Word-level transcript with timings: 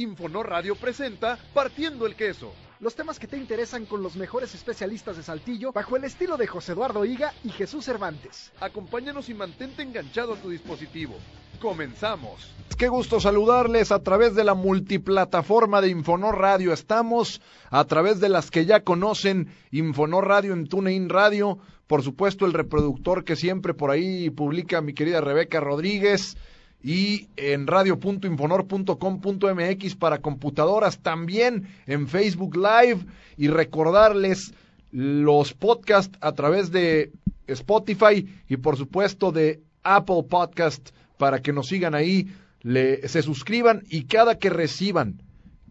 Infonor 0.00 0.48
Radio 0.48 0.76
presenta 0.76 1.38
Partiendo 1.52 2.06
el 2.06 2.16
Queso. 2.16 2.54
Los 2.80 2.94
temas 2.94 3.18
que 3.18 3.26
te 3.26 3.36
interesan 3.36 3.84
con 3.84 4.02
los 4.02 4.16
mejores 4.16 4.54
especialistas 4.54 5.18
de 5.18 5.22
Saltillo, 5.22 5.72
bajo 5.72 5.94
el 5.94 6.04
estilo 6.04 6.38
de 6.38 6.46
José 6.46 6.72
Eduardo 6.72 7.04
Higa 7.04 7.34
y 7.44 7.50
Jesús 7.50 7.84
Cervantes. 7.84 8.50
Acompáñanos 8.60 9.28
y 9.28 9.34
mantente 9.34 9.82
enganchado 9.82 10.32
a 10.32 10.36
tu 10.36 10.48
dispositivo. 10.48 11.16
Comenzamos. 11.60 12.50
Qué 12.78 12.88
gusto 12.88 13.20
saludarles 13.20 13.92
a 13.92 14.02
través 14.02 14.34
de 14.34 14.44
la 14.44 14.54
multiplataforma 14.54 15.82
de 15.82 15.90
Infonor 15.90 16.38
Radio. 16.38 16.72
Estamos 16.72 17.42
a 17.68 17.84
través 17.84 18.20
de 18.20 18.30
las 18.30 18.50
que 18.50 18.64
ya 18.64 18.80
conocen 18.80 19.54
Infonor 19.70 20.26
Radio 20.26 20.54
en 20.54 20.66
TuneIn 20.66 21.10
Radio. 21.10 21.58
Por 21.86 22.02
supuesto, 22.02 22.46
el 22.46 22.54
reproductor 22.54 23.22
que 23.22 23.36
siempre 23.36 23.74
por 23.74 23.90
ahí 23.90 24.30
publica 24.30 24.80
mi 24.80 24.94
querida 24.94 25.20
Rebeca 25.20 25.60
Rodríguez 25.60 26.38
y 26.82 27.28
en 27.36 27.66
radio.infonor.com.mx 27.66 29.96
para 29.96 30.18
computadoras, 30.18 30.98
también 30.98 31.68
en 31.86 32.08
Facebook 32.08 32.56
Live 32.56 33.04
y 33.36 33.48
recordarles 33.48 34.54
los 34.90 35.52
podcasts 35.52 36.16
a 36.20 36.32
través 36.32 36.72
de 36.72 37.12
Spotify 37.46 38.26
y 38.48 38.56
por 38.56 38.76
supuesto 38.76 39.32
de 39.32 39.62
Apple 39.82 40.24
Podcast 40.28 40.90
para 41.16 41.40
que 41.40 41.52
nos 41.52 41.68
sigan 41.68 41.94
ahí, 41.94 42.28
le, 42.62 43.06
se 43.08 43.22
suscriban 43.22 43.82
y 43.88 44.04
cada 44.04 44.38
que 44.38 44.50
reciban, 44.50 45.22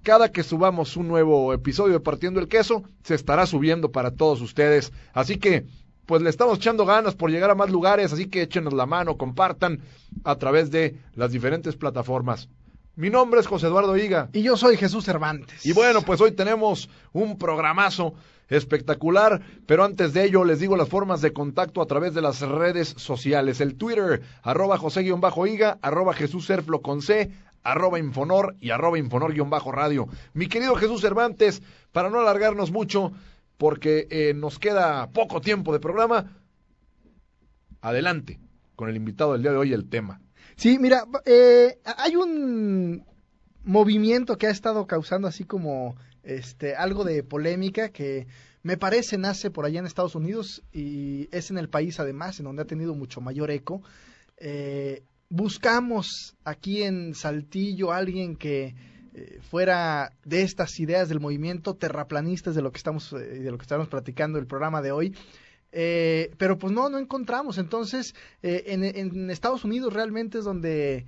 cada 0.04 0.32
que 0.32 0.44
subamos 0.44 0.96
un 0.96 1.08
nuevo 1.08 1.54
episodio 1.54 1.94
de 1.94 2.00
Partiendo 2.00 2.40
el 2.40 2.48
Queso, 2.48 2.84
se 3.04 3.16
estará 3.16 3.46
subiendo 3.46 3.92
para 3.92 4.12
todos 4.12 4.42
ustedes. 4.42 4.94
Así 5.14 5.38
que 5.38 5.66
pues 6.10 6.24
le 6.24 6.32
estamos 6.32 6.58
echando 6.58 6.88
ganas 6.88 7.14
por 7.14 7.30
llegar 7.30 7.52
a 7.52 7.56
más 7.56 7.70
lugares, 7.70 8.12
así 8.12 8.26
que 8.26 8.42
échenos 8.42 8.74
la 8.74 8.88
mano, 8.88 9.16
compartan 9.16 9.82
a 10.24 10.38
través 10.38 10.72
de 10.72 10.98
las 11.14 11.32
diferentes 11.32 11.76
plataformas. 11.76 12.50
Mi 12.96 13.12
nombre 13.12 13.40
es 13.40 13.46
José 13.46 13.68
Eduardo 13.68 13.96
Higa. 13.96 14.28
Y 14.34 14.42
yo 14.42 14.58
soy 14.58 14.76
Jesús 14.76 15.06
Cervantes. 15.06 15.64
Y 15.68 15.72
bueno, 15.72 16.02
pues 16.02 16.20
hoy 16.20 16.32
tenemos 16.32 16.90
un 17.14 17.38
programazo 17.38 18.16
espectacular, 18.48 19.40
pero 19.68 19.84
antes 19.84 20.12
de 20.14 20.24
ello 20.24 20.44
les 20.46 20.60
digo 20.60 20.76
las 20.76 20.90
formas 20.90 21.22
de 21.22 21.32
contacto 21.32 21.80
a 21.80 21.86
través 21.86 22.16
de 22.16 22.22
las 22.22 22.42
redes 22.42 22.96
sociales. 22.98 23.62
El 23.62 23.76
Twitter, 23.76 24.24
arroba 24.42 24.80
José-Higa, 24.80 25.78
arroba 25.80 26.16
Jesús 26.16 26.52
con 26.82 27.04
C, 27.04 27.30
arroba 27.62 28.00
Infonor 28.00 28.56
y 28.60 28.72
arroba 28.72 28.98
Infonor-radio. 28.98 30.08
Mi 30.34 30.48
querido 30.48 30.74
Jesús 30.74 31.02
Cervantes, 31.02 31.62
para 31.92 32.10
no 32.10 32.20
alargarnos 32.20 32.72
mucho, 32.72 33.12
porque 33.60 34.08
eh, 34.10 34.34
nos 34.34 34.58
queda 34.58 35.12
poco 35.12 35.42
tiempo 35.42 35.74
de 35.74 35.82
programa. 35.82 36.42
Adelante 37.82 38.40
con 38.76 38.90
el 38.90 38.96
invitado 38.96 39.34
del 39.34 39.42
día 39.42 39.52
de 39.52 39.58
hoy, 39.58 39.74
el 39.74 39.90
tema. 39.90 40.22
Sí, 40.56 40.80
mira, 40.80 41.04
eh, 41.26 41.78
hay 41.98 42.16
un 42.16 43.06
movimiento 43.66 44.38
que 44.38 44.48
ha 44.48 44.50
estado 44.50 44.88
causando 44.88 45.28
así 45.28 45.44
como 45.44 45.98
este 46.24 46.76
algo 46.76 47.04
de 47.04 47.22
polémica 47.22 47.90
que 47.90 48.28
me 48.64 48.78
parece 48.78 49.18
nace 49.18 49.52
por 49.52 49.66
allá 49.66 49.80
en 49.80 49.86
Estados 49.86 50.16
Unidos 50.16 50.64
y 50.72 51.28
es 51.34 51.52
en 51.52 51.58
el 51.58 51.68
país 51.68 52.00
además 52.00 52.40
en 52.40 52.46
donde 52.46 52.62
ha 52.62 52.66
tenido 52.66 52.96
mucho 52.96 53.20
mayor 53.20 53.52
eco. 53.52 53.82
Eh, 54.38 55.04
buscamos 55.30 56.38
aquí 56.46 56.84
en 56.84 57.14
Saltillo 57.14 57.92
alguien 57.92 58.38
que 58.38 58.76
eh, 59.20 59.40
fuera 59.42 60.14
de 60.24 60.44
estas 60.44 60.80
ideas 60.80 61.10
del 61.10 61.20
movimiento 61.20 61.76
terraplanistas 61.76 62.56
de 62.56 62.62
lo 62.62 62.72
que 62.72 62.78
estamos 62.78 63.12
eh, 63.12 63.18
de 63.18 63.52
lo 63.52 63.58
que 63.58 63.64
estamos 63.64 63.90
platicando 63.90 64.40
el 64.40 64.48
programa 64.48 64.82
de 64.82 64.94
hoy 64.94 65.14
eh, 65.74 66.32
pero 66.38 66.58
pues 66.58 66.72
no 66.72 66.90
no 66.90 66.98
encontramos. 66.98 67.58
Entonces 67.58 68.16
en, 68.42 68.84
en, 68.84 69.30
Estados 69.30 69.66
Unidos 69.66 69.94
realmente 69.94 70.40
es 70.40 70.46
donde 70.46 71.06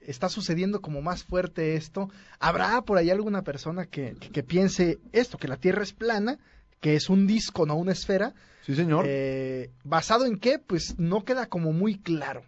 está 0.00 0.28
sucediendo 0.28 0.80
como 0.80 1.00
más 1.00 1.22
fuerte 1.24 1.76
esto. 1.76 2.10
Habrá 2.40 2.82
por 2.82 2.98
ahí 2.98 3.08
alguna 3.10 3.42
persona 3.42 3.86
que, 3.86 4.14
que, 4.14 4.42
piense 4.42 4.98
esto 5.12 5.38
que 5.38 5.48
la 5.48 5.58
Tierra 5.58 5.82
es 5.82 5.92
plana 5.92 6.38
que 6.80 6.96
es 6.96 7.08
un 7.08 7.26
disco 7.26 7.64
no 7.64 7.76
una 7.76 7.92
esfera 7.92 8.34
sí 8.66 8.74
señor. 8.74 9.06
Basado 9.84 10.26
en 10.26 10.38
qué 10.38 10.58
pues 10.58 10.98
no 10.98 11.24
queda 11.24 11.46
como 11.46 11.72
muy 11.72 11.98
claro. 11.98 12.42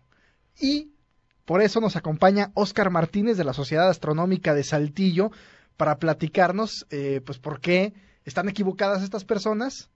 Y 0.61 0.94
por 1.45 1.61
eso 1.61 1.81
nos 1.81 1.97
acompaña 1.97 2.51
Óscar 2.55 2.91
Martínez 2.91 3.37
de 3.37 3.45
la 3.45 3.53
Sociedad 3.53 3.89
Astronómica 3.89 4.55
de 4.55 4.65
Saltillo 4.65 5.31
para 5.77 5.99
platicarnos, 5.99 6.87
eh, 6.91 7.21
pues, 7.25 7.39
por 7.39 7.61
qué 7.61 7.93
están 8.25 8.49
equivocadas 8.49 9.03
estas 9.03 9.25
personas, 9.25 9.91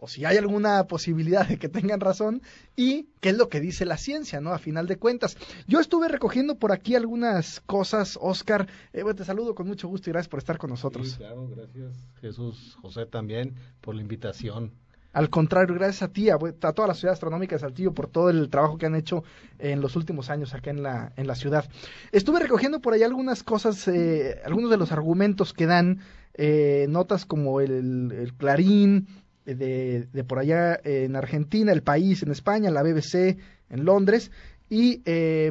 o 0.00 0.06
si 0.06 0.24
hay 0.24 0.36
alguna 0.36 0.84
posibilidad 0.84 1.46
de 1.46 1.58
que 1.58 1.68
tengan 1.68 2.00
razón, 2.00 2.40
y 2.76 3.08
qué 3.20 3.30
es 3.30 3.36
lo 3.36 3.48
que 3.48 3.60
dice 3.60 3.84
la 3.84 3.96
ciencia, 3.96 4.40
¿no? 4.40 4.52
A 4.52 4.58
final 4.58 4.86
de 4.86 4.96
cuentas. 4.96 5.36
Yo 5.66 5.80
estuve 5.80 6.08
recogiendo 6.08 6.54
por 6.54 6.72
aquí 6.72 6.94
algunas 6.94 7.60
cosas, 7.60 8.16
Óscar. 8.20 8.68
Eh, 8.92 9.02
te 9.14 9.24
saludo 9.24 9.54
con 9.54 9.66
mucho 9.66 9.88
gusto 9.88 10.08
y 10.08 10.12
gracias 10.12 10.28
por 10.28 10.38
estar 10.38 10.56
con 10.56 10.70
nosotros. 10.70 11.18
Gracias, 11.18 11.96
Jesús, 12.20 12.76
José 12.80 13.06
también, 13.06 13.56
por 13.80 13.94
la 13.96 14.02
invitación. 14.02 14.72
Al 15.12 15.30
contrario, 15.30 15.74
gracias 15.74 16.02
a 16.02 16.12
ti, 16.12 16.28
a, 16.28 16.38
toda 16.38 16.86
la 16.86 16.94
ciudad 16.94 17.14
astronómica 17.14 17.56
de 17.56 17.60
Saltillo 17.60 17.92
por 17.92 18.08
todo 18.08 18.28
el 18.28 18.50
trabajo 18.50 18.76
que 18.76 18.86
han 18.86 18.94
hecho 18.94 19.24
en 19.58 19.80
los 19.80 19.96
últimos 19.96 20.28
años 20.28 20.54
acá 20.54 20.70
en 20.70 20.82
la, 20.82 21.12
en 21.16 21.26
la 21.26 21.34
ciudad. 21.34 21.68
Estuve 22.12 22.40
recogiendo 22.40 22.80
por 22.80 22.92
ahí 22.92 23.02
algunas 23.02 23.42
cosas, 23.42 23.88
eh, 23.88 24.40
algunos 24.44 24.70
de 24.70 24.76
los 24.76 24.92
argumentos 24.92 25.54
que 25.54 25.66
dan, 25.66 26.00
eh, 26.34 26.86
notas 26.90 27.24
como 27.24 27.60
el, 27.60 28.32
Clarín, 28.36 29.08
eh, 29.46 29.54
de, 29.54 30.08
de, 30.12 30.24
por 30.24 30.40
allá 30.40 30.78
en 30.84 31.16
Argentina, 31.16 31.72
El 31.72 31.82
País 31.82 32.22
en 32.22 32.30
España, 32.30 32.70
la 32.70 32.82
BBC 32.82 33.38
en 33.70 33.84
Londres, 33.84 34.30
y 34.68 34.98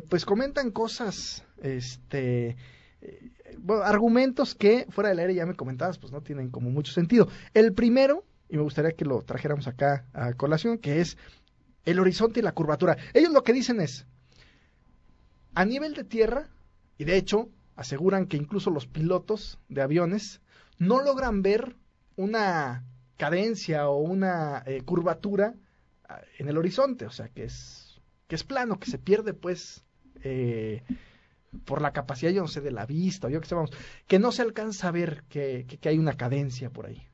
pues 0.07 0.25
comentan 0.25 0.69
cosas, 0.69 1.43
este... 1.63 2.55
argumentos 3.83 4.53
que 4.53 4.85
fuera 4.89 5.09
del 5.09 5.17
aire 5.19 5.33
ya 5.33 5.47
me 5.47 5.55
comentabas, 5.55 5.97
pues 5.97 6.13
no 6.13 6.21
tienen 6.21 6.51
como 6.51 6.69
mucho 6.69 6.93
sentido. 6.93 7.27
El 7.55 7.73
primero 7.73 8.23
y 8.49 8.57
me 8.57 8.63
gustaría 8.63 8.91
que 8.91 9.05
lo 9.05 9.21
trajéramos 9.21 9.67
acá 9.67 10.05
a 10.13 10.33
colación, 10.33 10.77
que 10.77 11.01
es 11.01 11.17
el 11.85 11.99
horizonte 11.99 12.39
y 12.39 12.43
la 12.43 12.53
curvatura. 12.53 12.97
Ellos 13.13 13.31
lo 13.31 13.43
que 13.43 13.53
dicen 13.53 13.81
es, 13.81 14.05
a 15.53 15.65
nivel 15.65 15.93
de 15.93 16.03
tierra, 16.03 16.49
y 16.97 17.05
de 17.05 17.17
hecho 17.17 17.49
aseguran 17.75 18.25
que 18.25 18.37
incluso 18.37 18.69
los 18.69 18.87
pilotos 18.87 19.59
de 19.69 19.81
aviones 19.81 20.41
no 20.79 21.01
logran 21.01 21.41
ver 21.41 21.75
una 22.15 22.83
cadencia 23.17 23.87
o 23.89 23.97
una 23.97 24.63
eh, 24.65 24.81
curvatura 24.81 25.55
ah, 26.07 26.21
en 26.37 26.49
el 26.49 26.57
horizonte, 26.57 27.05
o 27.05 27.11
sea 27.11 27.29
que 27.29 27.45
es 27.45 28.01
que 28.27 28.35
es 28.35 28.43
plano, 28.43 28.79
que 28.79 28.91
se 28.91 28.97
pierde 28.97 29.33
pues 29.33 29.85
eh, 30.23 30.83
por 31.65 31.81
la 31.81 31.93
capacidad, 31.93 32.31
yo 32.31 32.41
no 32.41 32.47
sé, 32.47 32.61
de 32.61 32.71
la 32.71 32.85
vista, 32.85 33.27
o 33.27 33.29
yo 33.29 33.39
que 33.39 33.47
sé, 33.47 33.55
vamos, 33.55 33.71
que 34.07 34.19
no 34.19 34.31
se 34.31 34.41
alcanza 34.41 34.89
a 34.89 34.91
ver 34.91 35.23
que, 35.29 35.65
que, 35.67 35.77
que 35.77 35.89
hay 35.89 35.97
una 35.97 36.17
cadencia 36.17 36.69
por 36.69 36.87
ahí. 36.87 37.07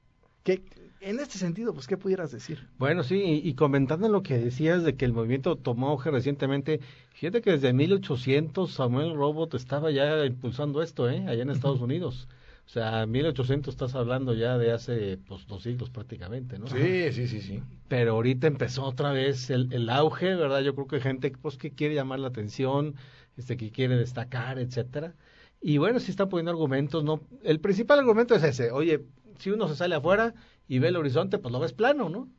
En 0.45 1.19
este 1.19 1.37
sentido, 1.37 1.73
pues, 1.73 1.85
¿qué 1.87 1.97
pudieras 1.97 2.31
decir? 2.31 2.67
Bueno, 2.77 3.03
sí, 3.03 3.41
y, 3.43 3.53
comentando 3.55 4.07
lo 4.07 4.23
que 4.23 4.37
decías 4.37 4.83
de 4.83 4.95
que 4.95 5.03
el 5.03 5.11
movimiento 5.11 5.57
tomó 5.57 5.89
auge 5.89 6.11
recientemente, 6.11 6.79
fíjate 7.13 7.41
que 7.41 7.51
desde 7.51 7.73
1800 7.73 8.71
Samuel 8.71 9.13
Robot 9.13 9.53
estaba 9.53 9.91
ya 9.91 10.25
impulsando 10.25 10.81
esto, 10.81 11.09
¿eh? 11.09 11.25
Allá 11.27 11.43
en 11.43 11.49
Estados 11.49 11.81
Unidos. 11.81 12.29
O 12.65 12.69
sea, 12.69 13.05
1800 13.05 13.73
estás 13.73 13.95
hablando 13.95 14.33
ya 14.33 14.57
de 14.57 14.71
hace, 14.71 15.17
pues, 15.17 15.45
dos 15.45 15.63
siglos 15.63 15.89
prácticamente, 15.89 16.57
¿no? 16.57 16.67
Sí, 16.67 17.11
sí, 17.11 17.27
sí, 17.27 17.41
sí. 17.41 17.61
Pero 17.89 18.13
ahorita 18.13 18.47
empezó 18.47 18.85
otra 18.85 19.11
vez 19.11 19.49
el, 19.49 19.73
el 19.73 19.89
auge, 19.89 20.35
¿verdad? 20.35 20.61
Yo 20.61 20.73
creo 20.73 20.87
que 20.87 20.95
hay 20.95 21.01
gente, 21.01 21.31
pues, 21.31 21.57
que 21.57 21.71
quiere 21.71 21.95
llamar 21.95 22.19
la 22.19 22.29
atención, 22.29 22.95
este, 23.35 23.57
que 23.57 23.71
quiere 23.71 23.97
destacar, 23.97 24.57
etcétera. 24.57 25.15
Y 25.61 25.77
bueno, 25.79 25.99
si 25.99 26.11
están 26.11 26.29
poniendo 26.29 26.51
argumentos, 26.51 27.03
¿no? 27.03 27.21
El 27.43 27.59
principal 27.59 27.99
argumento 27.99 28.35
es 28.35 28.43
ese, 28.43 28.71
oye, 28.71 29.05
si 29.37 29.51
uno 29.51 29.67
se 29.67 29.75
sale 29.75 29.95
afuera 29.95 30.33
y 30.67 30.79
ve 30.79 30.89
el 30.89 30.95
horizonte, 30.95 31.37
pues 31.37 31.51
lo 31.51 31.59
ves 31.59 31.73
plano, 31.73 32.09
¿no? 32.09 32.29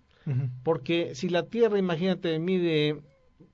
Porque 0.63 1.15
si 1.15 1.29
la 1.29 1.45
Tierra, 1.47 1.79
imagínate, 1.79 2.39
mide, 2.39 3.03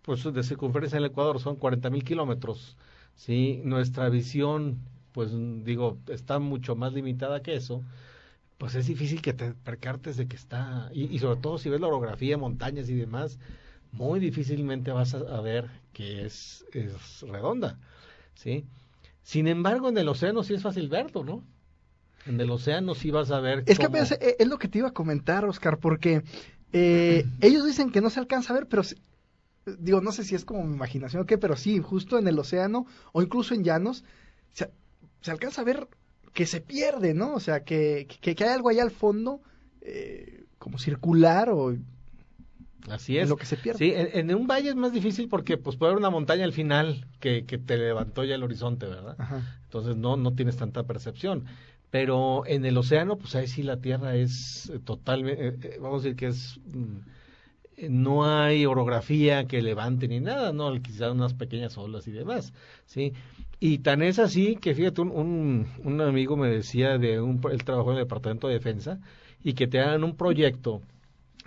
pues 0.02 0.22
de 0.22 0.42
circunferencia 0.44 0.98
en 0.98 1.04
el 1.04 1.10
Ecuador 1.10 1.40
son 1.40 1.56
40 1.56 1.90
mil 1.90 2.04
kilómetros, 2.04 2.76
¿sí? 3.16 3.60
Nuestra 3.64 4.08
visión, 4.08 4.78
pues 5.12 5.32
digo, 5.64 5.98
está 6.08 6.38
mucho 6.38 6.76
más 6.76 6.92
limitada 6.92 7.42
que 7.42 7.56
eso, 7.56 7.82
pues 8.56 8.74
es 8.76 8.86
difícil 8.86 9.20
que 9.20 9.32
te 9.32 9.52
percartes 9.52 10.16
de 10.16 10.28
que 10.28 10.36
está, 10.36 10.90
y, 10.92 11.18
sobre 11.18 11.40
todo 11.40 11.58
si 11.58 11.70
ves 11.70 11.80
la 11.80 11.88
orografía, 11.88 12.38
montañas 12.38 12.88
y 12.88 12.94
demás, 12.94 13.38
muy 13.90 14.20
difícilmente 14.20 14.92
vas 14.92 15.14
a, 15.14 15.40
ver 15.40 15.68
que 15.92 16.24
es, 16.24 16.64
es 16.72 17.22
redonda, 17.22 17.78
¿sí? 18.34 18.64
Sin 19.22 19.48
embargo, 19.48 19.88
en 19.88 19.98
el 19.98 20.08
océano 20.08 20.42
sí 20.44 20.54
es 20.54 20.62
fácil 20.62 20.88
verlo, 20.88 21.24
¿no? 21.24 21.42
En 22.26 22.40
el 22.40 22.50
océano 22.50 22.94
sí 22.94 23.10
vas 23.10 23.30
a 23.30 23.40
ver. 23.40 23.64
Es 23.66 23.78
que 23.78 23.86
eh, 23.86 24.36
es 24.38 24.46
lo 24.46 24.58
que 24.58 24.68
te 24.68 24.78
iba 24.78 24.88
a 24.88 24.92
comentar, 24.92 25.44
Oscar, 25.44 25.78
porque 25.78 26.22
eh, 26.72 27.24
ellos 27.40 27.64
dicen 27.64 27.90
que 27.90 28.00
no 28.00 28.10
se 28.10 28.20
alcanza 28.20 28.52
a 28.52 28.56
ver, 28.56 28.66
pero 28.66 28.82
digo, 29.78 30.00
no 30.00 30.12
sé 30.12 30.24
si 30.24 30.34
es 30.34 30.44
como 30.44 30.64
mi 30.64 30.74
imaginación 30.74 31.22
o 31.22 31.26
qué, 31.26 31.38
pero 31.38 31.56
sí, 31.56 31.78
justo 31.80 32.18
en 32.18 32.28
el 32.28 32.38
océano 32.38 32.86
o 33.12 33.22
incluso 33.22 33.54
en 33.54 33.64
llanos, 33.64 34.04
se, 34.52 34.70
alcanza 35.30 35.62
a 35.62 35.64
ver 35.64 35.88
que 36.32 36.46
se 36.46 36.60
pierde, 36.60 37.14
¿no? 37.14 37.34
O 37.34 37.40
sea, 37.40 37.64
que, 37.64 38.06
que, 38.20 38.36
hay 38.44 38.50
algo 38.50 38.68
allá 38.68 38.82
al 38.82 38.90
fondo, 38.90 39.40
eh, 39.80 40.44
como 40.58 40.78
circular 40.78 41.50
o 41.50 41.76
Así 42.88 43.18
es. 43.18 43.24
en 43.24 43.28
lo 43.28 43.36
que 43.36 43.46
se 43.46 43.56
pierde. 43.56 43.78
Sí, 43.78 43.92
en, 43.94 44.30
en 44.30 44.36
un 44.36 44.46
valle 44.46 44.70
es 44.70 44.76
más 44.76 44.92
difícil 44.92 45.28
porque 45.28 45.58
pues 45.58 45.76
puede 45.76 45.90
haber 45.90 46.00
una 46.00 46.10
montaña 46.10 46.44
al 46.44 46.52
final 46.52 47.06
que, 47.20 47.44
que 47.44 47.58
te 47.58 47.76
levantó 47.76 48.24
ya 48.24 48.36
el 48.36 48.42
horizonte, 48.42 48.86
¿verdad? 48.86 49.16
Ajá. 49.18 49.60
Entonces 49.64 49.96
no, 49.96 50.16
no 50.16 50.34
tienes 50.34 50.56
tanta 50.56 50.84
percepción. 50.84 51.44
Pero 51.90 52.46
en 52.46 52.64
el 52.64 52.76
océano, 52.78 53.18
pues 53.18 53.34
ahí 53.34 53.46
sí 53.48 53.62
la 53.62 53.80
Tierra 53.80 54.14
es 54.14 54.72
totalmente, 54.84 55.78
vamos 55.80 56.02
a 56.02 56.04
decir 56.04 56.16
que 56.16 56.26
es, 56.28 56.60
mm, 56.66 56.96
eh, 57.76 57.88
no 57.90 58.24
hay 58.26 58.66
orografía 58.66 59.46
que 59.46 59.62
levante 59.62 60.06
ni 60.08 60.20
nada, 60.20 60.52
¿no? 60.52 60.72
Quizás 60.82 61.12
unas 61.12 61.34
pequeñas 61.34 61.76
olas 61.78 62.06
y 62.08 62.12
demás, 62.12 62.52
¿sí? 62.86 63.12
Y 63.58 63.78
tan 63.78 64.02
es 64.02 64.18
así 64.18 64.56
que, 64.56 64.74
fíjate, 64.74 65.00
un, 65.02 65.10
un, 65.10 65.66
un 65.84 66.00
amigo 66.00 66.36
me 66.36 66.48
decía 66.48 66.98
de 66.98 67.20
un, 67.20 67.40
él 67.50 67.64
trabajó 67.64 67.90
en 67.92 67.98
el 67.98 68.04
Departamento 68.04 68.48
de 68.48 68.54
Defensa 68.54 69.00
y 69.42 69.54
que 69.54 69.66
te 69.66 69.80
hagan 69.80 70.04
un 70.04 70.16
proyecto 70.16 70.82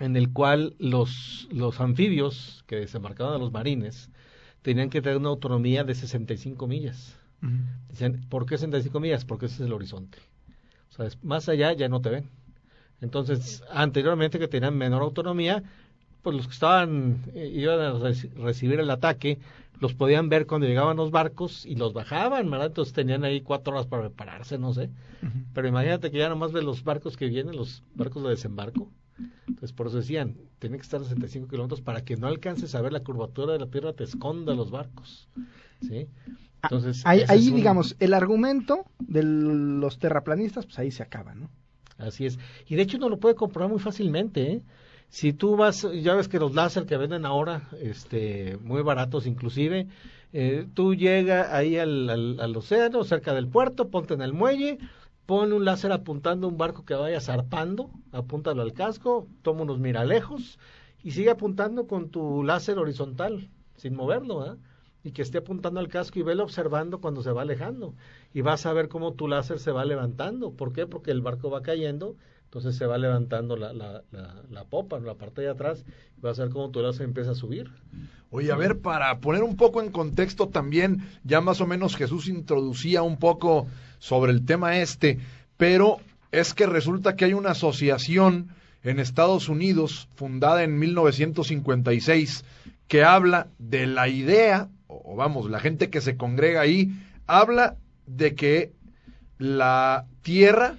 en 0.00 0.16
el 0.16 0.32
cual 0.32 0.74
los, 0.78 1.48
los 1.52 1.80
anfibios 1.80 2.64
que 2.66 2.76
desembarcaban 2.76 3.34
a 3.34 3.38
los 3.38 3.52
marines 3.52 4.10
tenían 4.62 4.90
que 4.90 5.02
tener 5.02 5.18
una 5.18 5.28
autonomía 5.30 5.84
de 5.84 5.94
65 5.94 6.66
millas. 6.66 7.16
Ujú. 7.42 7.52
Dicen, 7.90 8.20
¿por 8.28 8.46
qué 8.46 8.56
65 8.58 8.98
millas? 9.00 9.24
Porque 9.24 9.46
ese 9.46 9.56
es 9.56 9.60
el 9.62 9.72
horizonte. 9.72 10.18
O 10.94 10.96
sea, 10.96 11.06
es- 11.06 11.22
más 11.24 11.48
allá 11.48 11.72
ya 11.72 11.88
no 11.88 12.00
te 12.00 12.10
ven. 12.10 12.28
Entonces, 13.00 13.62
anteriormente 13.70 14.38
que 14.38 14.48
tenían 14.48 14.76
menor 14.78 15.02
autonomía, 15.02 15.62
pues 16.22 16.36
los 16.36 16.46
que 16.46 16.52
estaban, 16.54 17.22
eh, 17.34 17.50
iban 17.52 17.80
a 17.80 17.92
reci- 17.94 18.32
recibir 18.34 18.80
el 18.80 18.90
ataque, 18.90 19.38
los 19.80 19.92
podían 19.94 20.28
ver 20.28 20.46
cuando 20.46 20.66
llegaban 20.66 20.96
los 20.96 21.10
barcos 21.10 21.66
y 21.66 21.74
los 21.74 21.92
bajaban, 21.92 22.48
¿verdad? 22.50 22.68
Entonces 22.68 22.94
tenían 22.94 23.24
ahí 23.24 23.40
cuatro 23.40 23.74
horas 23.74 23.86
para 23.86 24.02
prepararse, 24.04 24.56
no 24.56 24.72
sé. 24.72 24.88
Pero 25.52 25.68
imagínate 25.68 26.10
que 26.10 26.18
ya 26.18 26.28
nomás 26.28 26.52
ves 26.52 26.64
los 26.64 26.84
barcos 26.84 27.16
que 27.16 27.26
vienen, 27.28 27.56
los 27.56 27.82
barcos 27.94 28.22
de 28.22 28.30
desembarco. 28.30 28.88
Entonces, 29.48 29.72
por 29.72 29.88
eso 29.88 29.98
decían, 29.98 30.36
tienen 30.60 30.78
que 30.78 30.84
estar 30.84 31.00
a 31.00 31.04
65 31.04 31.48
kilómetros 31.48 31.80
para 31.82 32.02
que 32.04 32.16
no 32.16 32.26
alcances 32.28 32.74
a 32.74 32.80
ver 32.80 32.92
la 32.92 33.00
curvatura 33.00 33.52
de 33.52 33.58
la 33.58 33.66
tierra, 33.66 33.92
te 33.92 34.04
esconda 34.04 34.54
los 34.54 34.70
barcos. 34.70 35.28
¿Sí? 35.82 36.06
Entonces, 36.64 37.02
Ahí, 37.28 37.48
un- 37.50 37.56
digamos, 37.56 37.96
el 38.00 38.14
argumento 38.14 38.84
de 38.98 39.22
los 39.22 39.98
terraplanistas, 39.98 40.66
pues 40.66 40.78
ahí 40.78 40.90
se 40.90 41.02
acaba, 41.02 41.34
¿no? 41.34 41.50
Así 41.98 42.26
es. 42.26 42.38
Y 42.66 42.74
de 42.76 42.82
hecho 42.82 42.96
uno 42.96 43.08
lo 43.08 43.18
puede 43.18 43.34
comprobar 43.36 43.70
muy 43.70 43.80
fácilmente, 43.80 44.52
¿eh? 44.52 44.62
Si 45.08 45.32
tú 45.32 45.56
vas, 45.56 45.86
ya 46.02 46.14
ves 46.14 46.28
que 46.28 46.40
los 46.40 46.54
láser 46.54 46.86
que 46.86 46.96
venden 46.96 47.24
ahora, 47.24 47.68
este, 47.80 48.58
muy 48.62 48.82
baratos 48.82 49.26
inclusive, 49.26 49.86
eh, 50.32 50.66
tú 50.74 50.94
llegas 50.94 51.52
ahí 51.52 51.76
al, 51.78 52.10
al, 52.10 52.40
al 52.40 52.56
océano, 52.56 53.04
cerca 53.04 53.32
del 53.32 53.46
puerto, 53.46 53.90
ponte 53.90 54.14
en 54.14 54.22
el 54.22 54.32
muelle, 54.32 54.78
pon 55.26 55.52
un 55.52 55.64
láser 55.64 55.92
apuntando 55.92 56.46
a 56.46 56.50
un 56.50 56.58
barco 56.58 56.84
que 56.84 56.94
vaya 56.94 57.20
zarpando, 57.20 57.90
apúntalo 58.12 58.62
al 58.62 58.72
casco, 58.72 59.28
toma 59.42 59.62
unos 59.62 59.78
miralejos 59.78 60.58
y 61.04 61.12
sigue 61.12 61.30
apuntando 61.30 61.86
con 61.86 62.10
tu 62.10 62.42
láser 62.42 62.78
horizontal, 62.78 63.48
sin 63.76 63.94
moverlo, 63.94 64.42
¿ah? 64.42 64.56
Y 65.04 65.12
que 65.12 65.22
esté 65.22 65.38
apuntando 65.38 65.78
al 65.78 65.88
casco 65.88 66.18
y 66.18 66.22
velo 66.22 66.42
observando 66.42 67.00
cuando 67.00 67.22
se 67.22 67.30
va 67.30 67.42
alejando. 67.42 67.94
Y 68.32 68.40
vas 68.40 68.66
a 68.66 68.72
ver 68.72 68.88
cómo 68.88 69.12
tu 69.12 69.28
láser 69.28 69.60
se 69.60 69.70
va 69.70 69.84
levantando. 69.84 70.52
¿Por 70.52 70.72
qué? 70.72 70.86
Porque 70.86 71.10
el 71.10 71.20
barco 71.20 71.50
va 71.50 71.62
cayendo, 71.62 72.16
entonces 72.44 72.76
se 72.76 72.86
va 72.86 72.98
levantando 72.98 73.56
la, 73.56 73.72
la, 73.72 74.02
la, 74.10 74.42
la 74.50 74.64
popa, 74.64 74.98
la 75.00 75.14
parte 75.14 75.42
de 75.42 75.50
atrás, 75.50 75.84
y 76.16 76.20
vas 76.20 76.40
a 76.40 76.44
ver 76.44 76.52
cómo 76.52 76.70
tu 76.70 76.80
láser 76.80 77.02
empieza 77.02 77.32
a 77.32 77.34
subir. 77.34 77.70
Oye, 78.30 78.50
a 78.50 78.56
ver, 78.56 78.80
para 78.80 79.20
poner 79.20 79.44
un 79.44 79.56
poco 79.56 79.80
en 79.80 79.92
contexto 79.92 80.48
también, 80.48 81.06
ya 81.22 81.40
más 81.40 81.60
o 81.60 81.66
menos 81.66 81.94
Jesús 81.94 82.26
introducía 82.26 83.02
un 83.02 83.18
poco 83.18 83.68
sobre 84.00 84.32
el 84.32 84.44
tema 84.44 84.78
este, 84.78 85.20
pero 85.56 85.98
es 86.32 86.52
que 86.52 86.66
resulta 86.66 87.14
que 87.14 87.26
hay 87.26 87.34
una 87.34 87.50
asociación 87.50 88.48
en 88.82 88.98
Estados 88.98 89.48
Unidos 89.48 90.08
fundada 90.14 90.64
en 90.64 90.78
1956 90.78 92.44
que 92.88 93.04
habla 93.04 93.46
de 93.58 93.86
la 93.86 94.08
idea, 94.08 94.68
o 94.86 95.16
vamos, 95.16 95.50
la 95.50 95.60
gente 95.60 95.90
que 95.90 96.00
se 96.00 96.16
congrega 96.16 96.60
ahí, 96.60 96.92
habla 97.26 97.76
de 98.06 98.34
que 98.34 98.72
la 99.38 100.06
Tierra 100.22 100.76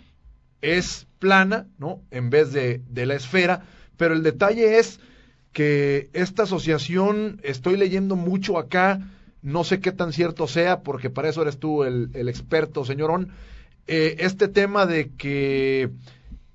es 0.61 1.07
plana, 1.19 1.67
¿no? 1.77 2.01
En 2.11 2.29
vez 2.29 2.51
de, 2.51 2.81
de 2.89 3.05
la 3.05 3.15
esfera, 3.15 3.63
pero 3.97 4.13
el 4.13 4.23
detalle 4.23 4.79
es 4.79 4.99
que 5.53 6.09
esta 6.13 6.43
asociación, 6.43 7.39
estoy 7.43 7.77
leyendo 7.77 8.15
mucho 8.15 8.57
acá, 8.57 8.99
no 9.41 9.63
sé 9.63 9.79
qué 9.79 9.91
tan 9.91 10.11
cierto 10.11 10.47
sea, 10.47 10.81
porque 10.81 11.09
para 11.09 11.29
eso 11.29 11.41
eres 11.41 11.59
tú 11.59 11.83
el, 11.83 12.09
el 12.13 12.29
experto, 12.29 12.83
señorón, 12.83 13.31
eh, 13.87 14.15
este 14.19 14.47
tema 14.47 14.85
de 14.85 15.11
que 15.11 15.91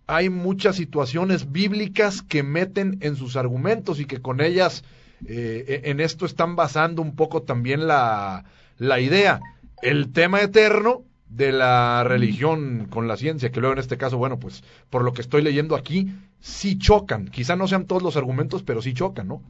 hay 0.06 0.28
muchas 0.28 0.76
situaciones 0.76 1.52
bíblicas 1.52 2.22
que 2.22 2.42
meten 2.42 2.98
en 3.00 3.14
sus 3.14 3.36
argumentos 3.36 4.00
y 4.00 4.06
que 4.06 4.20
con 4.20 4.40
ellas 4.40 4.82
eh, 5.26 5.82
en 5.84 6.00
esto 6.00 6.26
están 6.26 6.56
basando 6.56 7.02
un 7.02 7.14
poco 7.14 7.42
también 7.42 7.86
la, 7.86 8.44
la 8.78 9.00
idea. 9.00 9.40
El 9.82 10.12
tema 10.12 10.40
eterno 10.40 11.04
de 11.28 11.52
la 11.52 12.02
religión 12.04 12.88
con 12.90 13.06
la 13.06 13.16
ciencia, 13.16 13.50
que 13.50 13.60
luego 13.60 13.74
en 13.74 13.78
este 13.78 13.96
caso, 13.96 14.18
bueno, 14.18 14.38
pues 14.38 14.64
por 14.90 15.04
lo 15.04 15.12
que 15.12 15.22
estoy 15.22 15.42
leyendo 15.42 15.76
aquí, 15.76 16.12
sí 16.40 16.78
chocan. 16.78 17.28
Quizá 17.28 17.56
no 17.56 17.68
sean 17.68 17.86
todos 17.86 18.02
los 18.02 18.16
argumentos, 18.16 18.62
pero 18.62 18.82
sí 18.82 18.94
chocan, 18.94 19.28
¿no? 19.28 19.42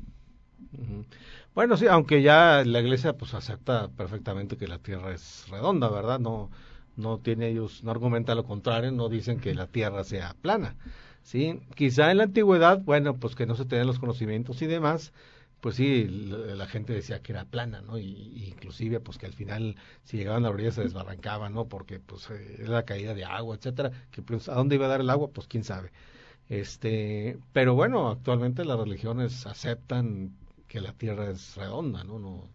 Bueno, 1.54 1.76
sí, 1.76 1.86
aunque 1.86 2.22
ya 2.22 2.62
la 2.64 2.80
iglesia 2.80 3.14
pues 3.14 3.34
acepta 3.34 3.88
perfectamente 3.88 4.56
que 4.56 4.68
la 4.68 4.78
tierra 4.78 5.12
es 5.12 5.46
redonda, 5.48 5.88
¿verdad? 5.88 6.20
No, 6.20 6.50
no 6.96 7.18
tiene 7.18 7.48
ellos, 7.48 7.82
no 7.82 7.90
argumenta 7.90 8.34
lo 8.34 8.44
contrario, 8.44 8.92
no 8.92 9.08
dicen 9.08 9.40
que 9.40 9.54
la 9.54 9.66
tierra 9.66 10.04
sea 10.04 10.36
plana, 10.40 10.76
¿sí? 11.22 11.60
Quizá 11.74 12.10
en 12.10 12.18
la 12.18 12.24
antigüedad, 12.24 12.80
bueno, 12.82 13.16
pues 13.16 13.34
que 13.34 13.46
no 13.46 13.56
se 13.56 13.64
tenían 13.64 13.86
los 13.86 13.98
conocimientos 13.98 14.62
y 14.62 14.66
demás, 14.66 15.12
pues 15.60 15.76
sí, 15.76 16.06
la, 16.06 16.66
gente 16.66 16.92
decía 16.92 17.22
que 17.22 17.32
era 17.32 17.44
plana, 17.44 17.82
¿no? 17.82 17.98
Y, 17.98 18.04
y 18.04 18.44
inclusive, 18.48 19.00
pues 19.00 19.18
que 19.18 19.26
al 19.26 19.32
final, 19.34 19.76
si 20.04 20.16
llegaban 20.16 20.44
a 20.44 20.48
la 20.48 20.54
orilla 20.54 20.72
se 20.72 20.82
desbarrancaban, 20.82 21.54
¿no? 21.54 21.68
Porque, 21.68 22.00
pues, 22.00 22.30
eh, 22.30 22.56
era 22.60 22.70
la 22.70 22.84
caída 22.84 23.14
de 23.14 23.24
agua, 23.24 23.56
etcétera, 23.56 23.90
que 24.10 24.22
pues, 24.22 24.48
¿a 24.48 24.54
dónde 24.54 24.76
iba 24.76 24.86
a 24.86 24.88
dar 24.88 25.00
el 25.00 25.10
agua? 25.10 25.30
Pues 25.32 25.46
quién 25.46 25.64
sabe. 25.64 25.92
Este, 26.48 27.38
pero 27.52 27.74
bueno, 27.74 28.10
actualmente 28.10 28.64
las 28.64 28.78
religiones 28.78 29.46
aceptan 29.46 30.36
que 30.68 30.80
la 30.80 30.92
Tierra 30.92 31.30
es 31.30 31.56
redonda, 31.56 32.04
¿no? 32.04 32.18
no 32.18 32.50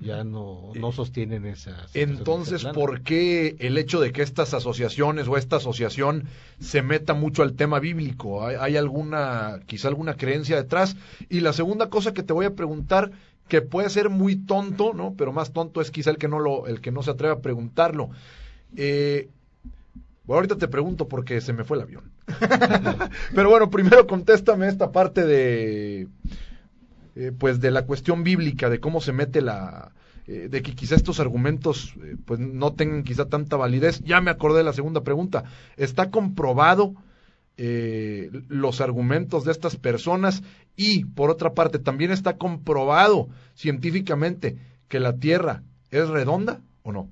ya 0.00 0.22
no, 0.22 0.72
no 0.74 0.92
sostienen 0.92 1.44
esa. 1.46 1.86
situación 1.88 2.18
Entonces. 2.18 2.64
¿por 2.64 3.02
qué 3.02 3.56
el 3.58 3.78
hecho 3.78 4.00
de 4.00 4.12
que 4.12 4.22
estas 4.22 4.54
asociaciones 4.54 5.26
o 5.26 5.36
esta 5.36 5.56
asociación 5.56 6.24
se 6.60 6.82
meta 6.82 7.14
mucho 7.14 7.42
al 7.42 7.54
tema 7.54 7.80
bíblico? 7.80 8.46
¿Hay, 8.46 8.56
hay 8.60 8.76
alguna, 8.76 9.60
quizá 9.66 9.88
alguna 9.88 10.14
creencia 10.14 10.56
detrás? 10.56 10.96
Y 11.28 11.40
la 11.40 11.52
segunda 11.52 11.90
cosa 11.90 12.14
que 12.14 12.22
te 12.22 12.32
voy 12.32 12.46
a 12.46 12.54
preguntar, 12.54 13.10
que 13.48 13.60
puede 13.60 13.90
ser 13.90 14.08
muy 14.08 14.36
tonto, 14.36 14.92
¿no? 14.94 15.14
Pero 15.16 15.32
más 15.32 15.52
tonto 15.52 15.80
es 15.80 15.90
quizá 15.90 16.10
el 16.10 16.18
que 16.18 16.28
no 16.28 16.38
lo, 16.38 16.66
el 16.66 16.80
que 16.80 16.92
no 16.92 17.02
se 17.02 17.10
atreve 17.10 17.34
a 17.34 17.40
preguntarlo. 17.40 18.10
Eh, 18.76 19.30
bueno, 20.24 20.40
ahorita 20.40 20.58
te 20.58 20.68
pregunto 20.68 21.08
porque 21.08 21.40
se 21.40 21.54
me 21.54 21.64
fue 21.64 21.78
el 21.78 21.84
avión. 21.84 22.12
Pero 23.34 23.48
bueno, 23.48 23.70
primero 23.70 24.06
contéstame 24.06 24.68
esta 24.68 24.92
parte 24.92 25.24
de, 25.24 26.06
eh, 27.18 27.32
pues 27.36 27.60
de 27.60 27.72
la 27.72 27.84
cuestión 27.84 28.22
bíblica, 28.22 28.70
de 28.70 28.78
cómo 28.78 29.00
se 29.00 29.12
mete 29.12 29.42
la, 29.42 29.92
eh, 30.28 30.48
de 30.50 30.62
que 30.62 30.74
quizá 30.74 30.94
estos 30.94 31.20
argumentos 31.20 31.94
eh, 32.04 32.16
pues 32.24 32.38
no 32.38 32.74
tengan 32.74 33.02
quizá 33.02 33.24
tanta 33.30 33.56
validez. 33.56 34.02
Ya 34.04 34.20
me 34.20 34.30
acordé 34.30 34.58
de 34.58 34.64
la 34.64 34.72
segunda 34.72 35.02
pregunta. 35.02 35.44
¿Está 35.76 36.10
comprobado 36.10 36.94
eh, 37.56 38.30
los 38.48 38.80
argumentos 38.80 39.44
de 39.44 39.52
estas 39.52 39.76
personas? 39.76 40.42
Y 40.76 41.06
por 41.06 41.30
otra 41.30 41.54
parte, 41.54 41.78
¿también 41.78 42.10
está 42.12 42.36
comprobado 42.36 43.30
científicamente 43.54 44.58
que 44.86 45.00
la 45.00 45.16
Tierra 45.16 45.62
es 45.90 46.08
redonda 46.08 46.60
o 46.82 46.92
no? 46.92 47.08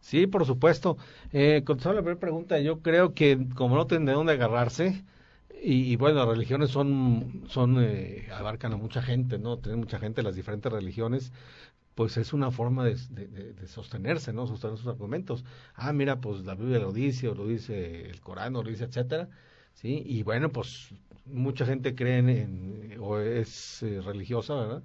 Sí, 0.00 0.26
por 0.26 0.44
supuesto. 0.44 0.98
Eh, 1.32 1.62
contestando 1.64 1.96
la 1.96 2.02
primera 2.02 2.20
pregunta, 2.20 2.60
yo 2.60 2.80
creo 2.82 3.14
que 3.14 3.48
como 3.54 3.74
no 3.74 3.86
tienen 3.86 4.04
de 4.04 4.12
dónde 4.12 4.34
agarrarse, 4.34 5.02
y, 5.62 5.92
y 5.92 5.96
bueno, 5.96 6.18
las 6.20 6.28
religiones 6.28 6.70
son, 6.70 7.44
son 7.48 7.76
eh, 7.80 8.28
abarcan 8.32 8.72
a 8.72 8.76
mucha 8.76 9.02
gente, 9.02 9.38
¿no? 9.38 9.58
Tienen 9.58 9.80
mucha 9.80 9.98
gente 9.98 10.22
las 10.22 10.34
diferentes 10.36 10.72
religiones, 10.72 11.32
pues 11.94 12.16
es 12.18 12.32
una 12.32 12.50
forma 12.50 12.84
de, 12.84 12.96
de, 13.10 13.26
de- 13.28 13.52
de 13.54 13.68
sostenerse, 13.68 14.32
¿no? 14.32 14.46
Sostener 14.46 14.78
sus 14.78 14.88
argumentos. 14.88 15.44
Ah, 15.74 15.92
mira, 15.92 16.20
pues 16.20 16.44
la 16.44 16.54
Biblia 16.54 16.78
lo 16.80 16.92
dice, 16.92 17.28
o 17.28 17.34
lo 17.34 17.46
dice 17.46 18.10
el 18.10 18.20
Corán, 18.20 18.56
o 18.56 18.62
lo 18.62 18.70
dice, 18.70 18.84
etcétera, 18.84 19.28
¿sí? 19.74 20.02
Y 20.06 20.22
bueno, 20.24 20.50
pues 20.52 20.90
mucha 21.26 21.66
gente 21.66 21.94
cree 21.94 22.18
en, 22.18 22.28
en- 22.30 22.98
o 23.00 23.18
es 23.18 23.82
eh, 23.82 24.00
religiosa, 24.02 24.54
¿verdad? 24.54 24.82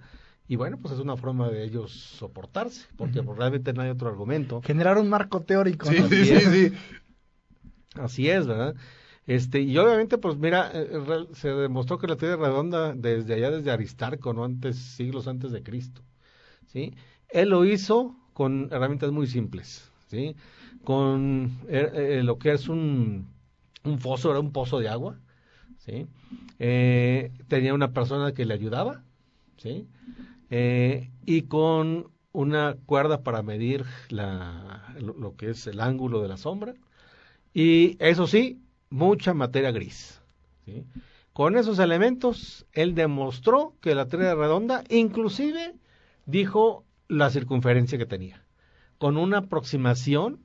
Y 0.48 0.58
bueno, 0.58 0.78
pues 0.82 0.94
es 0.96 1.00
una 1.00 1.16
forma 1.18 1.50
de 1.50 1.64
ellos 1.64 1.92
soportarse, 1.94 2.88
porque 2.98 3.24
pues, 3.24 3.38
realmente 3.38 3.74
no 3.74 3.82
hay 3.84 3.90
otro 3.90 4.10
argumento. 4.10 4.62
Generar 4.62 4.98
un 4.98 5.10
marco 5.10 5.42
teórico. 5.42 5.88
Sí, 5.90 5.96
¿no? 6.02 6.08
sí, 6.10 6.26
sí, 6.26 6.70
sí. 6.70 6.74
Así 7.96 8.30
es, 8.30 8.48
¿verdad? 8.48 8.76
Este, 9.36 9.62
y 9.62 9.78
obviamente, 9.78 10.18
pues 10.18 10.38
mira, 10.38 10.72
eh, 10.74 10.88
re- 11.06 11.28
se 11.36 11.50
demostró 11.50 11.98
que 11.98 12.08
la 12.08 12.18
Tierra 12.18 12.36
es 12.36 12.40
redonda 12.42 12.94
desde 12.96 13.36
allá, 13.36 13.52
desde 13.52 13.72
Aristarco, 13.72 14.34
¿no? 14.34 14.44
Antes, 14.44 14.78
siglos 14.78 15.28
antes 15.28 15.52
de 15.52 15.64
Cristo, 15.64 16.02
¿sí? 16.68 16.94
Él 17.30 17.50
lo 17.50 17.66
hizo 17.66 18.16
con 18.34 18.70
herramientas 18.72 19.12
muy 19.12 19.28
simples, 19.28 19.92
¿sí? 20.08 20.36
Con 20.84 21.52
eh, 21.70 21.92
eh, 22.20 22.24
lo 22.24 22.38
que 22.40 22.54
es 22.54 22.70
un, 22.70 23.28
un 23.84 24.00
foso, 24.00 24.32
era 24.32 24.40
un 24.40 24.52
pozo 24.52 24.80
de 24.80 24.90
agua, 24.90 25.20
¿sí? 25.78 26.08
Eh, 26.60 27.32
tenía 27.48 27.74
una 27.74 27.94
persona 27.94 28.34
que 28.34 28.46
le 28.46 28.54
ayudaba, 28.56 29.04
¿sí? 29.58 29.88
Eh, 30.50 31.12
y 31.26 31.44
con 31.44 32.12
una 32.34 32.78
cuerda 32.86 33.24
para 33.24 33.44
medir 33.44 33.86
lo 34.10 35.36
que 35.38 35.50
es 35.52 35.68
el 35.68 35.80
ángulo 35.82 36.22
de 36.22 36.28
la 36.30 36.38
sombra. 36.38 36.76
Y 37.54 37.98
eso 38.00 38.28
sí, 38.28 38.62
mucha 38.92 39.34
materia 39.34 39.72
gris. 39.72 40.22
¿sí? 40.66 40.84
Con 41.34 41.58
esos 41.58 41.80
elementos, 41.80 42.66
él 42.74 42.94
demostró 42.94 43.74
que 43.82 43.96
la 43.96 44.06
Tierra 44.08 44.36
redonda, 44.36 44.84
inclusive 44.90 45.74
dijo 46.28 46.86
la 47.08 47.30
circunferencia 47.30 47.98
que 47.98 48.06
tenía. 48.06 48.44
Con 49.00 49.18
una 49.18 49.40
aproximación, 49.40 50.40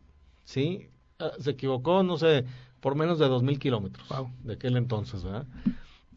¿sí? 0.44 0.88
Ah, 1.18 1.32
Se 1.38 1.50
equivocó, 1.50 2.02
no 2.02 2.16
sé, 2.16 2.44
por 2.80 2.94
menos 2.94 3.18
de 3.18 3.28
dos 3.28 3.42
mil 3.42 3.58
kilómetros 3.58 4.08
Wow. 4.08 4.30
de 4.44 4.54
aquel 4.54 4.76
entonces, 4.76 5.22
¿verdad? 5.24 5.46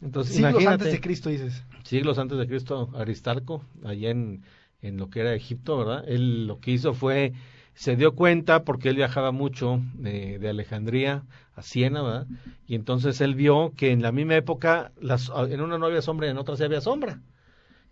Entonces, 0.02 0.36
Siglos 0.36 0.66
antes 0.66 0.90
de 0.92 1.00
Cristo, 1.00 1.28
dices. 1.28 1.62
siglos 1.84 2.18
antes 2.18 2.38
de 2.38 2.46
Cristo, 2.46 2.90
Aristarco, 2.94 3.62
allá 3.84 4.10
en, 4.10 4.42
en 4.80 4.96
lo 4.96 5.10
que 5.10 5.20
era 5.20 5.34
Egipto, 5.34 5.76
¿verdad? 5.76 6.04
Él 6.08 6.46
lo 6.46 6.58
que 6.60 6.70
hizo 6.70 6.94
fue, 6.94 7.34
se 7.80 7.96
dio 7.96 8.14
cuenta, 8.14 8.62
porque 8.64 8.90
él 8.90 8.96
viajaba 8.96 9.32
mucho 9.32 9.80
de, 9.94 10.38
de 10.38 10.50
Alejandría 10.50 11.24
a 11.54 11.62
Siena, 11.62 12.02
¿verdad? 12.02 12.26
Y 12.66 12.74
entonces 12.74 13.22
él 13.22 13.34
vio 13.34 13.72
que 13.74 13.90
en 13.90 14.02
la 14.02 14.12
misma 14.12 14.36
época, 14.36 14.92
las, 15.00 15.32
en 15.48 15.62
una 15.62 15.78
no 15.78 15.86
había 15.86 16.02
sombra 16.02 16.26
y 16.26 16.30
en 16.30 16.36
otra 16.36 16.58
sí 16.58 16.62
había 16.62 16.82
sombra. 16.82 17.22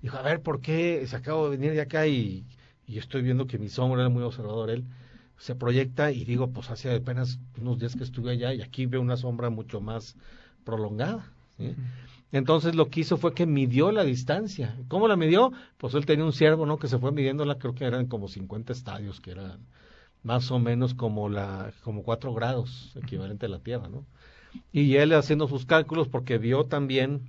Dijo, 0.03 0.19
a 0.19 0.23
ver, 0.23 0.43
¿por 0.43 0.61
qué 0.61 1.07
se 1.07 1.17
acabo 1.17 1.49
de 1.49 1.57
venir 1.57 1.73
de 1.73 1.81
acá 1.81 2.07
y, 2.07 2.45
y 2.87 2.99
estoy 2.99 3.23
viendo 3.23 3.47
que 3.47 3.59
mi 3.59 3.71
sombra 3.71 4.03
era 4.03 4.11
muy 4.11 4.23
observador 4.25 4.69
él? 4.69 4.85
Se 5.39 5.55
proyecta 5.55 6.13
y 6.13 6.27
digo, 6.27 6.51
pues 6.53 6.71
hace 6.71 6.95
apenas 6.95 7.41
unos 7.59 7.79
días 7.79 7.97
que 7.97 8.05
estuve 8.05 8.33
allá 8.33 8.53
y 8.53 8.61
aquí 8.61 8.85
veo 8.85 9.01
una 9.01 9.17
sombra 9.17 9.49
mucho 9.49 9.81
más 9.81 10.17
prolongada. 10.65 11.33
¿sí? 11.57 11.75
Entonces 12.33 12.75
lo 12.75 12.91
que 12.91 13.01
hizo 13.01 13.17
fue 13.17 13.35
que 13.35 13.47
midió 13.47 13.91
la 13.91 14.05
distancia. 14.05 14.77
¿Cómo 14.89 15.09
la 15.09 15.17
midió? 15.17 15.53
Pues 15.79 15.95
él 15.95 16.07
tenía 16.07 16.25
un 16.25 16.33
ciervo, 16.33 16.67
¿no? 16.67 16.79
Que 16.79 16.89
se 16.89 16.99
fue 16.99 17.13
midiéndola, 17.13 17.59
creo 17.59 17.75
que 17.75 17.85
eran 17.85 18.07
como 18.07 18.29
50 18.29 18.73
estadios, 18.73 19.21
que 19.21 19.31
eran 19.31 19.67
más 20.23 20.51
o 20.51 20.59
menos 20.59 20.95
como 20.95 21.29
la 21.29 21.73
como 21.83 22.03
4 22.03 22.35
grados, 22.35 22.93
equivalente 23.03 23.47
a 23.47 23.49
la 23.49 23.61
Tierra, 23.61 23.89
¿no? 23.89 24.05
Y 24.73 24.97
él 24.97 25.13
haciendo 25.15 25.49
sus 25.49 25.67
cálculos, 25.67 26.09
porque 26.09 26.39
vio 26.39 26.65
también, 26.65 27.23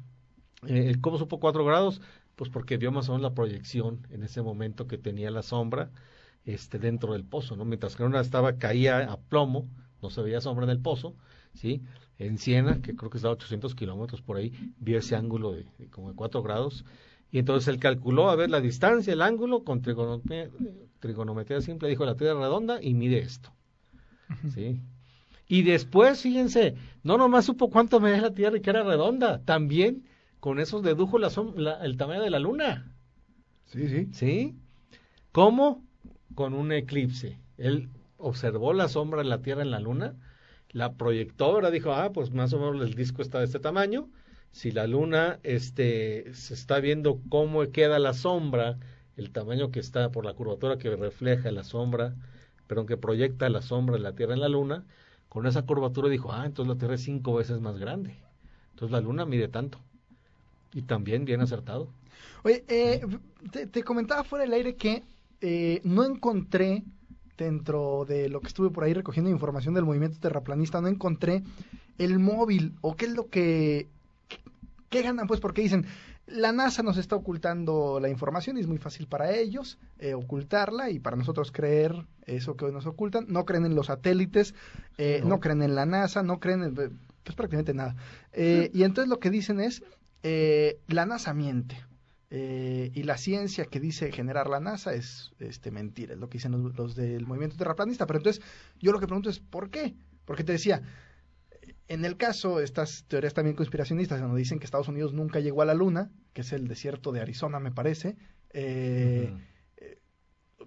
eh, 0.67 0.95
¿cómo 1.01 1.17
supo 1.17 1.39
4 1.39 1.63
grados? 1.65 2.01
Pues 2.35 2.49
porque 2.49 2.77
vio 2.77 2.91
más 2.91 3.09
o 3.09 3.13
menos 3.13 3.23
la 3.23 3.35
proyección 3.35 4.07
en 4.11 4.23
ese 4.23 4.41
momento 4.41 4.87
que 4.87 4.97
tenía 4.97 5.31
la 5.31 5.43
sombra 5.43 5.91
este, 6.45 6.79
dentro 6.79 7.13
del 7.13 7.25
pozo, 7.25 7.55
¿no? 7.55 7.65
Mientras 7.65 7.95
que 7.95 8.03
una 8.03 8.21
estaba, 8.21 8.57
caía 8.57 9.11
a 9.11 9.17
plomo, 9.17 9.67
no 10.01 10.09
se 10.09 10.21
veía 10.21 10.41
sombra 10.41 10.65
en 10.65 10.71
el 10.71 10.79
pozo, 10.79 11.15
¿sí? 11.53 11.83
En 12.19 12.37
Siena, 12.37 12.81
que 12.81 12.95
creo 12.95 13.09
que 13.09 13.17
está 13.17 13.29
a 13.29 13.31
800 13.31 13.73
kilómetros 13.75 14.21
por 14.21 14.37
ahí, 14.37 14.51
vio 14.79 14.99
ese 14.99 15.15
ángulo 15.15 15.53
de, 15.53 15.65
de 15.79 15.87
como 15.89 16.09
de 16.09 16.15
4 16.15 16.43
grados, 16.43 16.85
y 17.31 17.39
entonces 17.39 17.67
él 17.69 17.79
calculó 17.79 18.29
a 18.29 18.35
ver 18.35 18.49
la 18.49 18.61
distancia, 18.61 19.13
el 19.13 19.21
ángulo, 19.21 19.63
con 19.63 19.81
trigonometría, 19.81 20.49
trigonometría 20.99 21.61
simple, 21.61 21.89
dijo 21.89 22.05
la 22.05 22.15
Tierra 22.15 22.33
es 22.33 22.39
redonda 22.39 22.81
y 22.83 22.93
mide 22.93 23.19
esto, 23.19 23.51
¿sí? 24.53 24.79
Y 25.47 25.63
después, 25.63 26.21
fíjense, 26.21 26.75
no 27.03 27.17
nomás 27.17 27.45
supo 27.45 27.69
cuánto 27.69 27.99
medía 27.99 28.21
la 28.21 28.33
Tierra 28.33 28.57
y 28.57 28.61
que 28.61 28.69
era 28.69 28.83
redonda, 28.83 29.41
también 29.45 30.05
con 30.39 30.59
eso 30.59 30.81
dedujo 30.81 31.19
la 31.19 31.29
som- 31.29 31.55
la- 31.55 31.83
el 31.85 31.97
tamaño 31.97 32.21
de 32.21 32.29
la 32.29 32.39
Luna. 32.39 32.95
Sí, 33.65 33.87
sí. 33.89 34.09
¿Sí? 34.13 34.55
¿Cómo? 35.31 35.83
Con 36.35 36.53
un 36.53 36.71
eclipse. 36.71 37.39
Él 37.57 37.89
observó 38.17 38.73
la 38.73 38.87
sombra 38.89 39.23
de 39.23 39.29
la 39.29 39.41
Tierra 39.41 39.61
en 39.63 39.71
la 39.71 39.79
Luna, 39.79 40.15
la 40.71 40.93
proyectó, 40.93 41.45
ahora 41.45 41.71
dijo, 41.71 41.93
ah, 41.93 42.11
pues 42.11 42.31
más 42.31 42.53
o 42.53 42.59
menos 42.59 42.87
el 42.87 42.95
disco 42.95 43.21
está 43.21 43.39
de 43.39 43.45
este 43.45 43.59
tamaño. 43.59 44.09
Si 44.51 44.71
la 44.71 44.87
Luna 44.87 45.39
este, 45.43 46.33
se 46.33 46.53
está 46.53 46.79
viendo 46.79 47.21
cómo 47.29 47.69
queda 47.71 47.99
la 47.99 48.13
sombra, 48.13 48.77
el 49.15 49.31
tamaño 49.31 49.71
que 49.71 49.79
está 49.79 50.11
por 50.11 50.25
la 50.25 50.33
curvatura 50.33 50.77
que 50.77 50.95
refleja 50.95 51.51
la 51.51 51.63
sombra, 51.63 52.15
pero 52.67 52.85
que 52.85 52.97
proyecta 52.97 53.49
la 53.49 53.61
sombra 53.61 53.97
de 53.97 54.03
la 54.03 54.15
Tierra 54.15 54.33
en 54.33 54.41
la 54.41 54.49
Luna, 54.49 54.85
con 55.27 55.45
esa 55.45 55.63
curvatura 55.63 56.09
dijo, 56.09 56.31
ah, 56.31 56.45
entonces 56.45 56.73
la 56.73 56.79
Tierra 56.79 56.95
es 56.95 57.03
cinco 57.03 57.35
veces 57.35 57.59
más 57.61 57.77
grande. 57.77 58.15
Entonces 58.71 58.91
la 58.91 59.01
Luna 59.01 59.25
mide 59.25 59.47
tanto. 59.47 59.79
Y 60.73 60.83
también 60.83 61.25
bien 61.25 61.41
acertado. 61.41 61.89
Oye, 62.43 62.63
eh, 62.67 63.01
te, 63.51 63.67
te 63.67 63.83
comentaba 63.83 64.23
fuera 64.23 64.45
del 64.45 64.53
aire 64.53 64.75
que 64.75 65.03
eh, 65.41 65.81
no 65.83 66.05
encontré 66.05 66.83
dentro 67.45 68.05
de 68.07 68.29
lo 68.29 68.41
que 68.41 68.47
estuve 68.47 68.69
por 68.69 68.83
ahí 68.83 68.93
recogiendo 68.93 69.29
información 69.29 69.73
del 69.73 69.85
movimiento 69.85 70.19
terraplanista, 70.19 70.81
no 70.81 70.87
encontré 70.87 71.43
el 71.97 72.19
móvil 72.19 72.75
o 72.81 72.95
qué 72.95 73.05
es 73.05 73.13
lo 73.13 73.27
que... 73.29 73.89
¿Qué 74.89 75.03
ganan? 75.03 75.27
Pues 75.27 75.39
porque 75.39 75.61
dicen, 75.61 75.85
la 76.25 76.51
NASA 76.51 76.81
nos 76.81 76.97
está 76.97 77.15
ocultando 77.15 77.99
la 77.99 78.09
información 78.09 78.57
y 78.57 78.61
es 78.61 78.67
muy 78.67 78.79
fácil 78.79 79.05
para 79.05 79.35
ellos 79.35 79.77
eh, 79.99 80.15
ocultarla 80.15 80.89
y 80.89 80.99
para 80.99 81.15
nosotros 81.15 81.51
creer 81.51 82.07
eso 82.25 82.55
que 82.55 82.65
hoy 82.65 82.71
nos 82.71 82.87
ocultan. 82.87 83.25
No 83.27 83.45
creen 83.45 83.65
en 83.65 83.75
los 83.75 83.87
satélites, 83.87 84.55
eh, 84.97 85.19
no. 85.21 85.29
No. 85.29 85.39
creen 85.39 85.61
en 85.61 85.75
la 85.75 85.85
NASA, 85.85 86.23
no 86.23 86.39
creen 86.39 86.63
en 86.63 86.73
pues 87.29 87.35
prácticamente 87.35 87.75
nada. 87.75 87.95
Eh, 88.33 88.71
y 88.73 88.83
entonces 88.83 89.07
lo 89.07 89.19
que 89.19 89.29
dicen 89.29 89.59
es, 89.59 89.83
eh, 90.23 90.79
la 90.87 91.05
NASA 91.05 91.33
miente. 91.33 91.77
Eh, 92.31 92.91
y 92.93 93.03
la 93.03 93.17
ciencia 93.17 93.65
que 93.65 93.79
dice 93.79 94.11
generar 94.11 94.47
la 94.49 94.59
NASA 94.59 94.93
es 94.93 95.31
este 95.39 95.71
mentira, 95.71 96.13
es 96.13 96.19
lo 96.19 96.29
que 96.29 96.37
dicen 96.37 96.51
los, 96.51 96.75
los 96.77 96.95
del 96.95 97.25
movimiento 97.25 97.57
terraplanista. 97.57 98.05
Pero 98.05 98.19
entonces, 98.19 98.43
yo 98.79 98.91
lo 98.91 98.99
que 98.99 99.07
pregunto 99.07 99.29
es, 99.29 99.39
¿por 99.39 99.69
qué? 99.71 99.95
Porque 100.25 100.43
te 100.43 100.51
decía, 100.51 100.83
en 101.87 102.05
el 102.05 102.17
caso, 102.17 102.59
estas 102.59 103.05
teorías 103.07 103.33
también 103.33 103.55
conspiracionistas, 103.55 104.21
donde 104.21 104.37
dicen 104.37 104.59
que 104.59 104.65
Estados 104.65 104.87
Unidos 104.89 105.11
nunca 105.13 105.39
llegó 105.39 105.63
a 105.63 105.65
la 105.65 105.73
Luna, 105.73 106.11
que 106.33 106.41
es 106.41 106.53
el 106.53 106.67
desierto 106.67 107.11
de 107.11 107.21
Arizona, 107.21 107.59
me 107.59 107.71
parece. 107.71 108.15
eh, 108.51 109.33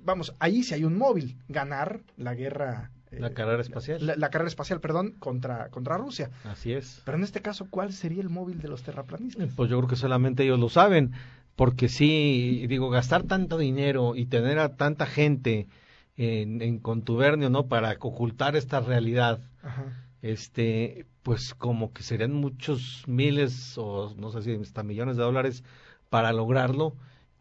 Vamos, 0.04 0.35
ahí 0.40 0.64
sí 0.64 0.75
hay 0.75 0.85
un 0.85 0.97
móvil, 0.99 1.38
ganar 1.49 2.00
la 2.16 2.35
guerra. 2.35 2.90
eh, 3.12 3.21
La 3.21 3.31
carrera 3.35 3.61
espacial. 3.62 4.04
La, 4.04 4.16
la 4.16 4.31
carrera 4.31 4.49
espacial, 4.49 4.81
perdón, 4.81 5.12
contra, 5.21 5.69
contra 5.69 5.97
Rusia. 5.97 6.31
Así 6.42 6.73
es. 6.73 7.02
Pero 7.04 7.19
en 7.19 7.23
este 7.23 7.40
caso, 7.40 7.69
¿cuál 7.71 7.92
sería 7.92 8.21
el 8.21 8.28
móvil 8.28 8.59
de 8.61 8.66
los 8.69 8.83
terraplanistas? 8.83 9.50
Pues 9.54 9.71
yo 9.71 9.76
creo 9.78 9.88
que 9.88 9.95
solamente 9.97 10.42
ellos 10.42 10.59
lo 10.59 10.69
saben, 10.69 11.12
porque 11.56 11.88
sí, 11.88 12.66
digo, 12.68 12.90
gastar 12.90 13.25
tanto 13.25 13.59
dinero 13.59 14.16
y 14.16 14.26
tener 14.26 14.59
a 14.59 14.76
tanta 14.76 15.06
gente 15.06 15.68
en, 16.16 16.62
en 16.62 16.78
contubernio, 16.78 17.50
¿no? 17.50 17.66
Para 17.68 17.97
ocultar 18.00 18.56
esta 18.56 18.80
realidad, 18.80 19.40
Ajá. 19.62 19.92
este, 20.23 21.06
pues 21.23 21.54
como 21.54 21.92
que 21.92 22.02
serían 22.02 22.32
muchos 22.32 23.04
miles 23.06 23.76
o 23.78 24.14
no 24.16 24.30
sé 24.32 24.42
si 24.42 24.52
hasta 24.54 24.82
millones 24.82 25.16
de 25.16 25.23
dólares 25.25 25.64
para 26.11 26.32
lograrlo 26.32 26.94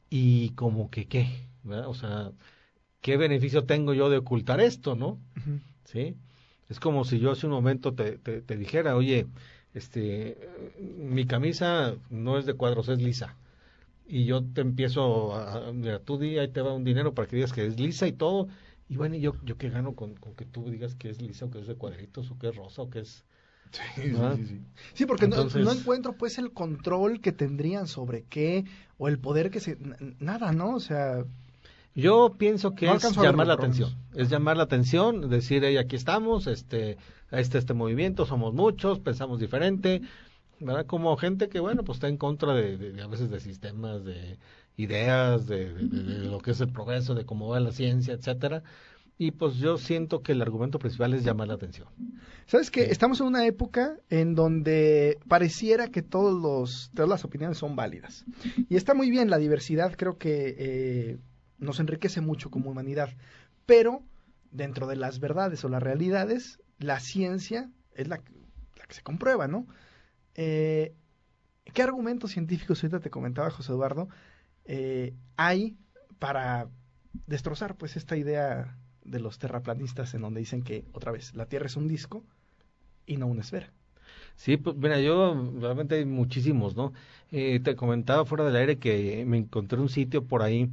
y 0.10 0.50
como 0.52 0.90
que 0.90 1.06
qué, 1.08 1.28
¿verdad? 1.64 1.88
O 1.88 1.94
sea, 1.94 2.32
¿qué 3.02 3.18
beneficio 3.18 3.66
tengo 3.66 3.94
yo 3.94 4.10
de 4.10 4.18
ocultar 4.18 4.62
esto, 4.62 4.96
no? 4.96 5.20
¿sí? 5.86 6.16
Es 6.70 6.80
como 6.80 7.04
si 7.06 7.20
yo 7.20 7.32
hace 7.32 7.48
un 7.48 7.54
momento 7.54 7.94
te, 7.94 8.18
te, 8.18 8.42
te 8.42 8.58
dijera, 8.58 8.96
oye, 8.96 9.28
este, 9.74 10.38
mi 10.80 11.26
camisa 11.26 11.96
no 12.10 12.38
es 12.38 12.46
de 12.46 12.54
cuadros, 12.54 12.90
es 12.90 13.00
lisa. 13.02 13.36
Y 14.14 14.26
yo 14.26 14.44
te 14.44 14.60
empiezo 14.62 15.34
a, 15.34 15.70
a- 15.70 15.72
mira, 15.72 16.00
tú 16.00 16.18
di, 16.18 16.38
ahí 16.38 16.50
te 16.50 16.62
va 16.62 16.74
un 16.74 16.84
dinero 16.84 17.14
para 17.14 17.28
que 17.28 17.38
digas 17.38 17.54
que 17.54 17.66
es 17.66 17.80
lisa 17.80 18.08
y 18.08 18.12
todo. 18.12 18.48
Y 18.90 18.98
bueno, 18.98 19.16
¿y 19.16 19.22
yo, 19.22 19.34
yo 19.46 19.58
qué 19.58 19.70
gano 19.70 19.94
con, 19.96 20.16
con 20.16 20.36
que 20.36 20.44
tú 20.46 20.70
digas 20.70 20.96
que 20.96 21.10
es 21.10 21.22
lisa 21.22 21.46
o 21.46 21.50
que 21.52 21.60
es 21.60 21.68
de 21.68 21.76
cuadritos 21.76 22.30
o 22.30 22.38
que 22.38 22.50
es 22.50 22.56
rosa 22.56 22.82
o 22.82 22.90
que 22.90 23.00
es... 23.00 23.24
Sí, 23.72 23.82
sí, 24.02 24.12
sí, 24.36 24.46
sí. 24.48 24.62
Sí, 24.94 25.06
porque 25.06 25.28
no- 25.30 25.36
Entonces- 25.38 25.64
no, 25.64 25.72
encuentro 25.72 26.12
pues 26.18 26.38
el 26.38 26.52
control 26.52 27.22
que 27.22 27.32
tendrían 27.32 27.88
sobre 27.88 28.24
qué 28.24 28.66
o 28.98 29.08
el 29.08 29.18
poder 29.18 29.50
que 29.50 29.62
se... 29.62 29.78
Nada, 30.20 30.52
¿no? 30.52 30.76
O 30.76 30.80
sea, 30.82 31.24
Yo 31.96 32.36
pienso 32.38 32.76
que 32.76 32.88
No 32.88 32.96
es 32.96 33.16
llamar 33.16 33.48
la 33.48 33.54
atención. 33.54 33.96
Es 34.14 34.30
llamar 34.30 34.58
la 34.58 34.64
atención, 34.64 35.30
decir, 35.30 35.64
hey, 35.64 35.78
aquí 35.78 35.96
estamos, 35.96 36.48
este, 36.48 36.98
este, 37.32 37.58
este 37.60 37.74
movimiento, 37.74 38.26
somos 38.26 38.54
muchos, 38.54 39.00
pensamos 39.00 39.40
diferente, 39.40 40.02
¿verdad? 40.62 40.86
Como 40.86 41.16
gente 41.18 41.50
que, 41.50 41.60
bueno, 41.60 41.84
pues 41.84 41.98
está 41.98 42.08
en 42.08 42.18
contra 42.18 42.54
de, 42.54 43.02
a 43.02 43.08
veces 43.08 43.30
de 43.30 43.40
sistemas, 43.40 44.04
de 44.06 44.38
ideas, 44.78 45.48
de, 45.48 45.74
de- 45.74 46.26
lo 46.30 46.40
que 46.40 46.52
es 46.52 46.62
el 46.62 46.72
progreso, 46.72 47.14
de 47.16 47.26
cómo 47.26 47.50
va 47.50 47.60
la 47.60 47.72
ciencia, 47.72 48.14
etcétera. 48.14 48.64
Y 49.18 49.32
pues 49.32 49.56
yo 49.58 49.78
siento 49.78 50.24
que 50.24 50.32
el 50.32 50.42
argumento 50.42 50.80
principal 50.80 51.14
es 51.14 51.24
llamar 51.24 51.48
la 51.48 51.54
atención. 51.56 51.88
¿sabes 52.48 52.72
qué? 52.72 52.86
Sí. 52.86 52.92
Estamos 52.92 53.20
en 53.22 53.28
una 53.28 53.46
época 53.46 53.98
en 54.10 54.34
donde 54.34 55.20
pareciera 55.28 55.90
que 55.90 56.02
todos 56.02 56.42
los, 56.42 56.90
todas 56.96 57.08
las 57.10 57.24
opiniones 57.24 57.58
son 57.60 57.76
válidas. 57.76 58.26
Y 58.68 58.76
está 58.78 58.94
muy 58.96 59.12
bien 59.12 59.30
la 59.30 59.38
diversidad, 59.38 59.94
creo 59.96 60.18
que 60.18 60.56
eh, 60.58 61.18
nos 61.60 61.80
enriquece 61.80 62.20
mucho 62.22 62.50
como 62.50 62.72
humanidad. 62.72 63.10
Pero 63.68 64.02
dentro 64.52 64.88
de 64.88 64.96
las 64.96 65.20
verdades 65.20 65.64
o 65.64 65.70
las 65.70 65.84
realidades, 65.84 66.60
la 66.80 67.00
ciencia 67.00 67.70
es 67.94 68.08
la, 68.08 68.18
la 68.78 68.86
que 68.88 68.94
se 68.96 69.04
comprueba, 69.04 69.48
¿no? 69.48 69.68
Eh, 70.36 70.94
¿Qué 71.74 71.84
argumentos 71.84 72.32
científicos, 72.32 72.84
ahorita 72.84 73.00
te 73.00 73.10
comentaba 73.10 73.50
José 73.50 73.72
Eduardo, 73.72 74.10
eh, 74.66 75.14
hay 75.38 75.78
para 76.20 76.70
destrozar 77.28 77.76
pues 77.76 77.96
esta 77.96 78.18
idea 78.18 78.78
de 79.04 79.20
los 79.20 79.40
terraplanistas 79.40 80.14
en 80.14 80.22
donde 80.22 80.40
dicen 80.40 80.64
que, 80.64 80.86
otra 80.94 81.12
vez, 81.12 81.34
la 81.34 81.46
Tierra 81.46 81.68
es 81.68 81.76
un 81.76 81.88
disco 81.88 82.24
y 83.06 83.18
no 83.18 83.28
una 83.28 83.42
esfera? 83.42 83.72
Sí, 84.36 84.58
pues 84.58 84.76
mira, 84.76 85.00
yo 85.00 85.52
realmente 85.60 85.96
hay 85.96 86.06
muchísimos, 86.06 86.76
¿no? 86.76 86.94
Eh, 87.32 87.60
te 87.60 87.76
comentaba 87.76 88.26
fuera 88.26 88.46
del 88.46 88.56
aire 88.56 88.80
que 88.80 89.24
me 89.26 89.38
encontré 89.38 89.80
un 89.80 89.90
sitio 89.90 90.26
por 90.26 90.42
ahí 90.42 90.70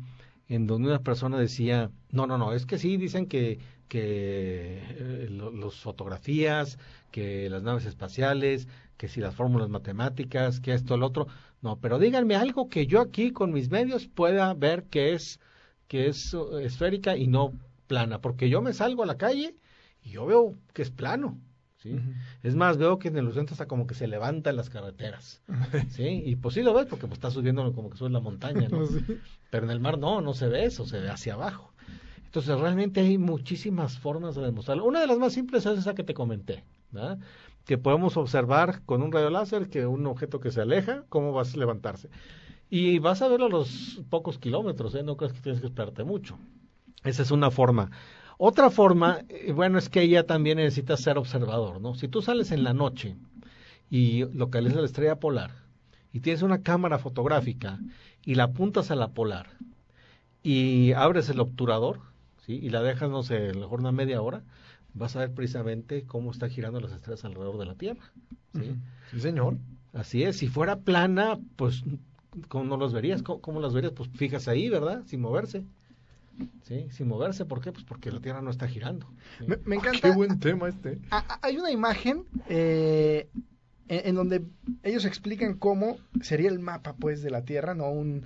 en 0.48 0.66
donde 0.66 0.88
una 0.88 1.00
persona 1.00 1.38
decía, 1.38 1.90
no, 2.10 2.26
no, 2.26 2.38
no, 2.38 2.52
es 2.54 2.66
que 2.66 2.78
sí, 2.78 2.96
dicen 2.96 3.26
que, 3.26 3.58
que 3.88 4.82
eh, 4.82 5.28
las 5.30 5.74
fotografías, 5.76 6.78
que 7.10 7.50
las 7.50 7.62
naves 7.62 7.84
espaciales, 7.84 8.68
que 8.98 9.08
si 9.08 9.20
las 9.20 9.34
fórmulas 9.34 9.70
matemáticas, 9.70 10.60
que 10.60 10.74
esto, 10.74 10.96
el 10.96 11.04
otro, 11.04 11.28
no, 11.62 11.78
pero 11.78 11.98
díganme 11.98 12.34
algo 12.34 12.68
que 12.68 12.86
yo 12.86 13.00
aquí 13.00 13.30
con 13.30 13.52
mis 13.52 13.70
medios 13.70 14.08
pueda 14.08 14.52
ver 14.52 14.84
que 14.84 15.14
es, 15.14 15.40
que 15.86 16.08
es 16.08 16.34
uh, 16.34 16.58
esférica 16.58 17.16
y 17.16 17.28
no 17.28 17.52
plana, 17.86 18.20
porque 18.20 18.50
yo 18.50 18.60
me 18.60 18.74
salgo 18.74 19.04
a 19.04 19.06
la 19.06 19.16
calle 19.16 19.56
y 20.02 20.10
yo 20.10 20.26
veo 20.26 20.54
que 20.74 20.82
es 20.82 20.90
plano. 20.90 21.38
¿Sí? 21.78 21.96
Es 22.42 22.56
más, 22.56 22.76
veo 22.76 22.98
que 22.98 23.06
en 23.06 23.18
el 23.18 23.32
centro 23.32 23.54
está 23.54 23.66
como 23.66 23.86
que 23.86 23.94
se 23.94 24.08
levantan 24.08 24.56
las 24.56 24.68
carreteras, 24.68 25.42
¿sí? 25.90 26.22
Y 26.24 26.34
pues 26.34 26.56
sí 26.56 26.62
lo 26.62 26.74
ves 26.74 26.86
porque 26.86 27.06
pues 27.06 27.18
está 27.18 27.30
subiendo 27.30 27.72
como 27.72 27.88
que 27.88 27.96
sube 27.96 28.10
la 28.10 28.18
montaña, 28.18 28.68
¿no? 28.68 28.80
Pero 29.50 29.64
en 29.64 29.70
el 29.70 29.78
mar 29.78 29.96
no, 29.96 30.20
no 30.20 30.34
se 30.34 30.48
ve 30.48 30.64
eso, 30.64 30.86
se 30.86 30.98
ve 30.98 31.08
hacia 31.08 31.34
abajo. 31.34 31.72
Entonces 32.24 32.58
realmente 32.58 33.00
hay 33.00 33.16
muchísimas 33.16 33.96
formas 33.96 34.34
de 34.34 34.42
demostrarlo. 34.42 34.84
Una 34.84 35.00
de 35.00 35.06
las 35.06 35.18
más 35.18 35.32
simples 35.32 35.64
es 35.66 35.78
esa 35.78 35.94
que 35.94 36.02
te 36.02 36.14
comenté, 36.14 36.64
¿verdad? 36.90 37.20
Que 37.68 37.76
podemos 37.76 38.16
observar 38.16 38.80
con 38.86 39.02
un 39.02 39.12
rayo 39.12 39.28
láser 39.28 39.68
que 39.68 39.84
un 39.84 40.06
objeto 40.06 40.40
que 40.40 40.50
se 40.50 40.62
aleja, 40.62 41.04
cómo 41.10 41.34
va 41.34 41.42
a 41.42 41.56
levantarse. 41.56 42.08
Y 42.70 42.98
vas 42.98 43.20
a 43.20 43.28
verlo 43.28 43.44
a 43.44 43.50
los 43.50 44.00
pocos 44.08 44.38
kilómetros, 44.38 44.94
¿eh? 44.94 45.02
no 45.02 45.18
crees 45.18 45.34
que 45.34 45.40
tienes 45.40 45.60
que 45.60 45.66
esperarte 45.66 46.02
mucho. 46.02 46.38
Esa 47.04 47.20
es 47.20 47.30
una 47.30 47.50
forma. 47.50 47.90
Otra 48.38 48.70
forma, 48.70 49.18
eh, 49.28 49.52
bueno, 49.52 49.76
es 49.76 49.90
que 49.90 50.00
ella 50.00 50.26
también 50.26 50.56
necesita 50.56 50.96
ser 50.96 51.18
observador, 51.18 51.78
¿no? 51.78 51.94
Si 51.94 52.08
tú 52.08 52.22
sales 52.22 52.52
en 52.52 52.64
la 52.64 52.72
noche 52.72 53.16
y 53.90 54.24
localizas 54.34 54.78
la 54.78 54.86
estrella 54.86 55.20
polar 55.20 55.50
y 56.10 56.20
tienes 56.20 56.40
una 56.40 56.62
cámara 56.62 56.98
fotográfica 56.98 57.80
y 58.24 58.36
la 58.36 58.44
apuntas 58.44 58.90
a 58.90 58.96
la 58.96 59.08
polar 59.08 59.50
y 60.42 60.92
abres 60.92 61.28
el 61.28 61.38
obturador, 61.38 62.00
¿sí? 62.46 62.58
Y 62.62 62.70
la 62.70 62.80
dejas, 62.80 63.10
no 63.10 63.22
sé, 63.22 63.50
a 63.50 63.52
lo 63.52 63.60
mejor 63.60 63.80
una 63.80 63.92
media 63.92 64.22
hora, 64.22 64.42
vas 64.98 65.16
a 65.16 65.20
ver 65.20 65.32
precisamente 65.32 66.04
cómo 66.04 66.30
está 66.30 66.48
girando 66.48 66.80
las 66.80 66.92
estrellas 66.92 67.24
alrededor 67.24 67.58
de 67.58 67.66
la 67.66 67.74
Tierra. 67.74 68.02
¿sí? 68.54 68.74
Sí, 69.12 69.20
señor. 69.20 69.56
Así 69.94 70.22
es. 70.22 70.36
Si 70.36 70.48
fuera 70.48 70.76
plana, 70.80 71.38
pues, 71.56 71.82
¿cómo 72.48 72.64
no 72.64 72.76
las 72.76 72.92
verías? 72.92 73.22
¿Cómo, 73.22 73.40
cómo 73.40 73.60
las 73.60 73.72
verías? 73.72 73.92
Pues 73.94 74.10
fijas 74.10 74.48
ahí, 74.48 74.68
¿verdad? 74.68 75.02
Sin 75.06 75.20
moverse. 75.20 75.64
¿sí? 76.62 76.86
Sin 76.90 77.08
moverse, 77.08 77.44
¿por 77.44 77.60
qué? 77.60 77.72
Pues 77.72 77.84
porque 77.84 78.12
la 78.12 78.20
Tierra 78.20 78.42
no 78.42 78.50
está 78.50 78.68
girando. 78.68 79.06
¿sí? 79.38 79.44
Me, 79.46 79.56
me 79.64 79.76
encanta. 79.76 80.00
Qué 80.10 80.14
buen 80.14 80.38
tema 80.38 80.68
este. 80.68 80.98
A- 81.10 81.18
a- 81.18 81.38
Hay 81.42 81.56
una 81.56 81.70
imagen 81.70 82.24
eh, 82.48 83.28
en, 83.88 84.08
en 84.08 84.14
donde 84.14 84.44
ellos 84.82 85.04
explican 85.04 85.54
cómo 85.54 85.96
sería 86.20 86.48
el 86.50 86.58
mapa, 86.58 86.94
pues, 86.94 87.22
de 87.22 87.30
la 87.30 87.42
Tierra, 87.44 87.74
no 87.74 87.90
un, 87.90 88.22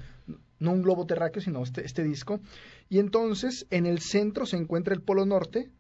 no 0.58 0.72
un 0.72 0.82
globo 0.82 1.06
terráqueo, 1.06 1.40
sino 1.42 1.62
este, 1.62 1.86
este 1.86 2.02
disco. 2.02 2.40
Y 2.90 2.98
entonces, 2.98 3.66
en 3.70 3.86
el 3.86 4.00
centro 4.00 4.44
se 4.46 4.56
encuentra 4.56 4.92
el 4.94 5.00
Polo 5.00 5.24
Norte, 5.24 5.70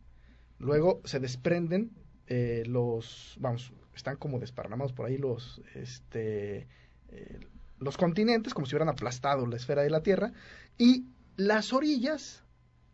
luego 0.62 1.00
se 1.04 1.20
desprenden 1.20 1.90
eh, 2.28 2.62
los, 2.66 3.36
vamos, 3.40 3.72
están 3.94 4.16
como 4.16 4.38
desparramados 4.38 4.92
por 4.92 5.06
ahí 5.06 5.18
los, 5.18 5.60
este, 5.74 6.68
eh, 7.08 7.40
los 7.78 7.96
continentes, 7.96 8.54
como 8.54 8.66
si 8.66 8.74
hubieran 8.74 8.88
aplastado 8.88 9.46
la 9.46 9.56
esfera 9.56 9.82
de 9.82 9.90
la 9.90 10.02
Tierra, 10.02 10.32
y 10.78 11.06
las 11.36 11.72
orillas, 11.72 12.44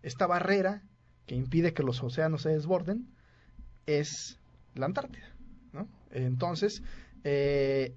esta 0.03 0.27
barrera 0.27 0.83
que 1.27 1.35
impide 1.35 1.75
que 1.75 1.83
los 1.83 2.03
océanos 2.03 2.43
se 2.43 2.49
desborden, 2.49 3.07
es 3.87 4.39
la 4.75 4.87
Antártida, 4.87 5.35
¿no? 5.73 5.89
Entonces, 6.11 6.83
eh, 7.23 7.95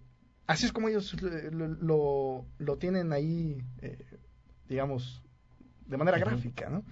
así 0.47 0.65
es 0.65 0.73
como 0.73 0.89
ellos 0.89 1.15
lo, 1.21 1.67
lo, 1.67 2.45
lo 2.59 2.77
tienen 2.77 3.13
ahí, 3.13 3.63
eh, 3.81 4.05
digamos, 4.67 5.23
de 5.85 5.97
manera 5.97 6.17
gráfica, 6.17 6.69
¿no? 6.69 6.83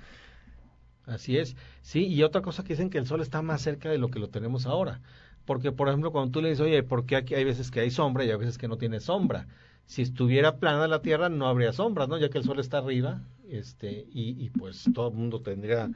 Así 1.10 1.38
es. 1.38 1.56
Sí, 1.82 2.06
y 2.08 2.24
otra 2.24 2.42
cosa 2.42 2.64
que 2.64 2.74
dicen 2.74 2.90
que 2.90 2.98
el 3.00 3.08
Sol 3.08 3.22
está 3.22 3.42
más 3.42 3.62
cerca 3.62 3.90
de 3.90 3.98
lo 3.98 4.10
que 4.10 4.20
lo 4.20 4.30
tenemos 4.30 4.66
ahora. 4.66 5.02
Porque, 5.46 5.72
por 5.72 5.88
ejemplo, 5.88 6.12
cuando 6.12 6.32
tú 6.32 6.42
le 6.42 6.50
dices, 6.50 6.62
oye, 6.66 6.84
¿por 6.84 7.06
qué 7.06 7.16
aquí 7.16 7.34
hay 7.36 7.44
veces 7.44 7.72
que 7.72 7.80
hay 7.80 7.90
sombra 7.92 8.24
y 8.26 8.30
hay 8.32 8.38
veces 8.38 8.58
que 8.58 8.68
no 8.68 8.78
tiene 8.78 9.00
sombra? 9.00 9.48
Si 9.88 10.04
estuviera 10.04 10.58
plana 10.60 10.88
la 10.88 11.02
Tierra 11.02 11.30
no 11.30 11.48
habría 11.48 11.74
sombra, 11.74 12.06
¿no? 12.06 12.18
Ya 12.20 12.30
que 12.30 12.38
el 12.38 12.44
Sol 12.44 12.60
está 12.60 12.78
arriba, 12.78 13.24
este, 13.50 14.06
y, 14.14 14.50
pues 14.52 14.92
todo 14.94 15.08
el 15.10 15.16
mundo 15.16 15.42
tendría, 15.42 15.90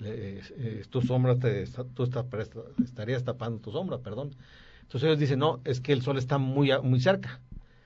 eh, 0.00 0.40
eh, 0.56 0.84
tu 0.88 1.02
sombra, 1.02 1.36
te, 1.36 1.64
tú 1.94 2.04
está- 2.04 2.24
estarías 2.84 3.24
tapando 3.24 3.60
tu 3.60 3.72
sombra, 3.72 3.98
perdón. 3.98 4.36
Entonces 4.82 5.08
ellos 5.08 5.18
dicen, 5.18 5.40
no, 5.40 5.60
es 5.64 5.80
que 5.80 5.92
el 5.92 6.02
Sol 6.02 6.16
está 6.18 6.38
muy, 6.38 6.70
muy 6.82 7.00
cerca. 7.00 7.40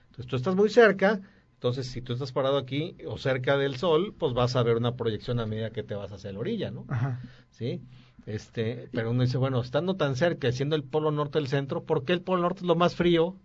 Entonces 0.06 0.26
tú 0.26 0.36
estás 0.36 0.54
muy 0.56 0.68
cerca, 0.70 1.20
entonces 1.64 1.86
si 1.86 2.02
tú 2.02 2.12
estás 2.12 2.30
parado 2.30 2.58
aquí 2.58 2.94
o 3.08 3.16
cerca 3.16 3.56
del 3.56 3.76
Sol, 3.76 4.14
pues 4.18 4.34
vas 4.34 4.54
a 4.54 4.62
ver 4.62 4.76
una 4.76 4.96
proyección 4.96 5.40
a 5.40 5.46
medida 5.46 5.70
que 5.70 5.82
te 5.82 5.94
vas 5.94 6.12
hacia 6.12 6.30
la 6.30 6.38
orilla, 6.38 6.70
¿no? 6.70 6.84
Ajá. 6.88 7.22
¿sí? 7.52 7.80
Este, 8.26 8.90
pero 8.92 9.12
uno 9.12 9.22
dice, 9.22 9.38
bueno, 9.38 9.62
estando 9.62 9.96
tan 9.96 10.14
cerca, 10.14 10.52
siendo 10.52 10.76
el 10.76 10.84
polo 10.84 11.10
norte 11.10 11.38
del 11.38 11.48
centro, 11.48 11.84
¿por 11.84 12.04
qué 12.04 12.12
el 12.12 12.20
polo 12.20 12.42
norte 12.42 12.60
es 12.60 12.66
lo 12.66 12.76
más 12.76 12.96
frío 12.96 13.38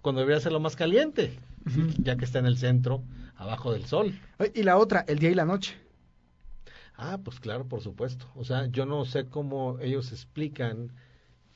cuando 0.00 0.22
debería 0.22 0.40
ser 0.40 0.52
lo 0.52 0.60
más 0.60 0.74
caliente? 0.74 1.38
¿Sí? 1.68 1.82
Ya 1.98 2.16
que 2.16 2.24
está 2.24 2.38
en 2.38 2.46
el 2.46 2.56
centro, 2.56 3.02
abajo 3.34 3.74
del 3.74 3.84
sol. 3.84 4.18
Y 4.54 4.62
la 4.62 4.78
otra, 4.78 5.04
el 5.06 5.18
día 5.18 5.28
y 5.28 5.34
la 5.34 5.44
noche. 5.44 5.76
Ah, 6.96 7.18
pues 7.22 7.40
claro, 7.40 7.68
por 7.68 7.82
supuesto. 7.82 8.26
O 8.36 8.44
sea, 8.44 8.68
yo 8.68 8.86
no 8.86 9.04
sé 9.04 9.26
cómo 9.26 9.78
ellos 9.80 10.12
explican 10.12 10.92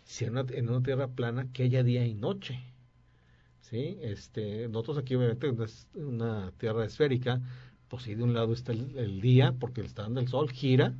si 0.05 0.27
en 0.27 0.33
una, 0.33 0.45
en 0.53 0.69
una 0.69 0.83
tierra 0.83 1.09
plana 1.09 1.47
que 1.51 1.63
haya 1.63 1.83
día 1.83 2.05
y 2.05 2.13
noche. 2.13 2.63
¿Sí? 3.71 3.99
Este, 4.03 4.69
nosotros 4.69 4.99
aquí 4.99 5.15
obviamente 5.15 5.49
una, 5.49 5.67
una 5.95 6.53
tierra 6.59 6.85
esférica, 6.85 7.41
pues 7.87 8.03
sí, 8.03 8.17
de 8.17 8.25
un 8.25 8.35
lado 8.35 8.53
está 8.53 8.73
el, 8.73 8.99
el 8.99 9.21
día, 9.21 9.55
porque 9.59 9.81
está 9.83 10.03
dando 10.03 10.19
el 10.21 10.27
sol, 10.27 10.51
gira 10.51 10.95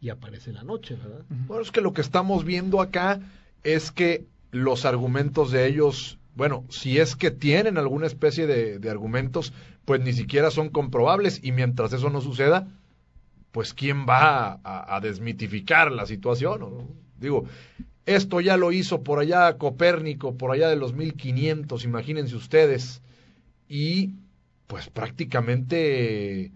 y 0.00 0.08
aparece 0.08 0.52
la 0.52 0.64
noche, 0.64 0.96
¿verdad? 0.96 1.24
Bueno, 1.46 1.62
es 1.62 1.70
que 1.70 1.80
lo 1.80 1.92
que 1.92 2.00
estamos 2.00 2.44
viendo 2.44 2.80
acá 2.80 3.20
es 3.62 3.92
que 3.92 4.26
los 4.50 4.84
argumentos 4.84 5.52
de 5.52 5.68
ellos, 5.68 6.18
bueno, 6.34 6.64
si 6.70 6.98
es 6.98 7.14
que 7.14 7.30
tienen 7.30 7.78
alguna 7.78 8.06
especie 8.06 8.46
de, 8.46 8.78
de 8.78 8.90
argumentos, 8.90 9.52
pues 9.84 10.00
ni 10.00 10.12
siquiera 10.12 10.50
son 10.50 10.70
comprobables 10.70 11.40
y 11.42 11.52
mientras 11.52 11.92
eso 11.92 12.10
no 12.10 12.20
suceda, 12.20 12.68
pues 13.52 13.74
quién 13.74 14.06
va 14.08 14.60
a, 14.62 14.96
a 14.96 15.00
desmitificar 15.00 15.92
la 15.92 16.06
situación. 16.06 16.60
¿no? 16.60 16.88
Digo, 17.18 17.44
esto 18.08 18.40
ya 18.40 18.56
lo 18.56 18.72
hizo 18.72 19.02
por 19.02 19.18
allá 19.18 19.58
Copérnico, 19.58 20.36
por 20.36 20.50
allá 20.50 20.68
de 20.68 20.76
los 20.76 20.94
1500, 20.94 21.84
imagínense 21.84 22.34
ustedes, 22.34 23.02
y 23.68 24.14
pues 24.66 24.88
prácticamente 24.88 26.52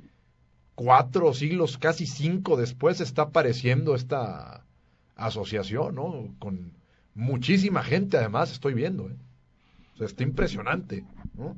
cuatro 0.75 1.35
siglos, 1.35 1.77
casi 1.77 2.07
cinco 2.07 2.57
después, 2.57 3.01
está 3.01 3.23
apareciendo 3.23 3.95
esta 3.95 4.65
asociación, 5.15 5.95
¿no? 5.95 6.35
Con 6.38 6.73
muchísima 7.15 7.83
gente, 7.83 8.17
además, 8.17 8.51
estoy 8.53 8.73
viendo, 8.75 9.11
¿eh? 9.11 9.17
Está 10.01 10.23
impresionante, 10.23 11.05
¿no? 11.35 11.57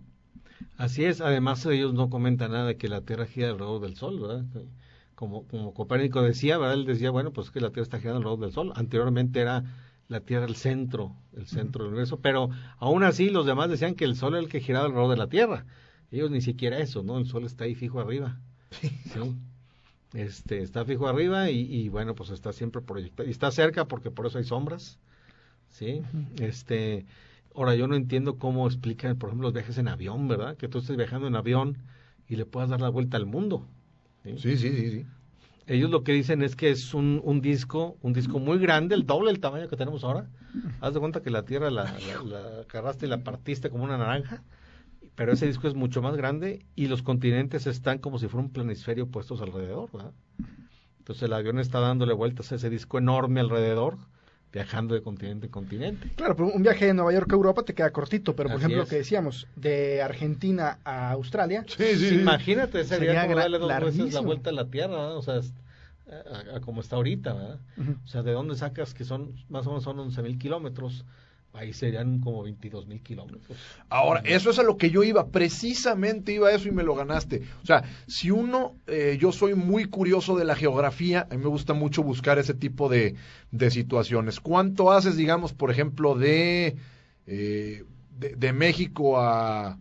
Así 0.77 1.05
es, 1.05 1.21
además 1.21 1.65
ellos 1.67 1.95
no 1.95 2.11
comentan 2.11 2.51
nada 2.51 2.67
de 2.67 2.77
que 2.77 2.89
la 2.89 3.01
Tierra 3.01 3.27
gira 3.27 3.51
alrededor 3.51 3.81
del 3.81 3.97
Sol, 3.97 4.21
¿verdad? 4.21 4.45
Como, 5.15 5.47
como 5.47 5.73
Copérnico 5.73 6.21
decía, 6.21 6.59
¿verdad? 6.59 6.75
Él 6.75 6.85
decía, 6.85 7.11
bueno, 7.11 7.33
pues 7.33 7.51
que 7.53 7.61
la 7.61 7.71
Tierra 7.71 7.85
está 7.85 8.01
girando 8.01 8.19
alrededor 8.19 8.41
del 8.41 8.53
Sol. 8.53 8.73
Anteriormente 8.75 9.41
era 9.41 9.65
la 10.09 10.21
Tierra 10.21 10.47
el 10.47 10.57
centro, 10.57 11.17
el 11.37 11.47
centro 11.47 11.85
del 11.85 11.93
universo, 11.93 12.21
pero 12.21 12.51
aún 12.79 13.05
así 13.05 13.31
los 13.31 13.47
demás 13.47 13.71
decían 13.71 13.95
que 13.95 14.05
el 14.05 14.17
Sol 14.17 14.35
era 14.35 14.43
el 14.43 14.49
que 14.49 14.61
giraba 14.61 14.87
alrededor 14.87 15.11
de 15.11 15.17
la 15.17 15.29
Tierra. 15.29 15.67
Ellos 16.11 16.31
ni 16.31 16.40
siquiera 16.40 16.79
eso, 16.79 17.03
¿no? 17.03 17.19
El 17.19 17.27
Sol 17.27 17.45
está 17.45 17.64
ahí 17.64 17.75
fijo 17.75 18.01
arriba. 18.01 18.38
Sí. 18.71 19.35
Este, 20.12 20.62
está 20.62 20.85
fijo 20.85 21.09
arriba 21.09 21.51
y, 21.51 21.61
y, 21.61 21.88
bueno, 21.88 22.14
pues 22.14 22.31
está 22.31 22.53
siempre 22.53 22.81
proyectado. 22.81 23.29
Y 23.29 23.33
está 23.33 23.51
cerca 23.51 23.87
porque 23.87 24.12
por 24.12 24.27
eso 24.27 24.38
hay 24.38 24.45
sombras, 24.45 25.01
¿sí? 25.71 26.03
Este, 26.38 27.05
ahora 27.55 27.75
yo 27.75 27.88
no 27.88 27.97
entiendo 27.97 28.38
cómo 28.38 28.67
explican, 28.67 29.19
por 29.19 29.31
ejemplo, 29.31 29.49
los 29.49 29.55
viajes 29.55 29.77
en 29.79 29.88
avión, 29.88 30.29
¿verdad? 30.29 30.57
Que 30.57 30.69
tú 30.69 30.79
estés 30.79 30.97
viajando 30.97 31.27
en 31.27 31.35
avión 31.35 31.79
y 32.29 32.37
le 32.37 32.47
puedas 32.47 32.71
dar 32.71 32.81
la 32.81 32.90
vuelta 32.90 33.17
al 33.17 33.27
mundo. 33.27 33.67
Sí, 34.23 34.38
sí, 34.38 34.57
sí, 34.57 34.77
sí. 34.77 34.90
sí. 34.90 35.07
Ellos 35.66 35.90
lo 35.90 36.05
que 36.05 36.12
dicen 36.12 36.42
es 36.42 36.57
que 36.57 36.70
es 36.70 36.92
un, 36.92 37.20
un 37.24 37.40
disco, 37.40 37.96
un 38.03 38.12
disco 38.12 38.38
muy 38.38 38.59
grande, 38.59 38.94
el 38.94 39.07
doble 39.07 39.31
del 39.31 39.40
tamaño 39.40 39.68
que 39.68 39.77
tenemos 39.77 40.05
ahora. 40.05 40.29
Haz 40.81 40.94
de 40.94 41.00
cuenta 41.00 41.22
que 41.22 41.31
la 41.31 41.44
Tierra 41.44 41.70
la, 41.70 41.85
la, 42.24 42.61
agarraste 42.68 43.07
y 43.07 43.09
la 43.09 43.24
partiste 43.24 43.70
como 43.70 43.85
una 43.85 43.96
naranja 43.96 44.42
pero 45.14 45.33
ese 45.33 45.46
disco 45.46 45.68
es 45.68 45.74
mucho 45.74 46.03
más 46.03 46.16
grande 46.16 46.66
y 46.74 46.88
los 46.88 47.03
continentes 47.03 47.66
están 47.66 47.98
como 47.98 48.18
si 48.18 48.27
fuera 48.29 48.46
un 48.46 48.53
planisferio 48.53 49.07
puestos 49.07 49.40
alrededor. 49.40 49.90
Entonces 50.98 51.22
el 51.22 51.33
avión 51.33 51.59
está 51.59 51.81
dándole 51.81 52.14
vueltas 52.14 52.50
a 52.50 52.57
ese 52.57 52.70
disco 52.70 52.98
enorme 52.98 53.40
alrededor, 53.40 53.98
viajando 54.55 54.95
de 54.95 55.03
continente 55.03 55.47
en 55.47 55.53
continente. 55.53 56.09
Claro, 56.17 56.37
pero 56.37 56.49
un 56.49 56.62
viaje 56.62 56.87
de 56.87 56.95
Nueva 56.95 57.12
York 57.12 57.31
a 57.31 57.35
Europa 57.35 57.64
te 57.64 57.75
queda 57.75 57.90
cortito, 57.90 58.35
pero 58.37 58.49
por 58.49 58.57
Así 58.57 58.62
ejemplo 58.67 58.83
es. 58.83 58.88
lo 58.88 58.90
que 58.90 58.97
decíamos, 58.97 59.49
de 59.57 60.01
Argentina 60.01 60.79
a 60.85 61.11
Australia, 61.11 61.64
Sí, 61.67 61.85
sí, 61.97 62.09
sí. 62.11 62.14
Imagínate, 62.14 62.85
sería, 62.85 63.07
Sería 63.07 63.23
como 63.23 63.37
darle 63.37 63.59
dos 63.59 63.69
veces 63.81 64.14
la 64.14 64.21
vuelta 64.21 64.51
a 64.51 64.53
la 64.53 64.71
Tierra, 64.71 64.95
¿verdad? 64.95 65.17
O 65.17 65.23
sea, 65.23 65.37
es- 65.38 65.53
a, 66.53 66.57
a 66.57 66.61
como 66.61 66.81
está 66.83 66.97
ahorita, 66.97 67.35
¿verdad? 67.35 67.59
O 68.05 68.07
sea, 68.07 68.23
¿de 68.23 68.33
dónde 68.33 68.55
sacas 68.55 68.95
que 68.95 69.05
son, 69.05 69.35
más 69.49 69.67
o 69.67 69.71
menos 69.71 69.85
son 69.85 69.99
11 69.99 70.23
mil 70.23 70.38
kilómetros? 70.38 71.05
Ahí 71.55 71.73
serían 71.73 72.19
como 72.19 72.43
22 72.43 72.87
mil 72.87 73.01
kilómetros. 73.01 73.57
Ahora, 73.88 74.21
eso 74.25 74.51
es 74.51 74.59
a 74.59 74.62
lo 74.62 74.77
que 74.77 74.90
yo 74.90 75.05
iba, 75.05 75.29
precisamente 75.29 76.33
iba 76.33 76.49
a 76.49 76.53
eso 76.53 76.69
y 76.69 76.73
me 76.73 76.83
lo 76.83 76.95
ganaste. 76.95 77.43
O 77.62 77.67
sea, 77.67 77.85
si 78.07 78.31
uno, 78.31 78.77
eh, 78.87 79.17
yo 79.21 79.33
soy 79.33 79.55
muy 79.55 79.85
curioso 79.85 80.37
de 80.37 80.45
la 80.45 80.57
geografía, 80.57 81.29
a 81.31 81.35
mí 81.35 81.43
me 81.43 81.49
gusta 81.49 81.73
mucho 81.73 82.03
buscar 82.03 82.38
ese 82.38 82.55
tipo 82.55 82.88
de, 82.88 83.14
de 83.53 83.71
situaciones. 83.71 84.40
¿Cuánto 84.40 84.90
haces, 84.90 85.17
digamos, 85.17 85.53
por 85.53 85.71
ejemplo, 85.71 86.17
de, 86.17 86.77
eh, 87.27 87.85
de, 88.19 88.53
México 88.53 89.21
a 89.21 89.79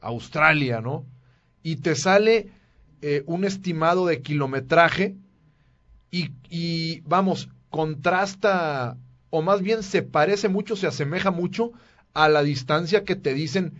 Australia, 0.00 0.80
¿no? 0.80 1.06
Y 1.62 1.76
te 1.76 1.94
sale 1.94 2.48
eh, 3.02 3.22
un 3.26 3.44
estimado 3.44 4.06
de 4.06 4.22
kilometraje 4.22 5.14
y, 6.10 6.30
y, 6.48 7.00
vamos, 7.02 7.48
contrasta, 7.68 8.96
o 9.30 9.42
más 9.42 9.62
bien 9.62 9.82
se 9.82 10.02
parece 10.02 10.48
mucho, 10.48 10.76
se 10.76 10.86
asemeja 10.86 11.30
mucho 11.30 11.72
a 12.12 12.28
la 12.28 12.42
distancia 12.42 13.04
que 13.04 13.16
te 13.16 13.34
dicen 13.34 13.74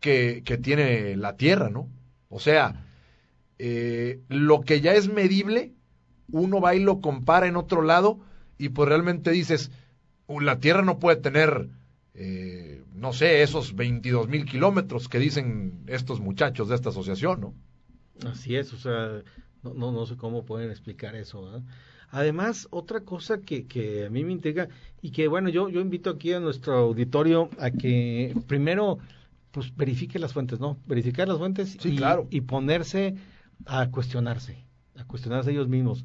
que, 0.00 0.42
que 0.44 0.56
tiene 0.56 1.16
la 1.16 1.36
Tierra, 1.36 1.68
¿no? 1.68 1.88
O 2.28 2.40
sea, 2.40 2.86
eh, 3.58 4.20
lo 4.28 4.60
que 4.62 4.80
ya 4.80 4.94
es 4.94 5.08
medible, 5.08 5.72
uno 6.30 6.60
va 6.60 6.74
y 6.74 6.80
lo 6.80 7.00
compara 7.00 7.46
en 7.46 7.56
otro 7.56 7.82
lado 7.82 8.20
y 8.58 8.70
pues 8.70 8.88
realmente 8.88 9.30
dices, 9.30 9.70
"Uh, 10.26 10.40
la 10.40 10.60
Tierra 10.60 10.82
no 10.82 10.98
puede 10.98 11.16
tener, 11.16 11.68
eh, 12.14 12.82
no 12.94 13.12
sé, 13.12 13.42
esos 13.42 13.74
22 13.74 14.28
mil 14.28 14.44
kilómetros 14.44 15.08
que 15.08 15.18
dicen 15.18 15.84
estos 15.86 16.20
muchachos 16.20 16.68
de 16.68 16.74
esta 16.74 16.90
asociación, 16.90 17.40
¿no? 17.40 17.54
Así 18.28 18.56
es, 18.56 18.72
o 18.72 18.78
sea, 18.78 19.22
no, 19.62 19.92
no, 19.92 20.06
sé 20.06 20.16
cómo 20.16 20.44
pueden 20.44 20.70
explicar 20.70 21.16
eso. 21.16 21.62
Además, 22.10 22.68
otra 22.70 23.00
cosa 23.00 23.40
que, 23.40 23.66
que 23.66 24.06
a 24.06 24.10
mí 24.10 24.24
me 24.24 24.32
intriga 24.32 24.68
y 25.02 25.10
que, 25.10 25.28
bueno, 25.28 25.48
yo, 25.48 25.68
yo 25.68 25.80
invito 25.80 26.10
aquí 26.10 26.32
a 26.32 26.40
nuestro 26.40 26.74
auditorio 26.78 27.50
a 27.58 27.70
que 27.70 28.34
primero, 28.46 28.98
pues 29.50 29.74
verifique 29.76 30.18
las 30.18 30.32
fuentes, 30.32 30.60
¿no? 30.60 30.78
Verificar 30.86 31.28
las 31.28 31.38
fuentes 31.38 31.76
Sí, 31.80 31.90
y, 31.90 31.96
claro. 31.96 32.26
y 32.30 32.42
ponerse 32.42 33.16
a 33.66 33.90
cuestionarse, 33.90 34.64
a 34.96 35.04
cuestionarse 35.06 35.50
ellos 35.50 35.68
mismos. 35.68 36.04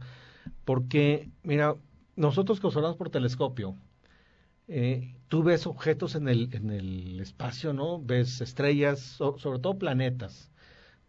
Porque, 0.65 1.29
mira, 1.43 1.75
nosotros 2.15 2.59
que 2.59 2.67
observamos 2.67 2.97
por 2.97 3.09
telescopio, 3.09 3.75
eh, 4.67 5.15
tú 5.27 5.43
ves 5.43 5.67
objetos 5.67 6.15
en 6.15 6.27
el, 6.27 6.49
en 6.53 6.69
el 6.71 7.19
espacio, 7.19 7.73
¿no? 7.73 8.01
Ves 8.01 8.41
estrellas, 8.41 8.99
so- 8.99 9.37
sobre 9.37 9.59
todo 9.59 9.77
planetas. 9.77 10.49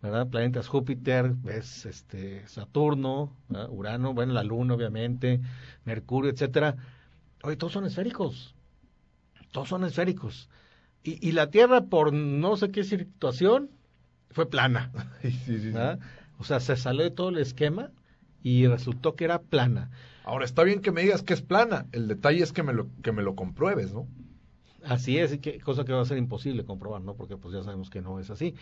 ¿Verdad? 0.02 0.28
Planetas 0.28 0.68
Júpiter, 0.68 1.32
ves 1.34 1.86
este 1.86 2.46
Saturno, 2.48 3.32
¿verdad? 3.48 3.68
Urano, 3.70 4.14
bueno, 4.14 4.32
la 4.32 4.42
Luna 4.42 4.74
obviamente, 4.74 5.40
Mercurio, 5.84 6.30
etcétera. 6.30 6.76
Oye, 7.44 7.56
todos 7.56 7.72
son 7.72 7.86
esféricos. 7.86 8.54
Todos 9.52 9.68
son 9.68 9.84
esféricos. 9.84 10.50
Y, 11.04 11.26
y 11.26 11.32
la 11.32 11.50
Tierra, 11.50 11.82
por 11.82 12.12
no 12.12 12.56
sé 12.56 12.70
qué 12.70 12.84
situación, 12.84 13.70
fue 14.30 14.48
plana. 14.50 14.90
Sí, 15.22 15.30
sí, 15.30 15.58
sí. 15.60 15.66
¿verdad? 15.70 16.00
O 16.38 16.44
sea, 16.44 16.58
se 16.58 16.76
salió 16.76 17.04
de 17.04 17.10
todo 17.10 17.28
el 17.28 17.38
esquema 17.38 17.92
y 18.42 18.66
resultó 18.66 19.14
que 19.14 19.24
era 19.24 19.40
plana. 19.40 19.90
Ahora, 20.24 20.44
está 20.44 20.64
bien 20.64 20.80
que 20.80 20.90
me 20.90 21.02
digas 21.02 21.22
que 21.22 21.34
es 21.34 21.42
plana, 21.42 21.86
el 21.92 22.08
detalle 22.08 22.42
es 22.42 22.52
que 22.52 22.62
me 22.62 22.72
lo, 22.72 22.88
que 23.02 23.12
me 23.12 23.22
lo 23.22 23.36
compruebes, 23.36 23.92
¿no? 23.92 24.08
Así 24.84 25.18
es, 25.18 25.38
que, 25.38 25.60
cosa 25.60 25.84
que 25.84 25.92
va 25.92 26.02
a 26.02 26.04
ser 26.04 26.18
imposible 26.18 26.64
comprobar, 26.64 27.02
¿no? 27.02 27.14
Porque 27.14 27.36
pues 27.36 27.54
ya 27.54 27.62
sabemos 27.62 27.90
que 27.90 28.00
no 28.00 28.18
es 28.18 28.30
así. 28.30 28.54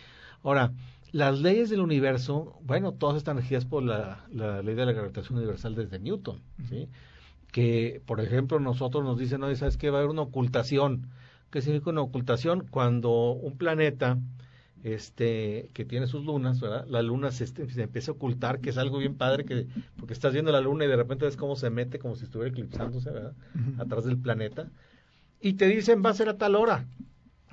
Ahora, 0.43 0.71
las 1.11 1.39
leyes 1.39 1.69
del 1.69 1.81
universo, 1.81 2.59
bueno, 2.63 2.93
todas 2.93 3.17
están 3.17 3.37
regidas 3.37 3.65
por 3.65 3.83
la, 3.83 4.25
la 4.31 4.61
ley 4.61 4.75
de 4.75 4.85
la 4.85 4.91
gravitación 4.93 5.37
universal 5.37 5.75
desde 5.75 5.99
Newton, 5.99 6.41
¿sí? 6.69 6.87
Que, 7.51 8.01
por 8.05 8.21
ejemplo, 8.21 8.59
nosotros 8.59 9.03
nos 9.03 9.17
dicen, 9.19 9.41
no, 9.41 9.53
¿sabes 9.55 9.77
qué? 9.77 9.89
Va 9.89 9.97
a 9.97 10.01
haber 10.01 10.11
una 10.11 10.21
ocultación. 10.21 11.07
¿Qué 11.49 11.61
significa 11.61 11.89
una 11.89 12.01
ocultación? 12.01 12.65
Cuando 12.69 13.31
un 13.31 13.57
planeta 13.57 14.17
este 14.83 15.69
que 15.73 15.85
tiene 15.85 16.07
sus 16.07 16.25
lunas, 16.25 16.59
¿verdad? 16.59 16.85
La 16.87 17.01
luna 17.01 17.31
se, 17.31 17.43
este- 17.43 17.69
se 17.69 17.83
empieza 17.83 18.11
a 18.11 18.15
ocultar, 18.15 18.61
que 18.61 18.69
es 18.71 18.77
algo 18.77 18.97
bien 18.97 19.15
padre, 19.15 19.45
que 19.45 19.67
porque 19.97 20.13
estás 20.13 20.33
viendo 20.33 20.51
la 20.51 20.61
luna 20.61 20.85
y 20.85 20.87
de 20.87 20.95
repente 20.95 21.25
ves 21.25 21.37
cómo 21.37 21.55
se 21.55 21.69
mete, 21.69 21.99
como 21.99 22.15
si 22.15 22.23
estuviera 22.25 22.49
eclipsándose, 22.51 23.11
¿verdad? 23.11 23.33
Atrás 23.77 24.05
del 24.05 24.17
planeta. 24.17 24.69
Y 25.41 25.53
te 25.53 25.67
dicen, 25.67 26.03
va 26.05 26.11
a 26.11 26.13
ser 26.13 26.29
a 26.29 26.37
tal 26.37 26.55
hora, 26.55 26.85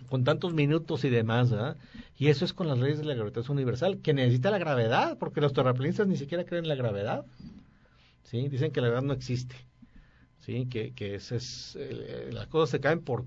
con 0.09 0.25
tantos 0.25 0.53
minutos 0.53 1.05
y 1.05 1.11
demás, 1.11 1.51
¿verdad? 1.51 1.77
Y 2.17 2.29
eso 2.29 2.45
es 2.45 2.53
con 2.53 2.69
las 2.69 2.79
leyes 2.79 2.99
de 2.99 3.05
la 3.05 3.15
gravitación 3.15 3.57
universal, 3.57 3.99
que 3.99 4.13
necesita 4.13 4.51
la 4.51 4.59
gravedad, 4.59 5.17
porque 5.19 5.41
los 5.41 5.53
terraplanistas 5.53 6.07
ni 6.07 6.17
siquiera 6.17 6.45
creen 6.45 6.65
en 6.65 6.69
la 6.69 6.75
gravedad. 6.75 7.25
¿Sí? 8.25 8.49
Dicen 8.49 8.73
que 8.73 8.81
la 8.81 8.89
gravedad 8.89 9.07
no 9.07 9.15
existe. 9.15 9.57
¿Sí? 10.41 10.67
Que, 10.67 10.93
que 10.93 11.15
es, 11.15 11.77
eh, 11.79 12.31
las 12.33 12.47
cosas 12.49 12.71
se 12.71 12.81
caen 12.81 13.01
por 13.01 13.25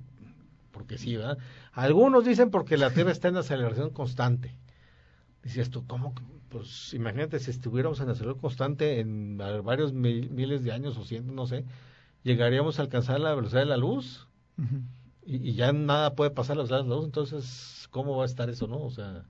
porque 0.71 0.97
sí, 0.97 1.17
¿verdad? 1.17 1.37
Algunos 1.73 2.23
dicen 2.23 2.49
porque 2.49 2.77
la 2.77 2.91
Tierra 2.91 3.11
está 3.11 3.27
en 3.27 3.35
aceleración 3.35 3.89
constante. 3.89 4.55
Dices 5.43 5.69
tú, 5.69 5.85
¿cómo? 5.85 6.13
Pues 6.49 6.93
imagínate 6.93 7.39
si 7.39 7.51
estuviéramos 7.51 7.99
en 7.99 8.09
aceleración 8.09 8.39
constante 8.39 8.99
en 8.99 9.37
varios 9.37 9.91
mil- 9.91 10.29
miles 10.29 10.63
de 10.63 10.71
años 10.71 10.97
o 10.97 11.03
cientos, 11.03 11.35
no 11.35 11.45
sé, 11.45 11.65
llegaríamos 12.23 12.79
a 12.79 12.83
alcanzar 12.83 13.19
la 13.19 13.35
velocidad 13.35 13.61
de 13.61 13.65
la 13.65 13.77
luz 13.77 14.27
Y, 15.25 15.49
y 15.49 15.53
ya 15.53 15.71
nada 15.73 16.15
puede 16.15 16.31
pasar 16.31 16.53
a 16.53 16.57
la 16.57 16.63
velocidad 16.63 16.83
de 16.83 16.89
la 16.89 16.95
luz, 16.95 17.05
entonces, 17.05 17.87
¿cómo 17.91 18.17
va 18.17 18.23
a 18.23 18.25
estar 18.25 18.49
eso, 18.49 18.67
no? 18.67 18.79
O 18.81 18.89
sea, 18.89 19.25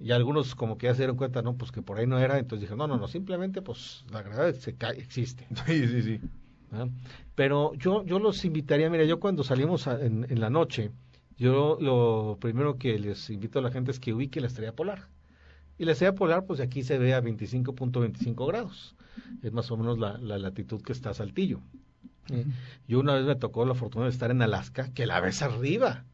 y 0.00 0.10
algunos 0.12 0.54
como 0.54 0.76
que 0.78 0.86
ya 0.86 0.94
se 0.94 0.98
dieron 1.02 1.16
cuenta, 1.16 1.42
no, 1.42 1.56
pues 1.56 1.72
que 1.72 1.82
por 1.82 1.98
ahí 1.98 2.06
no 2.06 2.18
era, 2.18 2.38
entonces 2.38 2.62
dijeron, 2.62 2.78
no, 2.78 2.86
no, 2.88 2.98
no, 2.98 3.08
simplemente 3.08 3.62
pues 3.62 4.04
la 4.10 4.22
gravedad 4.22 4.54
se 4.54 4.74
cae, 4.76 4.98
existe. 4.98 5.46
Sí, 5.66 5.86
sí, 5.88 6.02
sí. 6.02 6.20
¿verdad? 6.70 6.88
Pero 7.34 7.72
yo, 7.74 8.04
yo 8.04 8.18
los 8.18 8.44
invitaría, 8.44 8.90
mira, 8.90 9.04
yo 9.04 9.20
cuando 9.20 9.44
salimos 9.44 9.86
a- 9.86 10.04
en, 10.04 10.26
en 10.28 10.40
la 10.40 10.50
noche, 10.50 10.90
yo 11.38 11.78
lo 11.80 12.38
primero 12.40 12.76
que 12.78 12.98
les 12.98 13.30
invito 13.30 13.58
a 13.58 13.62
la 13.62 13.70
gente 13.70 13.90
es 13.92 14.00
que 14.00 14.12
ubique 14.12 14.40
la 14.40 14.48
estrella 14.48 14.72
polar. 14.74 15.08
Y 15.78 15.84
la 15.84 15.92
estrella 15.92 16.14
polar, 16.14 16.44
pues 16.46 16.60
aquí 16.60 16.82
se 16.82 16.98
ve 16.98 17.14
a 17.14 17.20
25.25 17.22 18.46
grados. 18.46 18.96
Es 19.42 19.52
más 19.52 19.70
o 19.70 19.76
menos 19.76 19.98
la, 19.98 20.18
la 20.18 20.38
latitud 20.38 20.80
que 20.82 20.92
está 20.92 21.12
Saltillo. 21.14 21.60
Eh, 22.30 22.44
Yo 22.88 23.00
una 23.00 23.14
vez 23.14 23.24
me 23.24 23.36
tocó 23.36 23.64
la 23.64 23.74
fortuna 23.74 24.06
de 24.06 24.10
estar 24.10 24.30
en 24.30 24.42
Alaska, 24.42 24.92
que 24.92 25.06
la 25.06 25.20
ves 25.20 25.42
arriba. 25.42 26.04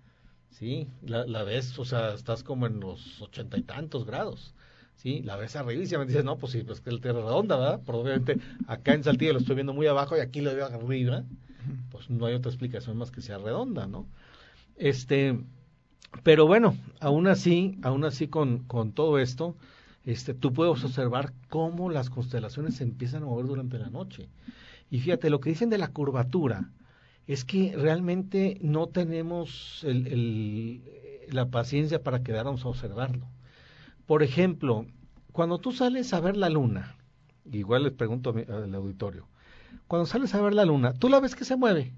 Sí, 0.51 0.89
la, 1.03 1.27
la 1.27 1.43
ves, 1.43 1.79
o 1.79 1.85
sea, 1.85 2.15
estás 2.15 2.43
como 2.43 2.67
en 2.67 2.81
los 2.81 3.21
ochenta 3.23 3.57
y 3.59 3.63
tantos 3.63 4.05
grados. 4.05 4.55
Sí, 4.97 5.23
la 5.23 5.37
ves 5.37 5.57
arriba 5.57 5.83
y 5.83 5.87
se 5.87 5.99
me 5.99 6.07
dices, 6.07 6.25
no, 6.25 6.37
pues 6.37 6.53
sí, 6.53 6.63
pues 6.63 6.81
que 6.81 6.93
la 6.93 7.01
Tierra 7.01 7.21
redonda, 7.21 7.57
¿verdad? 7.57 7.81
Pero 7.85 7.99
obviamente 7.99 8.39
acá 8.69 8.95
en 8.95 9.03
Saltillo 9.03 9.33
lo 9.33 9.39
estoy 9.41 9.57
viendo 9.57 9.73
muy 9.73 9.87
abajo 9.87 10.17
y 10.17 10.21
aquí 10.21 10.41
lo 10.41 10.55
veo 10.55 10.67
arriba. 10.67 11.25
Pues 11.91 12.11
no 12.11 12.27
hay 12.27 12.35
otra 12.35 12.51
explicación 12.51 12.97
más 12.97 13.11
que 13.11 13.21
sea 13.23 13.39
redonda, 13.39 13.87
¿no? 13.87 14.07
Este, 14.77 15.39
pero 16.23 16.47
bueno, 16.47 16.77
aún 17.01 17.27
así, 17.27 17.79
aún 17.83 18.05
así 18.05 18.29
con, 18.29 18.59
con 18.65 18.93
todo 18.93 19.19
esto, 19.19 19.57
este, 20.05 20.35
tú 20.35 20.53
puedes 20.53 20.85
observar 20.85 21.33
cómo 21.49 21.91
las 21.91 22.11
constelaciones 22.11 22.77
se 22.77 22.85
empiezan 22.85 23.23
a 23.23 23.27
mover 23.27 23.47
durante 23.47 23.79
la 23.79 23.91
noche. 23.91 24.29
Y 24.93 25.01
fíjate, 25.01 25.31
lo 25.31 25.41
que 25.41 25.49
dicen 25.49 25.71
de 25.71 25.79
la 25.79 25.89
curvatura 25.89 26.69
es 27.27 27.47
que 27.47 27.75
realmente 27.75 28.59
no 28.61 28.89
tenemos 28.89 29.87
la 31.31 31.47
paciencia 31.47 32.03
para 32.03 32.23
quedarnos 32.23 32.63
a 32.63 32.69
observarlo. 32.69 33.27
Por 34.05 34.23
ejemplo, 34.23 34.85
cuando 35.33 35.57
tú 35.57 35.73
sales 35.73 36.13
a 36.13 36.21
ver 36.21 36.37
la 36.37 36.51
luna, 36.51 36.99
igual 37.51 37.85
les 37.85 37.95
pregunto 37.95 38.35
al 38.37 38.75
auditorio, 38.75 39.29
cuando 39.89 40.05
sales 40.05 40.35
a 40.35 40.43
ver 40.43 40.53
la 40.53 40.67
luna, 40.67 40.93
¿tú 40.93 41.09
la 41.09 41.21
ves 41.21 41.37
que 41.37 41.47
se 41.47 41.57
mueve? 41.57 41.95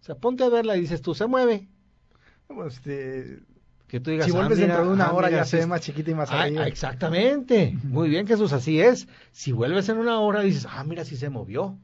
O 0.00 0.04
sea, 0.04 0.14
ponte 0.14 0.44
a 0.44 0.50
verla 0.50 0.76
y 0.76 0.82
dices 0.82 1.02
tú, 1.02 1.12
se 1.16 1.26
mueve. 1.26 1.66
Este, 2.68 3.40
Que 3.88 4.00
tú 4.00 4.10
digas, 4.10 4.26
si 4.26 4.32
ah, 4.32 4.34
vuelves 4.34 4.58
mira, 4.58 4.74
dentro 4.74 4.86
de 4.86 4.94
una 4.94 5.06
ah, 5.06 5.12
hora 5.14 5.28
mira, 5.28 5.40
ya 5.40 5.44
se 5.46 5.56
ve 5.58 5.66
más 5.66 5.80
chiquita 5.80 6.10
y 6.10 6.14
más 6.14 6.30
Ah, 6.30 6.42
arriba. 6.42 6.66
exactamente. 6.68 7.76
Muy 7.84 8.08
bien, 8.10 8.26
Jesús, 8.26 8.52
así 8.52 8.80
es. 8.80 9.08
Si 9.32 9.52
vuelves 9.52 9.88
en 9.88 9.98
una 9.98 10.20
hora, 10.20 10.42
dices, 10.42 10.66
ah, 10.70 10.84
mira, 10.84 11.04
sí 11.04 11.16
se 11.16 11.30
movió. 11.30 11.78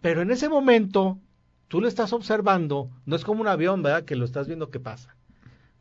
Pero 0.00 0.22
en 0.22 0.30
ese 0.30 0.48
momento, 0.48 1.18
tú 1.68 1.80
lo 1.80 1.88
estás 1.88 2.12
observando, 2.12 2.90
no 3.04 3.16
es 3.16 3.24
como 3.24 3.40
un 3.40 3.48
avión, 3.48 3.82
¿verdad? 3.82 4.04
Que 4.04 4.16
lo 4.16 4.24
estás 4.24 4.46
viendo 4.46 4.70
que 4.70 4.80
pasa. 4.80 5.16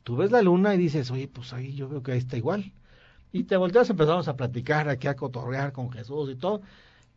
Tú 0.04 0.16
ves 0.18 0.32
la 0.32 0.42
luna 0.42 0.74
y 0.74 0.78
dices, 0.78 1.12
oye, 1.12 1.28
pues 1.28 1.54
ahí 1.54 1.74
yo 1.76 1.88
veo 1.88 2.02
que 2.02 2.14
ahí 2.14 2.18
está 2.18 2.38
igual. 2.38 2.74
Y 3.32 3.44
te 3.44 3.58
volteas, 3.58 3.90
empezamos 3.90 4.28
a 4.28 4.36
platicar 4.38 4.90
aquí, 4.90 5.08
a 5.08 5.16
cotorrear 5.16 5.72
con 5.72 5.92
Jesús 5.92 6.30
y 6.32 6.36
todo. 6.36 6.62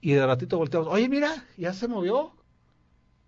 Y 0.03 0.13
de 0.13 0.27
ratito 0.27 0.59
volteamos, 0.59 0.89
oye, 0.89 1.09
mira, 1.09 1.45
ya 1.57 1.73
se 1.73 1.89
movió. 1.89 2.33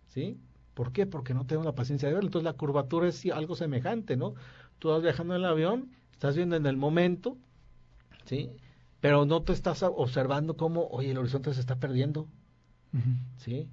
¿Sí? 0.09 0.39
¿Por 0.75 0.93
qué? 0.93 1.07
Porque 1.07 1.35
no 1.35 1.47
tengo 1.47 1.63
la 1.65 1.75
paciencia 1.75 2.09
de 2.09 2.15
verlo. 2.15 2.29
Entonces 2.29 2.45
la 2.45 2.55
curvatura 2.55 3.09
es 3.09 3.25
algo 3.27 3.55
semejante, 3.57 4.17
¿no? 4.17 4.35
Tú 4.83 4.89
vas 4.89 5.01
viajando 5.01 5.37
en 5.37 5.43
el 5.43 5.47
avión, 5.47 5.93
estás 6.11 6.35
viendo 6.35 6.57
en 6.57 6.67
el 6.67 6.77
momento, 6.77 7.37
¿sí? 8.25 8.51
Pero 9.01 9.25
no 9.27 9.43
te 9.43 9.53
estás 9.53 9.85
observando 9.85 10.57
cómo, 10.57 10.89
oye, 10.89 11.13
el 11.13 11.19
horizonte 11.19 11.55
se 11.55 11.61
está 11.61 11.77
perdiendo. 11.77 12.27
¿sí? 13.37 13.69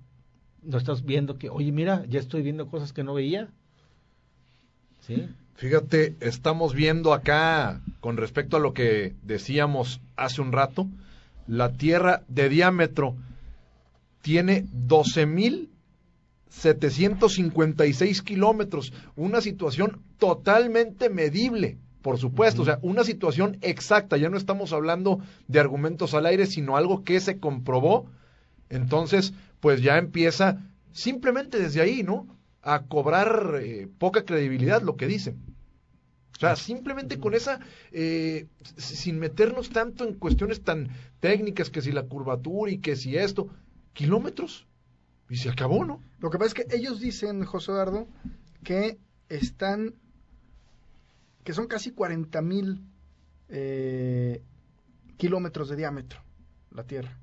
No 0.61 0.77
estás 0.77 1.03
viendo 1.03 1.39
que, 1.39 1.49
oye, 1.49 1.71
mira, 1.71 2.05
ya 2.07 2.19
estoy 2.19 2.43
viendo 2.43 2.67
cosas 2.67 2.93
que 2.93 3.03
no 3.03 3.15
veía, 3.15 3.49
¿sí? 4.99 5.27
Fíjate, 5.55 6.15
estamos 6.19 6.75
viendo 6.75 7.11
acá, 7.11 7.81
con 8.01 8.15
respecto 8.15 8.57
a 8.57 8.59
lo 8.59 8.75
que 8.75 9.15
decíamos 9.23 10.01
hace 10.15 10.41
un 10.41 10.51
rato, 10.51 10.87
la 11.47 11.73
Tierra 11.73 12.21
de 12.27 12.49
diámetro 12.49 13.15
tiene 14.21 14.67
756 16.49 18.21
kilómetros. 18.21 18.93
Una 19.15 19.41
situación 19.41 20.01
totalmente 20.17 21.09
medible, 21.09 21.77
por 22.01 22.17
supuesto. 22.17 22.63
O 22.63 22.65
sea, 22.65 22.79
una 22.81 23.03
situación 23.03 23.57
exacta. 23.61 24.17
Ya 24.17 24.29
no 24.29 24.37
estamos 24.37 24.73
hablando 24.73 25.19
de 25.47 25.59
argumentos 25.59 26.13
al 26.13 26.25
aire, 26.25 26.45
sino 26.45 26.75
algo 26.75 27.03
que 27.03 27.19
se 27.19 27.39
comprobó. 27.39 28.07
Entonces, 28.69 29.33
pues 29.59 29.81
ya 29.81 29.97
empieza 29.97 30.65
simplemente 30.91 31.59
desde 31.59 31.81
ahí, 31.81 32.03
¿no? 32.03 32.27
A 32.61 32.83
cobrar 32.83 33.59
eh, 33.61 33.87
poca 33.97 34.25
credibilidad 34.25 34.81
lo 34.81 34.95
que 34.95 35.07
dicen. 35.07 35.49
O 36.35 36.39
sea, 36.39 36.55
simplemente 36.55 37.19
con 37.19 37.33
esa, 37.33 37.59
eh, 37.91 38.47
sin 38.77 39.19
meternos 39.19 39.69
tanto 39.71 40.05
en 40.05 40.13
cuestiones 40.13 40.61
tan 40.61 40.87
técnicas, 41.19 41.69
que 41.69 41.81
si 41.81 41.91
la 41.91 42.03
curvatura 42.03 42.71
y 42.71 42.77
que 42.77 42.95
si 42.95 43.17
esto, 43.17 43.49
kilómetros. 43.91 44.68
Y 45.29 45.37
se 45.37 45.49
acabó, 45.49 45.85
¿no? 45.85 46.01
Lo 46.19 46.29
que 46.29 46.37
pasa 46.37 46.47
es 46.47 46.53
que 46.53 46.75
ellos 46.75 46.99
dicen, 46.99 47.45
José 47.45 47.71
Eduardo, 47.71 48.07
que 48.63 48.97
están, 49.29 49.93
que 51.43 51.53
son 51.53 51.67
casi 51.67 51.91
40 51.91 52.41
mil 52.41 52.83
eh, 53.47 54.41
kilómetros 55.17 55.69
de 55.69 55.75
diámetro 55.75 56.21
la 56.71 56.83
Tierra. 56.83 57.17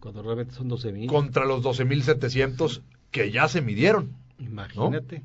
Cuando 0.00 0.22
realmente 0.22 0.54
son 0.54 0.68
12 0.68 0.92
mil. 0.92 1.08
Contra 1.08 1.44
los 1.44 1.62
12.700 1.62 2.82
que 3.10 3.30
ya 3.30 3.48
se 3.48 3.62
midieron. 3.62 4.16
Imagínate. 4.38 5.22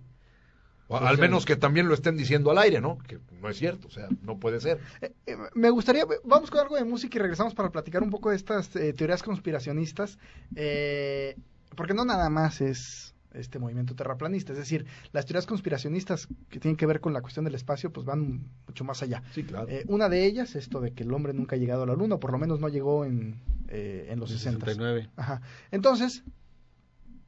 O 0.87 0.97
al 0.97 1.17
menos 1.17 1.45
que 1.45 1.55
también 1.55 1.87
lo 1.87 1.93
estén 1.93 2.17
diciendo 2.17 2.51
al 2.51 2.57
aire, 2.57 2.81
¿no? 2.81 2.97
Que 2.97 3.17
no 3.41 3.47
es 3.47 3.57
cierto, 3.57 3.87
o 3.87 3.91
sea, 3.91 4.09
no 4.23 4.39
puede 4.39 4.59
ser. 4.59 4.79
Eh, 4.99 5.13
eh, 5.25 5.37
me 5.53 5.69
gustaría, 5.69 6.03
vamos 6.25 6.51
con 6.51 6.59
algo 6.59 6.75
de 6.75 6.83
música 6.83 7.17
y 7.17 7.21
regresamos 7.21 7.55
para 7.55 7.69
platicar 7.69 8.03
un 8.03 8.09
poco 8.09 8.29
de 8.29 8.35
estas 8.35 8.75
eh, 8.75 8.91
teorías 8.91 9.23
conspiracionistas, 9.23 10.19
eh, 10.53 11.37
porque 11.75 11.93
no 11.93 12.05
nada 12.05 12.29
más 12.29 12.61
es 12.61 13.15
este 13.33 13.59
movimiento 13.59 13.95
terraplanista, 13.95 14.51
es 14.51 14.59
decir, 14.59 14.85
las 15.13 15.25
teorías 15.25 15.45
conspiracionistas 15.45 16.27
que 16.49 16.59
tienen 16.59 16.75
que 16.75 16.85
ver 16.85 16.99
con 16.99 17.13
la 17.13 17.21
cuestión 17.21 17.45
del 17.45 17.55
espacio, 17.55 17.91
pues 17.91 18.05
van 18.05 18.49
mucho 18.67 18.83
más 18.83 19.01
allá. 19.03 19.23
Sí, 19.33 19.43
claro. 19.43 19.69
Eh, 19.69 19.85
una 19.87 20.09
de 20.09 20.25
ellas, 20.25 20.55
esto 20.55 20.81
de 20.81 20.91
que 20.91 21.03
el 21.03 21.13
hombre 21.13 21.33
nunca 21.33 21.55
ha 21.55 21.59
llegado 21.59 21.83
a 21.83 21.85
la 21.85 21.95
luna, 21.95 22.15
o 22.15 22.19
por 22.19 22.31
lo 22.31 22.37
menos 22.37 22.59
no 22.59 22.67
llegó 22.67 23.05
en, 23.05 23.39
eh, 23.69 24.07
en 24.09 24.19
los 24.19 24.31
60. 24.31 24.65
69. 24.65 25.09
Ajá. 25.15 25.41
Entonces, 25.71 26.23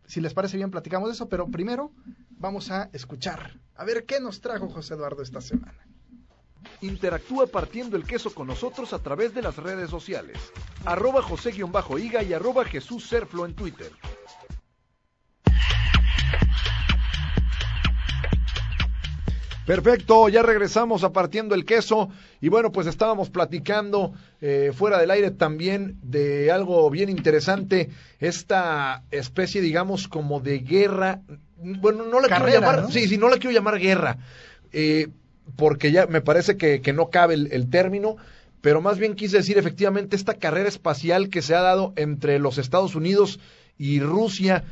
si 0.05 0.19
les 0.19 0.33
parece 0.33 0.57
bien, 0.57 0.71
platicamos 0.71 1.07
de 1.07 1.13
eso, 1.13 1.29
pero 1.29 1.47
primero 1.47 1.91
vamos 2.31 2.71
a 2.71 2.89
escuchar, 2.91 3.59
a 3.75 3.85
ver 3.85 4.05
qué 4.05 4.19
nos 4.19 4.41
trajo 4.41 4.69
José 4.69 4.95
Eduardo 4.95 5.23
esta 5.23 5.39
semana. 5.39 5.77
Interactúa 6.81 7.47
partiendo 7.47 7.97
el 7.97 8.05
queso 8.05 8.33
con 8.33 8.47
nosotros 8.47 8.93
a 8.93 8.99
través 8.99 9.33
de 9.33 9.41
las 9.41 9.57
redes 9.57 9.89
sociales. 9.89 10.37
Arroba 10.85 11.21
José-Higa 11.21 12.23
y 12.23 12.33
arroba 12.33 12.65
Jesús 12.65 13.07
Serflo 13.07 13.45
en 13.45 13.53
Twitter. 13.53 13.91
Perfecto, 19.65 20.27
ya 20.27 20.43
regresamos 20.43 21.05
a 21.05 21.13
partiendo 21.13 21.55
el 21.55 21.63
queso 21.63 22.09
y 22.41 22.49
bueno, 22.49 22.73
pues 22.73 22.85
estábamos 22.85 23.29
platicando 23.29 24.13
eh, 24.41 24.73
fuera 24.75 24.97
del 24.97 25.09
aire 25.09 25.31
también 25.31 25.97
de 26.01 26.51
algo 26.51 26.89
bien 26.89 27.07
interesante, 27.07 27.89
esta 28.19 29.03
especie, 29.09 29.61
digamos, 29.61 30.09
como 30.09 30.41
de 30.41 30.59
guerra, 30.59 31.21
bueno, 31.55 32.05
no 32.05 32.19
la 32.19 32.27
Carrera, 32.27 32.51
quiero 32.51 32.61
llamar, 32.61 32.81
¿no? 32.83 32.91
sí, 32.91 33.07
sí, 33.07 33.17
no 33.17 33.29
la 33.29 33.37
quiero 33.37 33.51
llamar 33.51 33.79
guerra, 33.79 34.17
eh, 34.73 35.07
porque 35.55 35.91
ya 35.91 36.07
me 36.07 36.21
parece 36.21 36.57
que, 36.57 36.81
que 36.81 36.93
no 36.93 37.09
cabe 37.09 37.35
el, 37.35 37.69
término, 37.69 38.17
pero 38.61 38.81
más 38.81 38.97
bien 38.97 39.15
quise 39.15 39.37
decir 39.37 39.57
efectivamente 39.57 40.15
esta 40.15 40.35
carrera 40.35 40.69
espacial 40.69 41.29
que 41.29 41.41
se 41.41 41.55
ha 41.55 41.61
dado 41.61 41.93
entre 41.95 42.39
los 42.39 42.57
Estados 42.57 42.95
Unidos 42.95 43.39
y 43.77 43.99
Rusia 43.99 44.63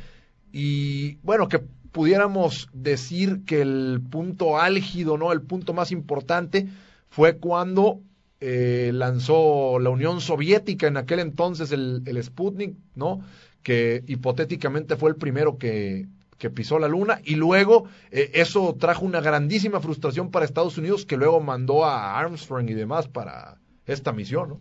y 0.52 1.16
bueno, 1.22 1.48
que 1.48 1.60
pudiéramos 1.92 2.68
decir 2.72 3.44
que 3.44 3.62
el 3.62 4.00
punto 4.10 4.58
álgido, 4.58 5.18
¿no? 5.18 5.32
El 5.32 5.42
punto 5.42 5.72
más 5.74 5.92
importante 5.92 6.68
fue 7.08 7.36
cuando 7.36 8.00
eh, 8.40 8.90
lanzó 8.94 9.78
la 9.78 9.90
Unión 9.90 10.20
Soviética 10.20 10.86
en 10.86 10.96
aquel 10.96 11.20
entonces 11.20 11.70
el, 11.72 12.02
el 12.06 12.22
Sputnik, 12.22 12.74
¿no? 12.94 13.20
Que 13.62 14.02
hipotéticamente 14.06 14.96
fue 14.96 15.10
el 15.10 15.16
primero 15.16 15.58
que, 15.58 16.06
que 16.42 16.50
pisó 16.50 16.80
la 16.80 16.88
luna 16.88 17.20
y 17.24 17.36
luego 17.36 17.84
eh, 18.10 18.32
eso 18.34 18.74
trajo 18.76 19.04
una 19.04 19.20
grandísima 19.20 19.78
frustración 19.78 20.32
para 20.32 20.44
Estados 20.44 20.76
Unidos 20.76 21.06
que 21.06 21.16
luego 21.16 21.40
mandó 21.40 21.84
a 21.84 22.18
Armstrong 22.18 22.68
y 22.68 22.74
demás 22.74 23.06
para 23.06 23.58
esta 23.86 24.10
misión, 24.12 24.48
¿no? 24.48 24.60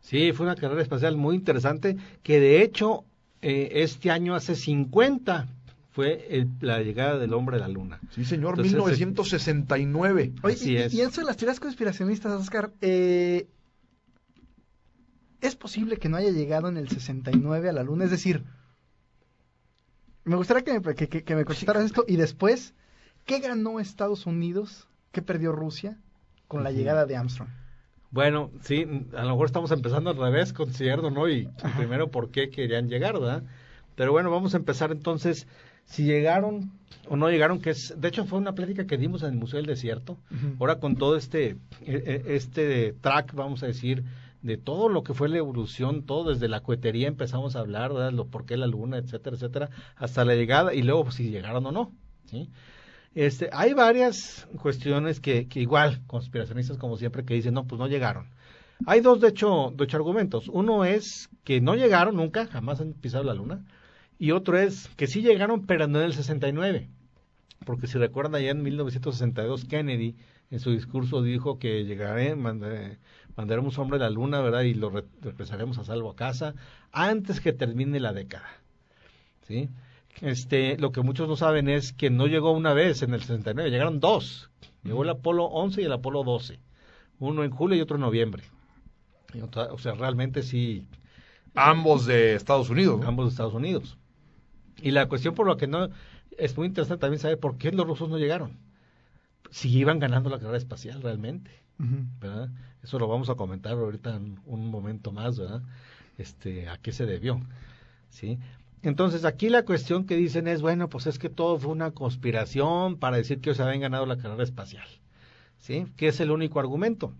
Sí, 0.00 0.32
fue 0.32 0.46
una 0.46 0.56
carrera 0.56 0.80
espacial 0.80 1.18
muy 1.18 1.36
interesante 1.36 1.98
que 2.22 2.40
de 2.40 2.62
hecho 2.62 3.04
eh, 3.42 3.82
este 3.82 4.10
año 4.10 4.34
hace 4.34 4.54
50 4.56 5.46
fue 5.90 6.26
el- 6.30 6.48
la 6.62 6.80
llegada 6.80 7.18
del 7.18 7.34
hombre 7.34 7.56
a 7.56 7.60
la 7.60 7.68
luna. 7.68 8.00
Sí, 8.10 8.24
señor, 8.24 8.52
Entonces, 8.52 8.72
1969. 8.72 10.32
Oye, 10.42 10.54
Así 10.54 10.72
y, 10.72 10.76
es. 10.78 10.94
y 10.94 11.02
eso 11.02 11.20
de 11.20 11.26
las 11.26 11.36
teorías 11.36 11.60
conspiracionistas, 11.60 12.32
Oscar, 12.32 12.72
eh, 12.80 13.46
¿es 15.42 15.54
posible 15.54 15.98
que 15.98 16.08
no 16.08 16.16
haya 16.16 16.30
llegado 16.30 16.68
en 16.70 16.78
el 16.78 16.88
69 16.88 17.68
a 17.68 17.72
la 17.74 17.82
luna? 17.82 18.06
Es 18.06 18.10
decir, 18.10 18.42
me 20.24 20.36
gustaría 20.36 20.62
que 20.64 20.78
me, 20.80 20.94
que, 20.94 21.08
que- 21.08 21.24
que 21.24 21.34
me 21.36 21.44
contestaras 21.44 21.84
esto 21.84 22.04
y 22.06 22.16
después, 22.16 22.74
¿qué 23.26 23.40
ganó 23.40 23.80
Estados 23.80 24.26
Unidos? 24.26 24.88
¿Qué 25.10 25.22
perdió 25.22 25.52
Rusia 25.52 25.98
con 26.48 26.64
la 26.64 26.70
llegada 26.70 27.06
de 27.06 27.16
Armstrong? 27.16 27.48
Bueno, 28.10 28.50
sí, 28.60 28.82
a 29.16 29.22
lo 29.22 29.30
mejor 29.30 29.46
estamos 29.46 29.70
empezando 29.70 30.10
al 30.10 30.16
revés, 30.16 30.52
considerando, 30.52 31.10
¿no? 31.10 31.28
Y, 31.28 31.48
Ajá. 31.62 31.78
primero 31.78 32.10
por 32.10 32.30
qué 32.30 32.50
querían 32.50 32.88
llegar, 32.88 33.14
¿verdad? 33.14 33.42
Pero 33.94 34.12
bueno, 34.12 34.30
vamos 34.30 34.54
a 34.54 34.58
empezar 34.58 34.92
entonces, 34.92 35.46
si 35.86 36.04
llegaron 36.04 36.72
o 37.08 37.16
no 37.16 37.30
llegaron, 37.30 37.60
que 37.60 37.70
es, 37.70 37.94
de 37.98 38.08
hecho 38.08 38.24
fue 38.26 38.38
una 38.38 38.54
plática 38.54 38.86
que 38.86 38.98
dimos 38.98 39.22
en 39.22 39.30
el 39.30 39.36
Museo 39.36 39.58
del 39.58 39.66
Desierto, 39.66 40.18
ahora 40.60 40.76
con 40.78 40.96
todo 40.96 41.16
este, 41.16 41.56
e- 41.80 42.22
e- 42.26 42.34
este 42.36 42.92
track, 43.00 43.34
vamos 43.34 43.62
a 43.62 43.66
decir, 43.66 44.04
de 44.42 44.56
todo 44.58 44.88
lo 44.88 45.02
que 45.04 45.14
fue 45.14 45.28
la 45.28 45.38
evolución, 45.38 46.04
todo 46.04 46.30
desde 46.30 46.48
la 46.48 46.62
cohetería 46.62 47.08
empezamos 47.08 47.56
a 47.56 47.60
hablar, 47.60 47.92
¿verdad? 47.92 48.12
Lo 48.12 48.26
por 48.28 48.44
qué 48.46 48.56
la 48.56 48.66
luna, 48.66 48.98
etcétera, 48.98 49.36
etcétera, 49.36 49.70
hasta 49.96 50.24
la 50.24 50.34
llegada 50.34 50.74
y 50.74 50.82
luego 50.82 51.04
pues, 51.04 51.16
si 51.16 51.30
llegaron 51.30 51.64
o 51.66 51.72
no, 51.72 51.92
¿sí? 52.26 52.50
Este, 53.14 53.50
hay 53.52 53.74
varias 53.74 54.48
cuestiones 54.60 55.20
que, 55.20 55.48
que 55.48 55.60
igual, 55.60 56.00
conspiracionistas 56.06 56.78
como 56.78 56.96
siempre, 56.96 57.24
que 57.24 57.34
dicen, 57.34 57.54
no, 57.54 57.66
pues 57.66 57.78
no 57.78 57.86
llegaron. 57.86 58.26
Hay 58.86 59.00
dos, 59.00 59.20
de 59.20 59.28
hecho, 59.28 59.72
de 59.76 59.84
hecho, 59.84 59.96
argumentos. 59.96 60.48
Uno 60.48 60.84
es 60.84 61.28
que 61.44 61.60
no 61.60 61.74
llegaron 61.76 62.16
nunca, 62.16 62.46
jamás 62.46 62.80
han 62.80 62.94
pisado 62.94 63.24
la 63.24 63.34
luna. 63.34 63.64
Y 64.18 64.32
otro 64.32 64.58
es 64.58 64.88
que 64.96 65.06
sí 65.06 65.22
llegaron, 65.22 65.66
pero 65.66 65.86
no 65.88 66.00
en 66.00 66.06
el 66.06 66.14
69. 66.14 66.88
Porque 67.66 67.86
si 67.86 67.98
recuerdan, 67.98 68.36
allá 68.36 68.50
en 68.50 68.62
1962, 68.62 69.64
Kennedy, 69.66 70.16
en 70.50 70.60
su 70.60 70.70
discurso, 70.72 71.22
dijo 71.22 71.58
que 71.58 71.84
llegaré, 71.84 72.34
mandé- 72.36 72.98
mandaremos 73.36 73.78
hombre 73.78 73.96
a 73.96 74.00
la 74.00 74.10
luna, 74.10 74.40
¿verdad? 74.40 74.62
Y 74.62 74.74
lo 74.74 74.90
re- 74.90 75.04
regresaremos 75.20 75.78
a 75.78 75.84
salvo 75.84 76.10
a 76.10 76.16
casa 76.16 76.54
antes 76.92 77.40
que 77.40 77.52
termine 77.52 78.00
la 78.00 78.12
década. 78.12 78.48
¿Sí? 79.46 79.68
Este, 80.20 80.76
lo 80.78 80.92
que 80.92 81.00
muchos 81.02 81.28
no 81.28 81.36
saben 81.36 81.68
es 81.68 81.92
que 81.92 82.10
no 82.10 82.26
llegó 82.26 82.52
una 82.52 82.74
vez 82.74 83.02
en 83.02 83.14
el 83.14 83.20
69, 83.20 83.70
llegaron 83.70 83.98
dos. 84.00 84.50
Llegó 84.84 85.02
el 85.04 85.10
Apolo 85.10 85.44
11 85.46 85.82
y 85.82 85.84
el 85.84 85.92
Apolo 85.92 86.22
12. 86.24 86.58
Uno 87.18 87.44
en 87.44 87.50
julio 87.50 87.76
y 87.76 87.80
otro 87.80 87.96
en 87.96 88.02
noviembre. 88.02 88.42
Otra- 89.42 89.72
o 89.72 89.78
sea, 89.78 89.92
realmente 89.94 90.42
sí, 90.42 90.86
Ambos 91.54 92.06
de 92.06 92.34
Estados 92.34 92.70
Unidos. 92.70 93.00
¿no? 93.00 93.06
ambos 93.08 93.26
de 93.26 93.30
Estados 93.30 93.54
Unidos. 93.54 93.96
Y 94.80 94.90
la 94.90 95.06
cuestión 95.08 95.34
por 95.34 95.46
lo 95.46 95.56
que 95.56 95.66
no 95.66 95.88
es 96.38 96.56
muy 96.56 96.66
interesante 96.66 97.00
también 97.02 97.20
saber 97.20 97.38
por 97.38 97.58
qué 97.58 97.70
los 97.72 97.86
rusos 97.86 98.08
no 98.08 98.18
llegaron. 98.18 98.58
Si 99.50 99.68
iban 99.76 99.98
ganando 99.98 100.30
la 100.30 100.38
carrera 100.38 100.56
espacial 100.58 101.02
realmente, 101.02 101.50
Eso 102.82 102.98
lo 102.98 103.08
vamos 103.08 103.30
a 103.30 103.34
comentar 103.34 103.72
ahorita 103.72 104.16
en 104.16 104.38
un 104.46 104.68
momento 104.68 105.12
más, 105.12 105.38
¿verdad? 105.38 105.62
Este, 106.18 106.68
a 106.68 106.78
qué 106.78 106.92
se 106.92 107.06
debió, 107.06 107.40
¿sí? 108.10 108.38
Entonces, 108.82 109.24
aquí 109.24 109.48
la 109.48 109.64
cuestión 109.64 110.06
que 110.06 110.16
dicen 110.16 110.48
es, 110.48 110.60
bueno, 110.60 110.88
pues 110.88 111.06
es 111.06 111.18
que 111.18 111.28
todo 111.28 111.58
fue 111.58 111.70
una 111.70 111.92
conspiración 111.92 112.98
para 112.98 113.16
decir 113.16 113.40
que 113.40 113.50
ellos 113.50 113.60
habían 113.60 113.80
ganado 113.80 114.06
la 114.06 114.16
carrera 114.16 114.42
espacial, 114.42 114.86
¿sí? 115.58 115.86
Que 115.96 116.08
es 116.08 116.20
el 116.20 116.30
único 116.30 116.58
argumento. 116.58 117.14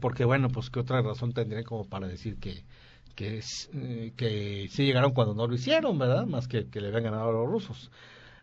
Porque, 0.00 0.24
bueno, 0.24 0.48
pues 0.48 0.68
qué 0.68 0.80
otra 0.80 1.00
razón 1.00 1.32
tendrían 1.32 1.64
como 1.64 1.86
para 1.86 2.06
decir 2.06 2.36
que, 2.36 2.64
que, 3.14 3.40
eh, 3.72 4.12
que 4.16 4.68
sí 4.70 4.84
llegaron 4.84 5.12
cuando 5.12 5.34
no 5.34 5.46
lo 5.46 5.54
hicieron, 5.54 5.98
¿verdad? 5.98 6.26
Más 6.26 6.46
que 6.46 6.66
que 6.66 6.80
le 6.82 6.88
habían 6.88 7.04
ganado 7.04 7.30
a 7.30 7.32
los 7.32 7.48
rusos. 7.48 7.90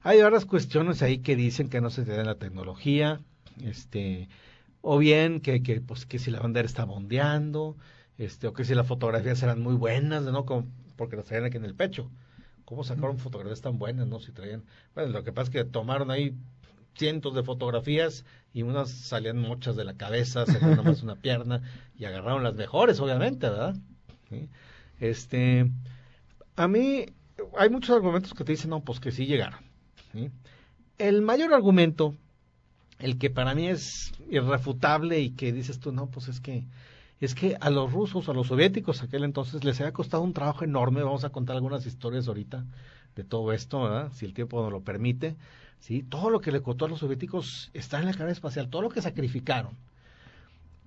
Hay 0.02 0.22
varias 0.22 0.46
cuestiones 0.46 1.02
ahí 1.04 1.20
que 1.20 1.36
dicen 1.36 1.70
que 1.70 1.82
no 1.82 1.92
se 1.92 2.04
tiene 2.04 2.24
la 2.24 2.36
tecnología, 2.36 3.22
este, 3.64 4.28
o 4.88 5.00
bien 5.00 5.40
que, 5.40 5.64
que, 5.64 5.82
pues, 5.82 6.06
que 6.06 6.20
si 6.20 6.30
la 6.30 6.40
bandera 6.40 6.68
está 6.68 6.86
bondeando, 6.86 7.76
este, 8.20 8.46
o 8.46 8.54
que 8.54 8.66
si 8.66 8.76
las 8.76 8.86
fotografías 8.86 9.42
eran 9.42 9.60
muy 9.60 9.74
buenas, 9.74 10.22
¿no? 10.26 10.46
Como, 10.46 10.68
porque 10.96 11.16
las 11.16 11.26
traían 11.26 11.46
aquí 11.46 11.58
en 11.58 11.66
el 11.66 11.74
pecho. 11.74 12.12
¿Cómo 12.66 12.84
sacaron 12.84 13.18
fotografías 13.18 13.62
tan 13.62 13.80
buenas, 13.80 14.06
no? 14.06 14.20
Si 14.20 14.32
traían, 14.32 14.64
bueno, 14.94 15.10
lo 15.10 15.24
que 15.24 15.34
pasa 15.34 15.50
es 15.50 15.50
que 15.50 15.66
tomaron 15.66 16.12
ahí 16.12 16.36
cientos 16.94 17.34
de 17.34 17.42
fotografías 17.42 18.26
y 18.54 18.62
unas 18.62 18.92
salían 18.92 19.40
muchas 19.40 19.76
de 19.76 19.86
la 19.86 19.96
cabeza, 19.96 20.46
salían 20.46 20.76
nomás 20.76 21.02
una 21.02 21.16
pierna 21.16 21.64
y 21.98 22.06
agarraron 22.06 22.44
las 22.44 22.54
mejores, 22.54 23.00
obviamente, 23.00 23.50
¿verdad? 23.50 23.76
¿Sí? 24.30 24.50
Este, 25.00 25.72
a 26.58 26.68
mí, 26.68 27.08
hay 27.58 27.70
muchos 27.72 27.96
argumentos 27.96 28.36
que 28.36 28.44
te 28.44 28.52
dicen, 28.52 28.70
no, 28.70 28.84
pues 28.84 29.00
que 29.00 29.12
sí 29.12 29.26
llegaron. 29.26 29.62
¿sí? 30.14 30.30
El 31.00 31.24
mayor 31.24 31.56
argumento, 31.56 32.16
el 33.00 33.18
que 33.18 33.30
para 33.30 33.56
mí 33.56 33.68
es 33.68 34.14
irrefutable 34.30 35.20
y 35.20 35.32
que 35.32 35.52
dices 35.52 35.80
tú, 35.80 35.92
no, 35.92 36.08
pues 36.08 36.28
es 36.28 36.40
que 36.40 36.66
es 37.22 37.34
que 37.34 37.56
a 37.62 37.70
los 37.70 37.94
rusos, 37.94 38.28
a 38.28 38.34
los 38.34 38.48
soviéticos 38.48 39.02
aquel 39.02 39.24
entonces 39.24 39.64
les 39.64 39.80
había 39.80 39.94
costado 39.94 40.22
un 40.24 40.34
trabajo 40.34 40.66
enorme, 40.66 41.02
vamos 41.02 41.24
a 41.24 41.30
contar 41.30 41.56
algunas 41.56 41.86
historias 41.86 42.28
ahorita 42.28 42.66
de 43.16 43.24
todo 43.24 43.54
esto, 43.54 44.10
si 44.12 44.26
el 44.26 44.34
tiempo 44.34 44.62
nos 44.62 44.72
lo 44.72 44.82
permite, 44.82 45.38
¿sí? 45.80 46.04
todo 46.04 46.30
lo 46.30 46.42
que 46.42 46.52
le 46.52 46.62
costó 46.62 46.86
a 46.86 46.90
los 46.90 47.00
soviéticos 47.00 47.72
está 47.74 48.00
en 48.00 48.06
la 48.06 48.12
carrera 48.12 48.34
espacial, 48.34 48.70
todo 48.70 48.82
lo 48.82 48.90
que 48.90 49.02
sacrificaron. 49.02 49.78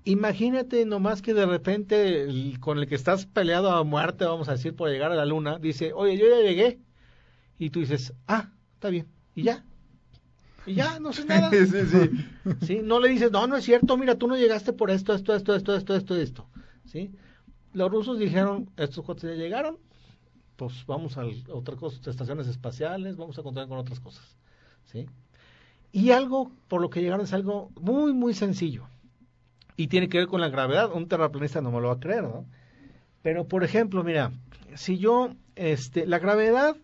Imagínate 0.04 0.84
nomás 0.86 1.22
que 1.22 1.34
de 1.34 1.46
repente 1.46 2.26
con 2.60 2.78
el 2.78 2.86
que 2.86 2.94
estás 2.94 3.26
peleado 3.26 3.70
a 3.70 3.84
muerte, 3.84 4.24
vamos 4.24 4.48
a 4.48 4.52
decir, 4.52 4.74
por 4.74 4.90
llegar 4.90 5.12
a 5.12 5.16
la 5.16 5.26
luna, 5.26 5.58
dice, 5.58 5.92
oye, 5.92 6.16
yo 6.16 6.26
ya 6.28 6.40
llegué. 6.40 6.78
Y 7.58 7.70
tú 7.70 7.80
dices, 7.80 8.14
ah, 8.26 8.52
está 8.74 8.88
bien, 8.88 9.08
y 9.34 9.42
ya. 9.42 9.64
Y 10.68 10.74
ya, 10.74 11.00
no 11.00 11.12
sé 11.12 11.24
nada. 11.24 11.50
sí, 11.50 11.66
sí. 11.66 12.56
¿Sí? 12.66 12.80
No 12.82 13.00
le 13.00 13.08
dices, 13.08 13.30
no, 13.32 13.46
no 13.46 13.56
es 13.56 13.64
cierto, 13.64 13.96
mira, 13.96 14.16
tú 14.16 14.28
no 14.28 14.36
llegaste 14.36 14.72
por 14.72 14.90
esto, 14.90 15.14
esto, 15.14 15.34
esto, 15.34 15.54
esto, 15.54 15.74
esto, 15.74 15.96
esto, 15.96 16.16
esto. 16.16 16.46
¿Sí? 16.84 17.10
Los 17.72 17.90
rusos 17.90 18.18
dijeron, 18.18 18.70
estos 18.76 19.04
cuates 19.04 19.24
ya 19.24 19.36
llegaron, 19.36 19.78
pues 20.56 20.84
vamos 20.86 21.16
a 21.16 21.24
otra 21.52 21.76
cosa, 21.76 21.98
estaciones 22.10 22.46
espaciales, 22.48 23.16
vamos 23.16 23.38
a 23.38 23.42
contar 23.42 23.68
con 23.68 23.78
otras 23.78 24.00
cosas. 24.00 24.36
¿Sí? 24.84 25.06
Y 25.92 26.10
algo 26.10 26.52
por 26.68 26.80
lo 26.80 26.90
que 26.90 27.00
llegaron 27.00 27.24
es 27.24 27.32
algo 27.32 27.70
muy, 27.80 28.12
muy 28.12 28.34
sencillo. 28.34 28.86
Y 29.76 29.86
tiene 29.86 30.08
que 30.08 30.18
ver 30.18 30.26
con 30.26 30.40
la 30.40 30.48
gravedad. 30.48 30.92
Un 30.92 31.08
terraplanista 31.08 31.60
no 31.60 31.70
me 31.70 31.80
lo 31.80 31.88
va 31.88 31.94
a 31.94 32.00
creer, 32.00 32.24
¿no? 32.24 32.46
Pero, 33.22 33.46
por 33.46 33.64
ejemplo, 33.64 34.02
mira, 34.02 34.32
si 34.74 34.98
yo, 34.98 35.30
este, 35.54 36.06
la 36.06 36.18
gravedad 36.18 36.76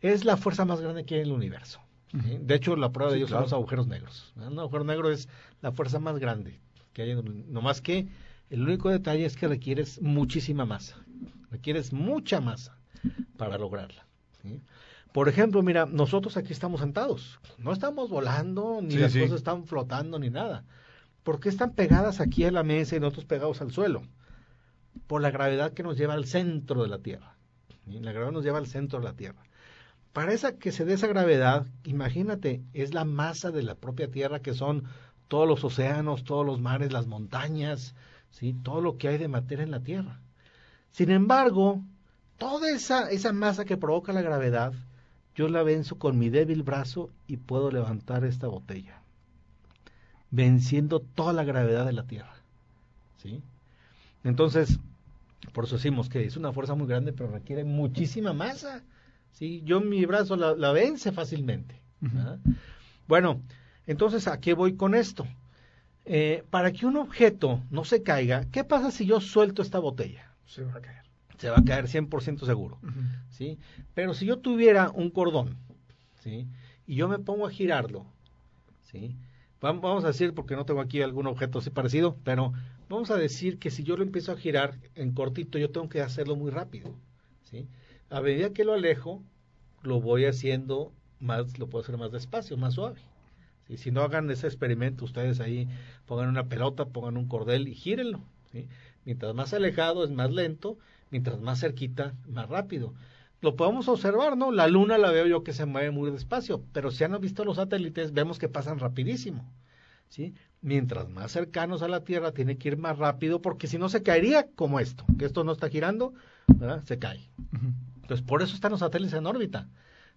es 0.00 0.24
la 0.24 0.36
fuerza 0.36 0.64
más 0.64 0.80
grande 0.80 1.04
que 1.04 1.16
hay 1.16 1.20
en 1.20 1.26
el 1.26 1.32
universo. 1.32 1.80
De 2.12 2.54
hecho, 2.54 2.74
la 2.76 2.90
prueba 2.90 3.12
de 3.12 3.18
ellos 3.18 3.30
son 3.30 3.42
los 3.42 3.52
agujeros 3.52 3.86
negros. 3.86 4.32
Un 4.36 4.58
agujero 4.58 4.84
negro 4.84 5.10
es 5.10 5.28
la 5.62 5.72
fuerza 5.72 6.00
más 6.00 6.18
grande 6.18 6.60
que 6.92 7.02
hay. 7.02 7.14
No 7.14 7.62
más 7.62 7.80
que 7.80 8.08
el 8.50 8.62
único 8.62 8.90
detalle 8.90 9.24
es 9.24 9.36
que 9.36 9.46
requieres 9.46 10.02
muchísima 10.02 10.66
masa. 10.66 10.96
Requieres 11.50 11.92
mucha 11.92 12.40
masa 12.40 12.76
para 13.36 13.58
lograrla. 13.58 14.06
Por 15.12 15.28
ejemplo, 15.28 15.62
mira, 15.62 15.86
nosotros 15.86 16.36
aquí 16.36 16.52
estamos 16.52 16.80
sentados. 16.80 17.40
No 17.58 17.72
estamos 17.72 18.10
volando, 18.10 18.80
ni 18.82 18.96
las 18.96 19.12
cosas 19.12 19.32
están 19.32 19.64
flotando, 19.66 20.18
ni 20.18 20.30
nada. 20.30 20.64
¿Por 21.22 21.40
qué 21.40 21.48
están 21.48 21.74
pegadas 21.74 22.20
aquí 22.20 22.44
a 22.44 22.50
la 22.50 22.62
mesa 22.62 22.96
y 22.96 23.00
nosotros 23.00 23.24
pegados 23.24 23.60
al 23.60 23.72
suelo? 23.72 24.02
Por 25.06 25.20
la 25.22 25.30
gravedad 25.30 25.72
que 25.72 25.82
nos 25.82 25.96
lleva 25.96 26.14
al 26.14 26.26
centro 26.26 26.82
de 26.82 26.88
la 26.88 26.98
Tierra. 26.98 27.36
La 27.86 28.12
gravedad 28.12 28.32
nos 28.32 28.44
lleva 28.44 28.58
al 28.58 28.66
centro 28.66 29.00
de 29.00 29.04
la 29.04 29.14
Tierra. 29.14 29.42
Para 30.12 30.32
esa, 30.32 30.58
que 30.58 30.72
se 30.72 30.84
dé 30.84 30.94
esa 30.94 31.06
gravedad, 31.06 31.66
imagínate, 31.84 32.62
es 32.72 32.94
la 32.94 33.04
masa 33.04 33.50
de 33.50 33.62
la 33.62 33.76
propia 33.76 34.10
Tierra 34.10 34.40
que 34.40 34.54
son 34.54 34.84
todos 35.28 35.46
los 35.46 35.62
océanos, 35.62 36.24
todos 36.24 36.44
los 36.44 36.60
mares, 36.60 36.92
las 36.92 37.06
montañas, 37.06 37.94
¿sí? 38.30 38.54
todo 38.64 38.80
lo 38.80 38.98
que 38.98 39.08
hay 39.08 39.18
de 39.18 39.28
materia 39.28 39.62
en 39.62 39.70
la 39.70 39.80
Tierra. 39.80 40.18
Sin 40.90 41.10
embargo, 41.10 41.80
toda 42.38 42.70
esa, 42.70 43.10
esa 43.10 43.32
masa 43.32 43.64
que 43.64 43.76
provoca 43.76 44.12
la 44.12 44.22
gravedad, 44.22 44.72
yo 45.36 45.48
la 45.48 45.62
venzo 45.62 45.96
con 45.98 46.18
mi 46.18 46.28
débil 46.28 46.64
brazo 46.64 47.10
y 47.28 47.36
puedo 47.36 47.70
levantar 47.70 48.24
esta 48.24 48.48
botella, 48.48 49.02
venciendo 50.32 50.98
toda 50.98 51.32
la 51.32 51.44
gravedad 51.44 51.86
de 51.86 51.92
la 51.92 52.08
Tierra. 52.08 52.34
¿sí? 53.18 53.40
Entonces, 54.24 54.80
por 55.52 55.64
eso 55.64 55.76
decimos 55.76 56.08
que 56.08 56.24
es 56.24 56.36
una 56.36 56.52
fuerza 56.52 56.74
muy 56.74 56.88
grande, 56.88 57.12
pero 57.12 57.30
requiere 57.30 57.64
muchísima 57.64 58.32
masa. 58.32 58.82
¿Sí? 59.32 59.62
Yo 59.64 59.80
mi 59.80 60.04
brazo 60.06 60.36
la, 60.36 60.72
vence 60.72 61.12
fácilmente. 61.12 61.80
Bueno, 63.06 63.42
entonces, 63.86 64.28
¿a 64.28 64.40
qué 64.40 64.54
voy 64.54 64.76
con 64.76 64.94
esto? 64.94 65.26
Eh, 66.04 66.44
para 66.50 66.72
que 66.72 66.86
un 66.86 66.96
objeto 66.96 67.62
no 67.70 67.84
se 67.84 68.02
caiga, 68.02 68.46
¿qué 68.50 68.64
pasa 68.64 68.90
si 68.90 69.06
yo 69.06 69.20
suelto 69.20 69.62
esta 69.62 69.78
botella? 69.78 70.32
Se 70.46 70.64
va 70.64 70.74
a 70.74 70.80
caer. 70.80 71.04
Se 71.38 71.50
va 71.50 71.58
a 71.58 71.64
caer 71.64 71.86
100% 71.86 72.44
seguro. 72.44 72.78
¿sí? 73.30 73.58
Pero 73.94 74.14
si 74.14 74.26
yo 74.26 74.38
tuviera 74.38 74.90
un 74.90 75.10
cordón 75.10 75.56
¿sí? 76.20 76.46
y 76.86 76.96
yo 76.96 77.08
me 77.08 77.18
pongo 77.18 77.46
a 77.46 77.50
girarlo, 77.50 78.06
¿sí? 78.82 79.16
vamos 79.60 80.04
a 80.04 80.08
decir, 80.08 80.34
porque 80.34 80.56
no 80.56 80.64
tengo 80.64 80.80
aquí 80.80 81.02
algún 81.02 81.26
objeto 81.26 81.58
así 81.58 81.70
parecido, 81.70 82.16
pero 82.24 82.52
vamos 82.88 83.10
a 83.10 83.16
decir 83.16 83.58
que 83.58 83.70
si 83.70 83.84
yo 83.84 83.96
lo 83.96 84.02
empiezo 84.02 84.32
a 84.32 84.36
girar 84.36 84.78
en 84.94 85.12
cortito, 85.12 85.58
yo 85.58 85.70
tengo 85.70 85.88
que 85.88 86.00
hacerlo 86.00 86.36
muy 86.36 86.50
rápido. 86.50 86.94
¿sí? 87.44 87.68
A 88.10 88.20
medida 88.20 88.52
que 88.52 88.64
lo 88.64 88.74
alejo, 88.74 89.22
lo 89.82 90.00
voy 90.00 90.26
haciendo 90.26 90.92
más, 91.20 91.58
lo 91.58 91.68
puedo 91.68 91.82
hacer 91.82 91.96
más 91.96 92.12
despacio, 92.12 92.56
más 92.56 92.74
suave. 92.74 93.00
Y 93.68 93.76
si 93.76 93.92
no 93.92 94.02
hagan 94.02 94.28
ese 94.30 94.48
experimento, 94.48 95.04
ustedes 95.04 95.40
ahí 95.40 95.68
pongan 96.06 96.28
una 96.28 96.48
pelota, 96.48 96.86
pongan 96.86 97.16
un 97.16 97.28
cordel 97.28 97.68
y 97.68 97.74
gírenlo. 97.74 98.20
Mientras 99.04 99.34
más 99.34 99.54
alejado 99.54 100.04
es 100.04 100.10
más 100.10 100.30
lento, 100.32 100.76
mientras 101.10 101.40
más 101.40 101.60
cerquita, 101.60 102.14
más 102.26 102.48
rápido. 102.48 102.94
Lo 103.40 103.56
podemos 103.56 103.88
observar, 103.88 104.36
¿no? 104.36 104.50
La 104.50 104.66
luna 104.66 104.98
la 104.98 105.12
veo 105.12 105.26
yo 105.26 105.44
que 105.44 105.52
se 105.52 105.64
mueve 105.66 105.92
muy 105.92 106.10
despacio, 106.10 106.62
pero 106.72 106.90
si 106.90 107.04
han 107.04 107.18
visto 107.20 107.44
los 107.44 107.56
satélites, 107.56 108.12
vemos 108.12 108.38
que 108.38 108.48
pasan 108.48 108.80
rapidísimo. 108.80 109.48
¿sí? 110.08 110.34
Mientras 110.60 111.08
más 111.08 111.32
cercanos 111.32 111.82
a 111.82 111.88
la 111.88 112.04
Tierra, 112.04 112.32
tiene 112.32 112.58
que 112.58 112.68
ir 112.68 112.76
más 112.76 112.98
rápido, 112.98 113.40
porque 113.40 113.66
si 113.66 113.78
no 113.78 113.88
se 113.88 114.02
caería 114.02 114.48
como 114.54 114.80
esto, 114.80 115.06
que 115.18 115.24
esto 115.24 115.44
no 115.44 115.52
está 115.52 115.70
girando, 115.70 116.12
se 116.84 116.98
cae. 116.98 117.30
Entonces, 118.10 118.26
por 118.26 118.42
eso 118.42 118.56
están 118.56 118.72
los 118.72 118.80
satélites 118.80 119.14
en 119.14 119.24
órbita. 119.24 119.68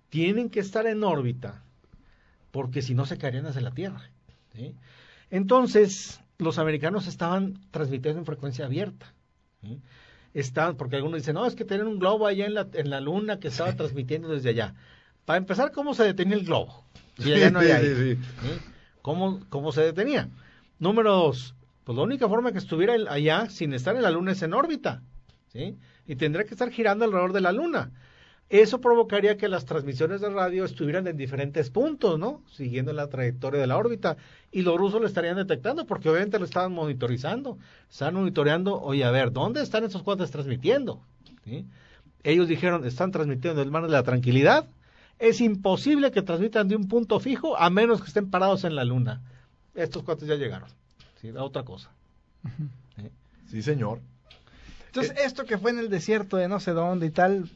Tienen 0.09 0.49
que 0.49 0.59
estar 0.59 0.87
en 0.87 1.03
órbita, 1.03 1.61
porque 2.49 2.81
si 2.81 2.95
no 2.95 3.05
se 3.05 3.19
caerían 3.19 3.45
hacia 3.45 3.61
la 3.61 3.69
Tierra. 3.69 4.09
Entonces, 5.29 6.19
los 6.39 6.57
americanos 6.57 7.05
estaban 7.05 7.59
transmitiendo 7.69 8.17
en 8.19 8.25
frecuencia 8.25 8.65
abierta. 8.65 9.13
Estaban, 10.33 10.75
porque 10.75 10.95
algunos 10.95 11.19
dicen, 11.19 11.35
no, 11.35 11.45
es 11.45 11.53
que 11.53 11.65
tienen 11.65 11.85
un 11.85 11.99
globo 11.99 12.25
allá 12.25 12.47
en 12.47 12.55
la, 12.55 12.67
en 12.73 12.89
la 12.89 12.99
luna 12.99 13.39
que 13.39 13.49
estaba 13.49 13.73
transmitiendo 13.75 14.29
desde 14.29 14.49
allá. 14.49 14.73
Para 15.25 15.37
empezar, 15.37 15.71
¿cómo 15.71 15.93
se 15.93 16.03
detenía 16.03 16.37
el 16.37 16.45
globo? 16.45 16.85
Si 17.19 17.31
allá 17.31 17.51
no 17.51 17.59
hay 17.59 17.69
aire. 17.69 18.17
¿Cómo, 19.03 19.39
¿Cómo 19.49 19.71
se 19.71 19.81
detenía? 19.81 20.29
Número 20.79 21.13
dos, 21.13 21.53
pues 21.83 21.95
la 21.95 22.03
única 22.03 22.27
forma 22.27 22.51
que 22.51 22.57
estuviera 22.57 22.95
allá 23.07 23.51
sin 23.51 23.71
estar 23.73 23.95
en 23.95 24.01
la 24.01 24.09
luna 24.09 24.31
es 24.31 24.41
en 24.41 24.55
órbita. 24.55 25.03
¿sí? 25.49 25.77
Y 26.07 26.15
tendría 26.15 26.45
que 26.45 26.53
estar 26.53 26.69
girando 26.71 27.05
alrededor 27.05 27.33
de 27.33 27.41
la 27.41 27.51
Luna. 27.51 27.91
Eso 28.49 28.81
provocaría 28.81 29.37
que 29.37 29.47
las 29.47 29.65
transmisiones 29.65 30.21
de 30.21 30.29
radio 30.29 30.65
estuvieran 30.65 31.07
en 31.07 31.17
diferentes 31.17 31.69
puntos, 31.69 32.19
¿no? 32.19 32.43
Siguiendo 32.51 32.93
la 32.93 33.07
trayectoria 33.07 33.59
de 33.59 33.67
la 33.67 33.77
órbita. 33.77 34.17
Y 34.51 34.61
los 34.61 34.77
rusos 34.77 35.01
lo 35.01 35.07
estarían 35.07 35.37
detectando 35.37 35.87
porque 35.87 36.09
obviamente 36.09 36.37
lo 36.37 36.45
estaban 36.45 36.71
monitorizando. 36.71 37.57
Están 37.89 38.13
monitoreando, 38.13 38.79
oye, 38.79 39.03
a 39.05 39.11
ver, 39.11 39.31
¿dónde 39.31 39.63
están 39.63 39.85
esos 39.85 40.03
cuates 40.03 40.29
transmitiendo? 40.29 41.01
Ellos 42.23 42.47
dijeron, 42.47 42.85
están 42.85 43.11
transmitiendo 43.11 43.61
el 43.61 43.71
mar 43.71 43.83
de 43.83 43.89
la 43.89 44.03
tranquilidad. 44.03 44.67
Es 45.17 45.41
imposible 45.41 46.11
que 46.11 46.21
transmitan 46.21 46.67
de 46.67 46.75
un 46.75 46.87
punto 46.87 47.19
fijo 47.19 47.57
a 47.57 47.69
menos 47.69 48.01
que 48.01 48.07
estén 48.07 48.29
parados 48.29 48.65
en 48.65 48.75
la 48.75 48.83
luna. 48.83 49.21
Estos 49.73 50.03
cuates 50.03 50.27
ya 50.27 50.35
llegaron. 50.35 50.69
¿sí? 51.21 51.31
otra 51.31 51.63
cosa. 51.63 51.89
Sí, 53.47 53.61
señor. 53.61 53.99
Entonces, 54.93 55.17
eh, 55.17 55.25
esto 55.25 55.45
que 55.45 55.57
fue 55.57 55.71
en 55.71 55.79
el 55.79 55.89
desierto 55.89 56.37
de 56.37 56.47
no 56.47 56.59
sé 56.59 56.71
dónde 56.71 57.07
y 57.07 57.09
tal, 57.09 57.49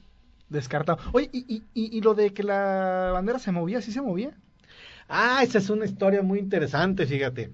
descartado. 0.50 0.98
Oye, 1.14 1.30
y, 1.32 1.62
y, 1.76 2.02
lo 2.02 2.16
de 2.16 2.34
que 2.34 2.42
la 2.42 3.12
bandera 3.14 3.38
se 3.38 3.52
movía, 3.52 3.80
¿sí 3.80 3.92
se 3.92 4.02
movía? 4.02 4.36
Ah, 5.08 5.42
esa 5.44 5.60
es 5.60 5.70
una 5.70 5.86
historia 5.86 6.24
muy 6.24 6.40
interesante, 6.40 7.06
fíjate. 7.06 7.52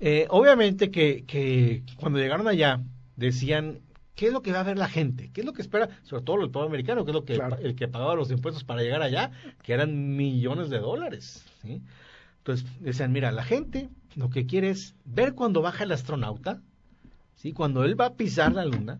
Eh, 0.00 0.26
obviamente 0.28 0.90
que, 0.90 1.24
que 1.24 1.84
cuando 1.96 2.18
llegaron 2.18 2.48
allá 2.48 2.80
decían, 3.14 3.78
¿qué 4.16 4.26
es 4.26 4.32
lo 4.32 4.42
que 4.42 4.50
va 4.50 4.58
a 4.58 4.64
ver 4.64 4.76
la 4.76 4.88
gente? 4.88 5.30
¿Qué 5.32 5.42
es 5.42 5.46
lo 5.46 5.52
que 5.52 5.62
espera? 5.62 5.88
Sobre 6.02 6.24
todo 6.24 6.42
el 6.42 6.50
pueblo 6.50 6.68
americano, 6.68 7.04
que 7.04 7.12
es 7.12 7.14
lo 7.14 7.24
que 7.24 7.40
el 7.62 7.76
que 7.76 7.86
pagaba 7.86 8.16
los 8.16 8.32
impuestos 8.32 8.64
para 8.64 8.82
llegar 8.82 9.02
allá, 9.02 9.30
que 9.62 9.72
eran 9.72 10.16
millones 10.16 10.68
de 10.68 10.80
dólares. 10.80 11.44
¿sí? 11.62 11.80
Entonces 12.38 12.66
decían, 12.80 13.12
mira, 13.12 13.30
la 13.30 13.44
gente 13.44 13.88
lo 14.16 14.30
que 14.30 14.46
quiere 14.46 14.70
es 14.70 14.96
ver 15.04 15.34
cuando 15.34 15.62
baja 15.62 15.84
el 15.84 15.92
astronauta, 15.92 16.60
¿sí? 17.36 17.52
cuando 17.52 17.84
él 17.84 17.98
va 17.98 18.06
a 18.06 18.14
pisar 18.14 18.52
la 18.52 18.64
luna, 18.64 18.98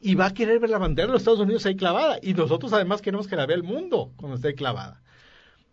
y 0.00 0.14
va 0.14 0.26
a 0.26 0.34
querer 0.34 0.58
ver 0.58 0.70
la 0.70 0.78
bandera 0.78 1.06
de 1.06 1.12
los 1.12 1.22
Estados 1.22 1.40
Unidos 1.40 1.66
ahí 1.66 1.76
clavada. 1.76 2.18
Y 2.22 2.34
nosotros 2.34 2.72
además 2.72 3.02
queremos 3.02 3.28
que 3.28 3.36
la 3.36 3.46
vea 3.46 3.56
el 3.56 3.62
mundo 3.62 4.12
cuando 4.16 4.36
esté 4.36 4.54
clavada. 4.54 5.02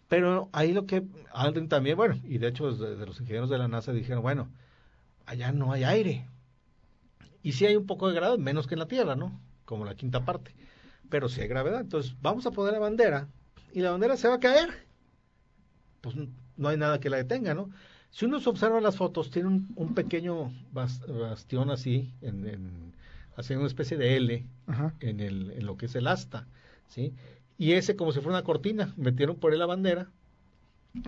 Pero 0.10 0.50
ahí 0.52 0.74
lo 0.74 0.86
que 0.86 1.04
Aldrin 1.34 1.70
también, 1.70 1.98
bueno, 1.98 2.20
y 2.24 2.38
de 2.38 2.48
hecho 2.48 2.72
de, 2.74 3.06
los 3.06 3.20
ingenieros 3.20 3.50
de 3.50 3.58
la 3.58 3.68
NASA 3.68 3.92
dijeron, 3.92 4.22
bueno, 4.22 4.50
allá 5.26 5.52
no 5.52 5.72
hay 5.72 5.84
aire. 5.84 6.28
Y 7.42 7.54
sí 7.54 7.66
hay 7.66 7.76
un 7.76 7.86
poco 7.86 8.08
de 8.08 8.16
gravedad, 8.16 8.38
menos 8.38 8.68
que 8.68 8.76
en 8.76 8.80
la 8.80 8.88
Tierra, 8.88 9.16
¿no? 9.16 9.40
Como 9.66 9.86
la 9.86 9.96
quinta 9.96 10.26
parte. 10.26 10.54
Pero 11.10 11.30
sí 11.30 11.42
hay 11.42 11.48
gravedad. 11.48 11.82
Entonces 11.82 12.16
vamos 12.22 12.46
a 12.46 12.52
poner 12.52 12.74
la 12.74 12.80
bandera 12.80 13.30
y 13.74 13.82
la 13.82 13.92
bandera 13.92 14.18
se 14.18 14.28
va 14.28 14.36
a 14.36 14.40
caer. 14.40 14.88
Pues 16.02 16.16
no 16.58 16.68
hay 16.68 16.78
nada 16.78 17.00
que 17.00 17.10
la 17.10 17.18
detenga, 17.18 17.54
¿no? 17.54 17.70
Si 18.10 18.26
uno 18.26 18.40
se 18.40 18.50
observa 18.50 18.82
las 18.82 18.96
fotos, 18.96 19.30
tiene 19.30 19.50
un, 19.76 19.94
pequeño 19.94 20.52
bastión 20.72 21.70
así 21.70 22.14
en, 22.22 22.94
haciendo 23.38 23.62
una 23.62 23.68
especie 23.68 23.96
de 23.96 24.18
L 24.18 24.46
en, 25.00 25.20
el, 25.22 25.52
en 25.52 25.66
lo 25.66 25.78
que 25.78 25.86
es 25.86 25.96
el 25.96 26.08
asta, 26.08 26.48
¿sí? 26.88 27.14
y 27.58 27.74
ese 27.74 27.96
como 27.96 28.12
si 28.12 28.20
fuera 28.20 28.38
una 28.38 28.44
cortina, 28.44 28.94
metieron 28.98 29.38
por 29.38 29.52
ahí 29.52 29.58
la 29.58 29.66
bandera 29.66 30.12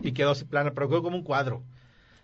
y 0.02 0.14
quedó 0.14 0.32
así 0.32 0.46
plana, 0.46 0.74
pero 0.74 0.90
quedó 0.90 1.04
como 1.04 1.18
un 1.18 1.24
cuadro. 1.24 1.64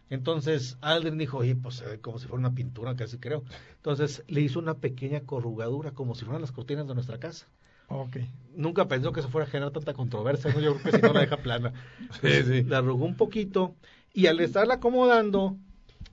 Entonces 0.10 0.78
Aldrin 0.82 1.18
dijo, 1.18 1.38
oye, 1.38 1.56
pues 1.56 1.76
se 1.76 2.00
como 2.00 2.20
si 2.20 2.28
fuera 2.28 2.40
una 2.40 2.56
pintura, 2.56 2.96
casi 2.96 3.18
creo. 3.18 3.44
Entonces 3.78 4.24
le 4.28 4.42
hizo 4.42 4.60
una 4.60 4.76
pequeña 4.76 5.22
corrugadura, 5.22 5.92
como 5.92 6.16
si 6.16 6.26
fueran 6.26 6.42
las 6.42 6.52
cortinas 6.52 6.88
de 6.88 6.94
nuestra 6.94 7.20
casa. 7.20 7.48
Ok. 7.88 8.18
Nunca 8.56 8.88
pensó 8.88 9.12
que 9.12 9.20
eso 9.20 9.30
fuera 9.30 9.48
a 9.48 9.50
generar 9.50 9.72
tanta 9.72 9.94
controversia, 9.94 10.54
¿no? 10.54 10.60
Yo 10.60 10.76
creo 10.76 10.84
que 10.84 10.98
si 10.98 11.02
no 11.02 11.14
la 11.14 11.22
deja 11.22 11.38
plana. 11.38 11.74
Pues, 12.22 12.66
La 12.68 12.80
arrugó 12.80 13.06
un 13.06 13.16
poquito 13.16 13.76
y 14.14 14.28
al 14.28 14.40
estarla 14.40 14.76
acomodando, 14.76 15.58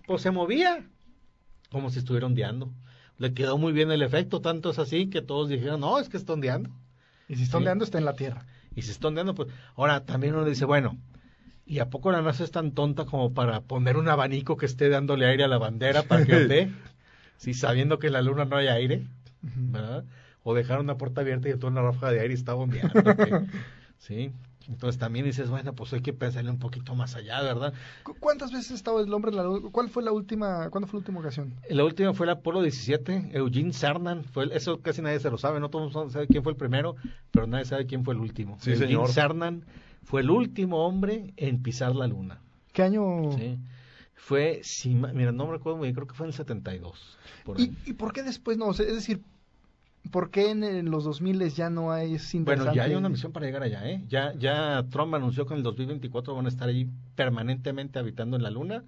pues 0.07 0.23
se 0.23 0.31
movía, 0.31 0.87
como 1.71 1.91
si 1.91 1.99
estuviera 1.99 2.27
ondeando. 2.27 2.73
Le 3.23 3.35
quedó 3.35 3.57
muy 3.57 3.73
bien 3.73 3.93
el 3.93 4.03
efecto, 4.03 4.41
tanto 4.41 4.71
es 4.71 4.81
así 4.81 5.09
que 5.09 5.23
todos 5.23 5.49
dijeron, 5.49 5.79
no, 5.79 6.01
es 6.01 6.09
que 6.09 6.17
está 6.17 6.33
ondeando. 6.33 6.71
Y 7.29 7.37
si 7.37 7.45
está 7.45 7.59
ondeando, 7.59 7.85
está 7.85 7.99
en 7.99 8.05
la 8.05 8.17
tierra. 8.17 8.47
Y 8.75 8.83
si 8.83 8.91
está 8.91 9.07
ondeando, 9.07 9.37
pues 9.37 9.49
ahora 9.77 10.05
también 10.05 10.35
uno 10.35 10.45
dice, 10.45 10.65
bueno, 10.65 10.99
¿y 11.65 11.79
a 11.79 11.89
poco 11.89 12.11
la 12.11 12.21
NASA 12.21 12.43
es 12.43 12.51
tan 12.51 12.73
tonta 12.73 13.05
como 13.05 13.33
para 13.33 13.61
poner 13.61 13.97
un 13.97 14.09
abanico 14.09 14.57
que 14.57 14.67
esté 14.67 14.89
dándole 14.89 15.27
aire 15.27 15.45
a 15.45 15.47
la 15.47 15.59
bandera 15.59 16.03
para 16.03 16.27
que 16.27 16.35
ondee? 16.43 16.73
si 17.37 17.55
sabiendo 17.55 18.01
que 18.01 18.09
en 18.09 18.15
la 18.15 18.23
luna 18.23 18.45
no 18.45 18.57
hay 18.57 18.67
aire, 18.67 19.07
¿verdad? 19.41 20.05
O 20.43 20.53
dejar 20.53 20.81
una 20.81 20.97
puerta 20.97 21.21
abierta 21.21 21.49
y 21.49 21.53
toda 21.53 21.71
una 21.71 21.83
ráfaga 21.83 22.15
de 22.15 22.21
aire 22.23 22.35
y 22.35 22.37
está 22.39 22.57
ondeando. 22.57 22.99
¿ok? 23.09 23.45
sí. 23.99 24.33
Entonces 24.69 24.99
también 24.99 25.25
dices, 25.25 25.51
bueno, 25.51 25.73
pues 25.75 25.93
hay 25.93 26.01
que 26.01 26.13
pensarle 26.13 26.51
un 26.51 26.59
poquito 26.59 26.95
más 26.95 27.15
allá, 27.17 27.43
¿verdad? 27.43 27.73
¿Cu- 28.03 28.17
¿Cuántas 28.19 28.53
veces 28.53 28.71
ha 28.73 28.75
estado 28.75 29.01
el 29.01 29.13
hombre 29.13 29.31
en 29.31 29.37
la 29.37 29.45
luna? 29.45 29.69
¿Cuál 29.73 29.89
fue 29.89 30.03
la 30.03 30.13
última, 30.13 30.71
cuándo 30.71 30.87
fue 30.89 30.99
la 30.99 31.01
última 31.01 31.21
ocasión? 31.21 31.53
La 31.69 31.85
última 31.85 32.13
fue 32.15 32.27
el 32.27 32.31
Apolo 32.31 32.63
17, 32.63 33.31
Eugene 33.33 33.73
Cernan, 33.73 34.25
fue 34.25 34.45
el- 34.45 34.53
eso 34.53 34.81
casi 34.81 35.03
nadie 35.03 35.21
se 35.21 35.31
lo 35.31 35.39
sabe, 35.39 35.61
no 35.61 35.69
todo 35.71 35.87
el 35.87 35.93
mundo 35.93 36.11
sabe 36.11 36.27
quién 36.29 36.43
fue 36.43 36.53
el 36.53 36.59
primero, 36.59 36.97
pero 37.31 37.47
nadie 37.47 37.65
sabe 37.65 37.87
quién 37.87 38.05
fue 38.05 38.15
el 38.15 38.21
último. 38.21 38.57
Sí, 38.61 38.71
Eugene 38.71 38.87
señor. 38.89 39.09
Cernan 39.11 39.65
fue 40.05 40.21
el 40.23 40.31
último 40.31 40.87
hombre 40.87 41.33
en 41.37 41.63
pisar 41.63 41.95
la 41.95 42.07
luna. 42.07 42.41
¿Qué 42.73 42.83
año? 42.83 43.33
Sí. 43.37 43.59
Fue, 44.15 44.61
si, 44.63 44.95
mira, 44.95 45.33
no 45.33 45.47
me 45.47 45.53
recuerdo 45.53 45.79
muy 45.79 45.87
bien, 45.89 45.95
creo 45.97 46.07
que 46.07 46.15
fue 46.15 46.27
en 46.27 46.31
el 46.31 46.35
72. 46.37 47.19
Por. 47.45 47.61
¿Y, 47.61 47.75
¿Y 47.87 47.95
por 47.95 48.13
qué 48.13 48.23
después 48.23 48.57
no? 48.57 48.67
O 48.67 48.73
sea, 48.75 48.87
es 48.87 48.95
decir, 48.95 49.21
¿por 50.11 50.31
qué 50.31 50.51
en, 50.51 50.65
en 50.65 50.91
los 50.91 51.05
2000 51.05 51.51
ya 51.51 51.71
no 51.71 51.93
hay 51.93 52.15
es? 52.15 52.31
Bueno, 52.35 52.73
ya 52.73 52.85
hay 52.85 52.95
una 52.95 53.09
misión 53.09 53.33
para 53.33 53.47
llegar 53.47 53.63
allá, 53.63 53.89
¿eh? 53.89 54.03
Ya, 54.09 54.35
ya 54.35 54.85
Trump 54.91 55.15
anunció 55.15 55.47
que 55.47 55.55
en 55.55 55.59
el 55.59 55.63
2024 55.65 56.35
van 56.35 56.47
a 56.47 56.49
estar 56.49 56.69
ahí 56.69 56.89
permanentemente 57.15 57.99
habitando 57.99 58.37
en 58.37 58.43
la 58.43 58.51
Luna, 58.51 58.85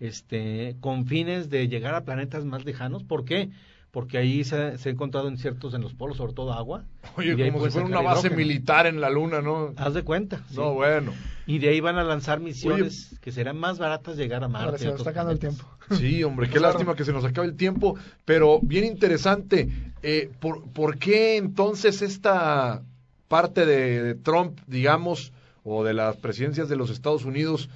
este, 0.00 0.76
con 0.80 1.06
fines 1.06 1.50
de 1.50 1.68
llegar 1.68 1.94
a 1.94 2.04
planetas 2.04 2.44
más 2.44 2.64
lejanos. 2.64 3.04
¿Por 3.04 3.24
qué? 3.24 3.50
Porque 3.90 4.18
ahí 4.18 4.44
se, 4.44 4.76
se 4.76 4.90
ha 4.90 4.92
encontrado 4.92 5.30
inciertos 5.30 5.72
en 5.72 5.80
los 5.80 5.94
polos, 5.94 6.18
sobre 6.18 6.34
todo 6.34 6.52
agua. 6.52 6.84
Oye, 7.16 7.50
como 7.50 7.64
si 7.64 7.70
fuera 7.70 7.86
una 7.86 8.02
base 8.02 8.26
hidrógeno. 8.26 8.36
militar 8.36 8.86
en 8.86 9.00
la 9.00 9.08
luna, 9.08 9.40
¿no? 9.40 9.72
Haz 9.76 9.94
de 9.94 10.02
cuenta. 10.02 10.42
sí. 10.50 10.56
No, 10.56 10.74
bueno. 10.74 11.12
Y 11.46 11.58
de 11.60 11.70
ahí 11.70 11.80
van 11.80 11.96
a 11.96 12.04
lanzar 12.04 12.40
misiones 12.40 13.18
que 13.22 13.32
serán 13.32 13.56
más 13.56 13.78
baratas 13.78 14.18
llegar 14.18 14.44
a 14.44 14.48
Marte. 14.48 14.66
Ahora 14.66 14.78
se 14.78 14.88
está 14.90 15.10
acabando 15.10 15.32
el 15.32 15.38
tiempo. 15.38 15.64
Sí, 15.96 16.22
hombre, 16.24 16.46
qué 16.48 16.58
Claro. 16.58 16.72
lástima 16.72 16.94
que 16.94 17.04
se 17.04 17.12
nos 17.12 17.24
acabe 17.24 17.46
el 17.46 17.56
tiempo, 17.56 17.96
pero 18.24 18.60
bien 18.62 18.84
interesante. 18.84 19.68
Eh, 20.02 20.30
¿por, 20.40 20.62
por 20.70 20.98
qué 20.98 21.36
entonces 21.36 22.02
esta 22.02 22.82
parte 23.28 23.66
de, 23.66 24.02
de 24.02 24.14
Trump, 24.14 24.58
digamos, 24.66 25.32
o 25.64 25.84
de 25.84 25.94
las 25.94 26.16
presidencias 26.16 26.68
de 26.68 26.76
los 26.76 26.90
Estados 26.90 27.24
Unidos, 27.24 27.68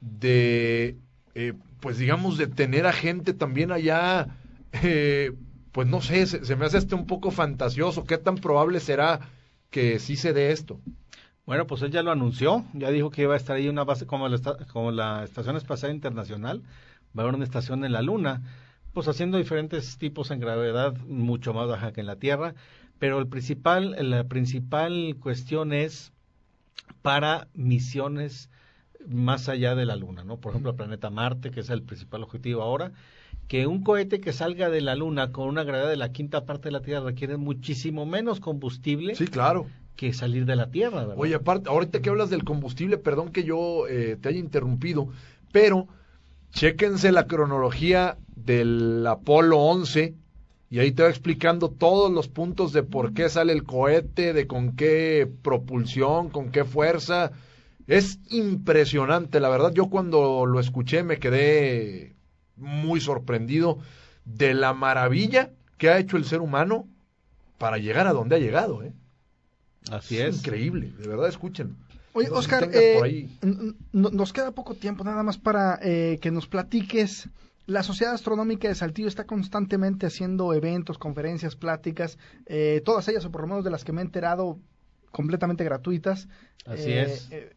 de, 0.00 0.96
eh, 1.34 1.52
pues 1.80 1.98
digamos, 1.98 2.38
de 2.38 2.46
tener 2.46 2.86
a 2.86 2.92
gente 2.92 3.34
también 3.34 3.72
allá, 3.72 4.28
eh, 4.82 5.32
pues 5.72 5.88
no 5.88 6.00
sé, 6.00 6.26
se, 6.26 6.44
se 6.44 6.56
me 6.56 6.66
hace 6.66 6.78
este 6.78 6.94
un 6.94 7.06
poco 7.06 7.30
fantasioso. 7.30 8.04
¿Qué 8.04 8.18
tan 8.18 8.36
probable 8.36 8.80
será 8.80 9.20
que 9.70 9.98
sí 9.98 10.16
se 10.16 10.32
dé 10.32 10.52
esto? 10.52 10.78
Bueno, 11.46 11.66
pues 11.66 11.82
él 11.82 11.90
ya 11.90 12.02
lo 12.02 12.10
anunció, 12.10 12.64
ya 12.72 12.90
dijo 12.90 13.10
que 13.10 13.22
iba 13.22 13.34
a 13.34 13.36
estar 13.36 13.56
ahí 13.56 13.68
una 13.68 13.84
base 13.84 14.06
como 14.06 14.28
la, 14.28 14.38
como 14.72 14.92
la 14.92 15.24
Estación 15.24 15.56
Espacial 15.56 15.90
Internacional, 15.92 16.62
va 17.16 17.22
a 17.22 17.24
haber 17.24 17.34
una 17.36 17.44
estación 17.44 17.84
en 17.84 17.92
la 17.92 18.02
Luna, 18.02 18.42
pues 18.92 19.08
haciendo 19.08 19.38
diferentes 19.38 19.98
tipos 19.98 20.30
en 20.30 20.40
gravedad 20.40 20.96
mucho 21.08 21.52
más 21.52 21.68
baja 21.68 21.92
que 21.92 22.00
en 22.00 22.06
la 22.06 22.16
Tierra, 22.16 22.54
pero 22.98 23.18
el 23.18 23.26
principal, 23.26 23.96
la 23.98 24.24
principal 24.24 25.16
cuestión 25.20 25.72
es 25.72 26.12
para 27.02 27.48
misiones 27.54 28.50
más 29.06 29.48
allá 29.48 29.74
de 29.74 29.84
la 29.84 29.96
Luna, 29.96 30.24
¿no? 30.24 30.38
Por 30.38 30.50
ejemplo, 30.52 30.70
el 30.70 30.76
planeta 30.76 31.10
Marte, 31.10 31.50
que 31.50 31.60
es 31.60 31.70
el 31.70 31.82
principal 31.82 32.22
objetivo 32.22 32.62
ahora, 32.62 32.92
que 33.48 33.66
un 33.66 33.82
cohete 33.82 34.20
que 34.20 34.32
salga 34.32 34.70
de 34.70 34.80
la 34.80 34.94
Luna 34.94 35.30
con 35.32 35.48
una 35.48 35.64
gravedad 35.64 35.90
de 35.90 35.96
la 35.96 36.12
quinta 36.12 36.46
parte 36.46 36.68
de 36.68 36.72
la 36.72 36.80
Tierra 36.80 37.04
requiere 37.04 37.36
muchísimo 37.36 38.06
menos 38.06 38.40
combustible 38.40 39.14
Sí, 39.14 39.26
claro. 39.26 39.66
que 39.96 40.12
salir 40.14 40.46
de 40.46 40.56
la 40.56 40.70
Tierra, 40.70 41.00
¿verdad? 41.00 41.16
Oye, 41.18 41.34
aparte, 41.34 41.68
ahorita 41.68 42.00
que 42.00 42.08
hablas 42.08 42.30
del 42.30 42.44
combustible, 42.44 42.96
perdón 42.96 43.32
que 43.32 43.44
yo 43.44 43.86
eh, 43.88 44.16
te 44.20 44.30
haya 44.30 44.38
interrumpido, 44.38 45.08
pero 45.52 45.88
chéquense 46.54 47.10
la 47.10 47.26
cronología 47.26 48.16
del 48.36 49.04
Apolo 49.06 49.58
11 49.58 50.14
y 50.70 50.78
ahí 50.78 50.92
te 50.92 51.02
va 51.02 51.08
explicando 51.08 51.68
todos 51.68 52.10
los 52.10 52.28
puntos 52.28 52.72
de 52.72 52.82
por 52.82 53.12
qué 53.12 53.28
sale 53.28 53.52
el 53.52 53.64
cohete, 53.64 54.32
de 54.32 54.46
con 54.46 54.76
qué 54.76 55.30
propulsión, 55.42 56.30
con 56.30 56.50
qué 56.50 56.64
fuerza. 56.64 57.32
Es 57.86 58.18
impresionante, 58.30 59.40
la 59.40 59.48
verdad. 59.48 59.72
Yo 59.72 59.86
cuando 59.90 60.46
lo 60.46 60.60
escuché 60.60 61.02
me 61.02 61.18
quedé 61.18 62.14
muy 62.56 63.00
sorprendido 63.00 63.78
de 64.24 64.54
la 64.54 64.72
maravilla 64.74 65.50
que 65.76 65.90
ha 65.90 65.98
hecho 65.98 66.16
el 66.16 66.24
ser 66.24 66.40
humano 66.40 66.88
para 67.58 67.78
llegar 67.78 68.06
a 68.06 68.12
donde 68.12 68.36
ha 68.36 68.38
llegado, 68.38 68.82
¿eh? 68.82 68.92
Así 69.90 70.18
es. 70.18 70.38
Increíble, 70.38 70.92
de 70.98 71.08
verdad, 71.08 71.28
escuchen. 71.28 71.76
Oye, 72.14 72.28
Oscar, 72.30 72.70
eh, 72.72 73.28
nos 73.92 74.32
queda 74.32 74.52
poco 74.52 74.74
tiempo 74.74 75.02
nada 75.04 75.22
más 75.22 75.36
para 75.36 75.78
eh, 75.82 76.18
que 76.22 76.30
nos 76.30 76.46
platiques. 76.46 77.28
La 77.66 77.82
Sociedad 77.82 78.14
Astronómica 78.14 78.68
de 78.68 78.74
Saltillo 78.74 79.08
está 79.08 79.24
constantemente 79.26 80.06
haciendo 80.06 80.52
eventos, 80.54 80.98
conferencias, 80.98 81.56
pláticas, 81.56 82.18
eh, 82.46 82.82
todas 82.84 83.08
ellas, 83.08 83.24
o 83.24 83.30
por 83.32 83.40
lo 83.40 83.48
menos 83.48 83.64
de 83.64 83.70
las 83.70 83.84
que 83.84 83.92
me 83.92 84.00
he 84.00 84.04
enterado, 84.04 84.58
completamente 85.10 85.64
gratuitas. 85.64 86.28
Así 86.66 86.90
Eh, 86.92 87.02
es. 87.02 87.28
eh, 87.32 87.52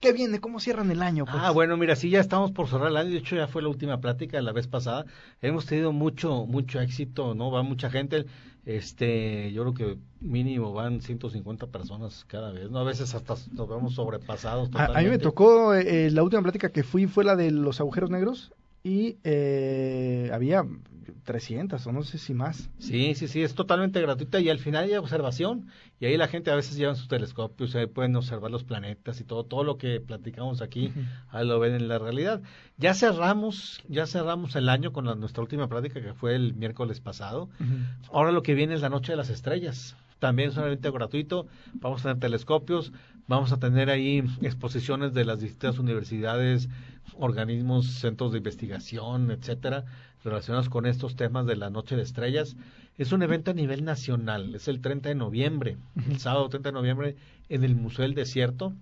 ¿Qué 0.00 0.12
viene? 0.12 0.38
¿Cómo 0.40 0.60
cierran 0.60 0.90
el 0.90 1.00
año? 1.02 1.24
pues? 1.24 1.36
Ah, 1.38 1.50
bueno, 1.50 1.76
mira, 1.78 1.96
sí, 1.96 2.10
ya 2.10 2.20
estamos 2.20 2.52
por 2.52 2.68
cerrar 2.68 2.88
el 2.88 2.96
año. 2.96 3.10
De 3.10 3.18
hecho, 3.18 3.36
ya 3.36 3.46
fue 3.48 3.62
la 3.62 3.68
última 3.68 4.00
plática 4.00 4.36
de 4.36 4.42
la 4.42 4.52
vez 4.52 4.66
pasada. 4.66 5.06
Hemos 5.40 5.64
tenido 5.66 5.92
mucho, 5.92 6.44
mucho 6.46 6.80
éxito, 6.80 7.34
¿no? 7.34 7.50
Va 7.50 7.62
mucha 7.62 7.88
gente. 7.90 8.26
Este, 8.64 9.52
yo 9.52 9.62
creo 9.62 9.74
que 9.74 9.98
mínimo 10.20 10.72
van 10.72 11.00
150 11.02 11.66
personas 11.68 12.24
cada 12.26 12.50
vez, 12.52 12.70
¿no? 12.70 12.78
A 12.78 12.84
veces 12.84 13.14
hasta 13.14 13.34
nos 13.52 13.68
vemos 13.68 13.94
sobrepasados. 13.94 14.70
A, 14.74 14.86
a 14.86 15.02
mí 15.02 15.08
me 15.08 15.18
totalmente. 15.18 15.18
tocó, 15.18 15.74
eh, 15.74 16.10
la 16.10 16.22
última 16.22 16.42
plática 16.42 16.70
que 16.72 16.82
fui 16.82 17.06
fue 17.06 17.24
la 17.24 17.36
de 17.36 17.50
los 17.50 17.80
agujeros 17.80 18.10
negros 18.10 18.54
y 18.84 19.16
eh, 19.24 20.30
había 20.32 20.64
300 21.24 21.86
o 21.86 21.92
no 21.92 22.02
sé 22.02 22.18
si 22.18 22.34
más. 22.34 22.68
Sí, 22.78 23.14
sí, 23.14 23.28
sí, 23.28 23.42
es 23.42 23.54
totalmente 23.54 24.00
gratuita 24.00 24.40
y 24.40 24.50
al 24.50 24.58
final 24.58 24.84
hay 24.84 24.94
observación 24.94 25.68
y 25.98 26.04
ahí 26.04 26.16
la 26.18 26.28
gente 26.28 26.50
a 26.50 26.54
veces 26.54 26.76
lleva 26.76 26.94
sus 26.94 27.08
telescopios, 27.08 27.74
ahí 27.74 27.86
pueden 27.86 28.14
observar 28.14 28.50
los 28.50 28.62
planetas 28.64 29.20
y 29.20 29.24
todo, 29.24 29.44
todo 29.44 29.64
lo 29.64 29.78
que 29.78 30.00
platicamos 30.00 30.60
aquí, 30.60 30.92
ahí 31.30 31.46
lo 31.46 31.58
ven 31.58 31.74
en 31.74 31.88
la 31.88 31.98
realidad. 31.98 32.42
Ya 32.76 32.92
cerramos, 32.92 33.80
ya 33.88 34.06
cerramos 34.06 34.54
el 34.54 34.68
año 34.68 34.92
con 34.92 35.06
la- 35.06 35.14
nuestra 35.14 35.42
última 35.42 35.66
plática 35.68 36.02
que 36.02 36.12
fue 36.12 36.34
el 36.34 36.54
miércoles 36.54 37.00
pasado. 37.00 37.48
Ahora 38.12 38.32
lo 38.32 38.42
que 38.42 38.54
viene 38.54 38.74
es 38.74 38.82
la 38.82 38.90
Noche 38.90 39.12
de 39.12 39.16
las 39.16 39.30
Estrellas. 39.30 39.96
También 40.18 40.50
es 40.50 40.56
un 40.56 40.64
evento 40.64 40.92
gratuito. 40.92 41.46
Vamos 41.74 42.00
a 42.00 42.04
tener 42.04 42.18
telescopios, 42.20 42.92
vamos 43.28 43.52
a 43.52 43.58
tener 43.58 43.90
ahí 43.90 44.22
exposiciones 44.42 45.12
de 45.12 45.24
las 45.24 45.40
distintas 45.40 45.78
universidades, 45.78 46.68
organismos, 47.16 47.86
centros 47.86 48.32
de 48.32 48.38
investigación, 48.38 49.30
etcétera, 49.30 49.84
relacionados 50.24 50.68
con 50.68 50.86
estos 50.86 51.16
temas 51.16 51.46
de 51.46 51.56
la 51.56 51.70
Noche 51.70 51.96
de 51.96 52.02
Estrellas. 52.02 52.56
Es 52.96 53.12
un 53.12 53.22
evento 53.22 53.50
a 53.50 53.54
nivel 53.54 53.84
nacional. 53.84 54.54
Es 54.54 54.68
el 54.68 54.80
30 54.80 55.10
de 55.10 55.14
noviembre, 55.14 55.76
el 56.08 56.18
sábado 56.18 56.48
30 56.48 56.70
de 56.70 56.72
noviembre, 56.72 57.16
en 57.48 57.64
el 57.64 57.74
Museo 57.74 58.02
del 58.02 58.14
Desierto. 58.14 58.72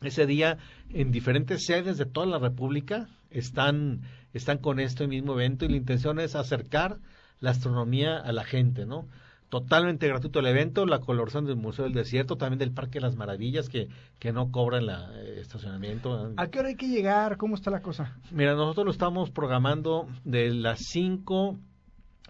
Ese 0.00 0.26
día, 0.26 0.58
en 0.90 1.10
diferentes 1.10 1.64
sedes 1.64 1.98
de 1.98 2.06
toda 2.06 2.26
la 2.26 2.38
República, 2.38 3.08
están, 3.30 4.02
están 4.32 4.58
con 4.58 4.80
este 4.80 5.06
mismo 5.06 5.34
evento 5.34 5.64
y 5.64 5.68
la 5.68 5.76
intención 5.76 6.20
es 6.20 6.36
acercar 6.36 6.98
la 7.40 7.50
astronomía 7.50 8.16
a 8.16 8.32
la 8.32 8.44
gente, 8.44 8.86
¿no? 8.86 9.06
Totalmente 9.48 10.06
gratuito 10.06 10.40
el 10.40 10.46
evento, 10.46 10.84
la 10.84 11.00
colaboración 11.00 11.46
del 11.46 11.56
Museo 11.56 11.84
del 11.84 11.94
Desierto, 11.94 12.36
también 12.36 12.58
del 12.58 12.72
Parque 12.72 12.98
de 12.98 13.06
las 13.06 13.16
Maravillas, 13.16 13.68
que, 13.68 13.88
que 14.18 14.32
no 14.32 14.50
cobran 14.50 14.86
la, 14.86 15.10
eh, 15.14 15.38
estacionamiento. 15.40 16.32
¿A 16.36 16.48
qué 16.48 16.58
hora 16.58 16.68
hay 16.68 16.76
que 16.76 16.88
llegar? 16.88 17.38
¿Cómo 17.38 17.54
está 17.54 17.70
la 17.70 17.80
cosa? 17.80 18.16
Mira, 18.30 18.54
nosotros 18.54 18.84
lo 18.84 18.92
estamos 18.92 19.30
programando 19.30 20.06
de 20.24 20.52
las 20.52 20.80
5 20.90 21.58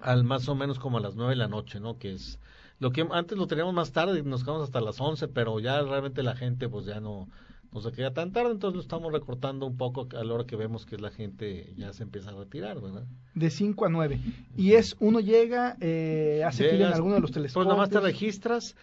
al 0.01 0.23
más 0.23 0.49
o 0.49 0.55
menos 0.55 0.79
como 0.79 0.99
a 0.99 1.01
las 1.01 1.17
9 1.17 1.31
de 1.31 1.37
la 1.37 1.49
noche, 1.49 1.81
¿no? 1.81 1.99
Que 1.99 2.13
es 2.13 2.39
lo 2.79 2.93
que 2.93 3.07
antes 3.11 3.37
lo 3.37 3.47
teníamos 3.47 3.75
más 3.75 3.93
tarde, 3.93 4.23
nos 4.23 4.45
quedamos 4.45 4.63
hasta 4.63 4.81
las 4.81 5.01
11, 5.01 5.29
pero 5.29 5.59
ya 5.59 5.83
realmente 5.83 6.23
la 6.23 6.37
gente 6.37 6.69
pues 6.69 6.87
ya 6.87 7.01
no 7.01 7.29
no 7.73 7.81
se 7.81 7.93
queda 7.93 8.13
tan 8.15 8.33
tarde, 8.33 8.53
entonces 8.53 8.77
lo 8.77 8.81
estamos 8.83 9.13
recortando 9.13 9.67
un 9.67 9.77
poco 9.77 10.09
a 10.19 10.25
la 10.25 10.35
hora 10.35 10.45
que 10.45 10.57
vemos 10.57 10.87
que 10.87 10.97
la 10.97 11.11
gente 11.11 11.73
ya 11.77 11.93
se 11.93 12.03
empieza 12.03 12.31
a 12.31 12.35
retirar, 12.35 12.81
¿verdad? 12.81 13.05
De 13.35 13.51
5 13.51 13.85
a 13.85 13.89
9. 13.89 14.21
Y 14.57 14.73
es, 14.73 14.97
uno 15.01 15.21
llega, 15.21 15.77
eh, 15.81 16.43
hace 16.47 16.71
fila 16.71 16.89
en 16.89 16.95
alguno 16.95 17.15
de 17.17 17.21
los 17.21 17.31
Pues 17.31 17.35
telescopios. 17.35 17.67
nada 17.67 17.79
más 17.79 17.91
te 17.91 18.01
registras, 18.01 18.75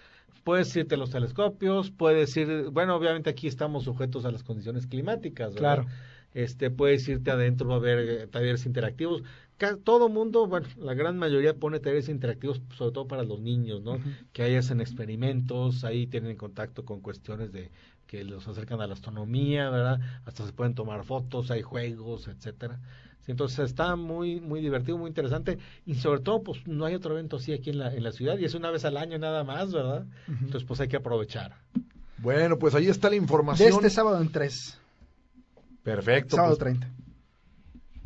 puedes 0.43 0.75
irte 0.75 0.95
a 0.95 0.97
los 0.97 1.09
telescopios, 1.09 1.89
puedes 1.91 2.37
ir, 2.37 2.69
bueno, 2.71 2.95
obviamente 2.95 3.29
aquí 3.31 3.47
estamos 3.47 3.83
sujetos 3.83 4.25
a 4.25 4.31
las 4.31 4.43
condiciones 4.43 4.85
climáticas, 4.85 5.55
¿verdad? 5.55 5.75
Claro. 5.83 5.89
Este, 6.35 6.69
puedes 6.69 7.07
irte 7.07 7.31
adentro, 7.31 7.67
va 7.67 7.75
a 7.75 7.77
haber 7.77 7.99
eh, 8.09 8.27
talleres 8.27 8.65
interactivos. 8.65 9.23
Todo 9.85 10.09
mundo, 10.09 10.47
bueno, 10.47 10.67
la 10.77 10.93
gran 10.93 11.17
mayoría 11.17 11.53
pone 11.55 11.79
talleres 11.79 12.09
interactivos, 12.09 12.61
sobre 12.77 12.91
todo 12.91 13.07
para 13.07 13.23
los 13.23 13.39
niños, 13.39 13.81
¿no? 13.81 13.99
Que 14.33 14.43
ahí 14.43 14.55
hacen 14.55 14.81
experimentos, 14.81 15.85
ahí 15.85 16.07
tienen 16.07 16.35
contacto 16.35 16.83
con 16.83 16.99
cuestiones 16.99 17.53
de 17.53 17.71
que 18.15 18.23
los 18.23 18.47
acercan 18.47 18.79
a 18.79 18.87
la 18.87 18.93
astronomía, 18.93 19.69
¿verdad? 19.69 19.99
Hasta 20.25 20.45
se 20.45 20.53
pueden 20.53 20.73
tomar 20.73 21.03
fotos, 21.03 21.51
hay 21.51 21.61
juegos, 21.61 22.29
etcétera. 22.29 22.79
Sí, 23.25 23.31
entonces 23.31 23.59
está 23.59 23.95
muy 23.97 24.39
muy 24.39 24.61
divertido, 24.61 24.97
muy 24.97 25.09
interesante 25.09 25.57
y 25.85 25.95
sobre 25.95 26.21
todo 26.21 26.43
pues 26.43 26.65
no 26.65 26.85
hay 26.85 26.95
otro 26.95 27.13
evento 27.13 27.37
así 27.37 27.51
aquí 27.51 27.71
en 27.71 27.79
la 27.79 27.93
en 27.93 28.03
la 28.03 28.11
ciudad 28.11 28.37
y 28.37 28.45
es 28.45 28.53
una 28.53 28.71
vez 28.71 28.85
al 28.85 28.95
año 28.97 29.17
nada 29.17 29.43
más, 29.43 29.73
¿verdad? 29.73 30.05
Entonces 30.27 30.63
pues 30.63 30.79
hay 30.79 30.87
que 30.87 30.95
aprovechar. 30.97 31.55
Bueno, 32.19 32.57
pues 32.57 32.73
ahí 32.75 32.87
está 32.87 33.07
la 33.07 33.11
De 33.11 33.17
información. 33.17 33.73
este 33.73 33.89
sábado 33.89 34.21
en 34.21 34.31
3. 34.31 34.79
Perfecto. 35.83 36.37
Sábado 36.37 36.55
pues, 36.55 36.77
30. 36.77 36.87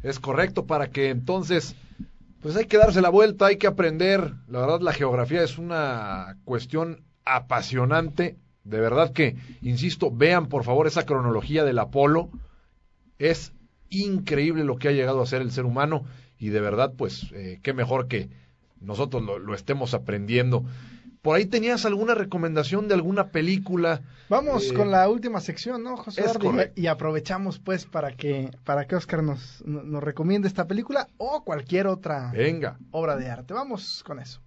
Es 0.02 0.20
correcto 0.20 0.66
para 0.66 0.90
que 0.90 1.10
entonces, 1.10 1.76
pues 2.42 2.56
hay 2.56 2.66
que 2.66 2.78
darse 2.78 3.02
la 3.02 3.10
vuelta, 3.10 3.46
hay 3.48 3.58
que 3.58 3.68
aprender. 3.68 4.34
La 4.48 4.62
verdad, 4.62 4.82
la 4.82 4.94
geografía 4.94 5.44
es 5.44 5.58
una 5.58 6.38
cuestión 6.46 7.04
apasionante. 7.26 8.38
De 8.70 8.80
verdad 8.80 9.12
que, 9.14 9.36
insisto, 9.62 10.12
vean 10.12 10.48
por 10.48 10.64
favor 10.64 10.88
esa 10.88 11.06
cronología 11.06 11.64
del 11.64 11.80
Apolo. 11.80 12.30
Es 13.18 13.52
increíble 13.90 14.64
lo 14.64 14.78
que 14.78 14.88
ha 14.88 14.92
llegado 14.92 15.22
a 15.22 15.26
ser 15.26 15.42
el 15.42 15.52
ser 15.52 15.66
humano 15.66 16.04
y 16.38 16.50
de 16.50 16.62
verdad, 16.62 16.94
pues, 16.98 17.32
eh, 17.34 17.60
qué 17.64 17.74
mejor 17.74 18.08
que 18.08 18.30
nosotros 18.80 19.24
lo, 19.24 19.40
lo 19.40 19.56
estemos 19.56 19.94
aprendiendo. 19.94 20.64
Por 21.22 21.36
ahí 21.36 21.46
tenías 21.46 21.86
alguna 21.86 22.16
recomendación 22.16 22.88
de 22.88 22.94
alguna 22.94 23.28
película. 23.28 24.02
Vamos 24.30 24.72
Eh, 24.72 24.74
con 24.74 24.90
la 24.90 25.10
última 25.10 25.42
sección, 25.42 25.84
¿no, 25.84 25.98
José? 25.98 26.24
Y-. 26.76 26.84
Y, 26.84 26.88
aprovechamos 26.88 27.60
pues 27.60 27.86
para 27.86 28.14
que 28.16 28.52
para 28.64 28.86
que 28.88 28.96
Oscar 28.96 29.22
nos, 29.22 29.62
no- 29.66 29.84
nos 29.84 30.02
recomiende 30.02 30.48
esta 30.48 30.66
película 30.66 31.10
o 31.18 31.44
cualquier 31.44 31.88
otra 31.88 32.32
Venga. 32.32 32.78
obra 32.92 33.18
de 33.18 33.30
arte. 33.30 33.54
Vamos 33.54 34.02
con 34.06 34.20
eso. 34.20 34.40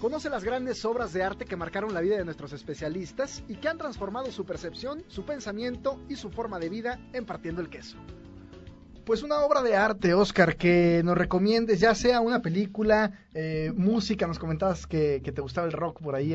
Conoce 0.00 0.30
las 0.30 0.44
grandes 0.44 0.82
obras 0.86 1.12
de 1.12 1.22
arte 1.22 1.44
que 1.44 1.56
marcaron 1.56 1.92
la 1.92 2.00
vida 2.00 2.16
de 2.16 2.24
nuestros 2.24 2.54
especialistas 2.54 3.44
y 3.48 3.56
que 3.56 3.68
han 3.68 3.76
transformado 3.76 4.32
su 4.32 4.46
percepción, 4.46 5.04
su 5.08 5.26
pensamiento 5.26 6.00
y 6.08 6.16
su 6.16 6.30
forma 6.30 6.58
de 6.58 6.70
vida 6.70 6.98
en 7.12 7.26
partiendo 7.26 7.60
el 7.60 7.68
queso. 7.68 7.98
Pues 9.04 9.22
una 9.22 9.40
obra 9.40 9.60
de 9.60 9.76
arte, 9.76 10.14
Oscar, 10.14 10.56
que 10.56 11.02
nos 11.04 11.18
recomiendes, 11.18 11.80
ya 11.80 11.94
sea 11.94 12.20
una 12.20 12.40
película, 12.40 13.26
eh, 13.34 13.74
música, 13.76 14.26
nos 14.26 14.38
comentabas 14.38 14.86
que, 14.86 15.20
te 15.20 15.40
gustaba 15.42 15.66
el 15.66 15.72
rock 15.74 16.00
por 16.00 16.14
ahí 16.14 16.34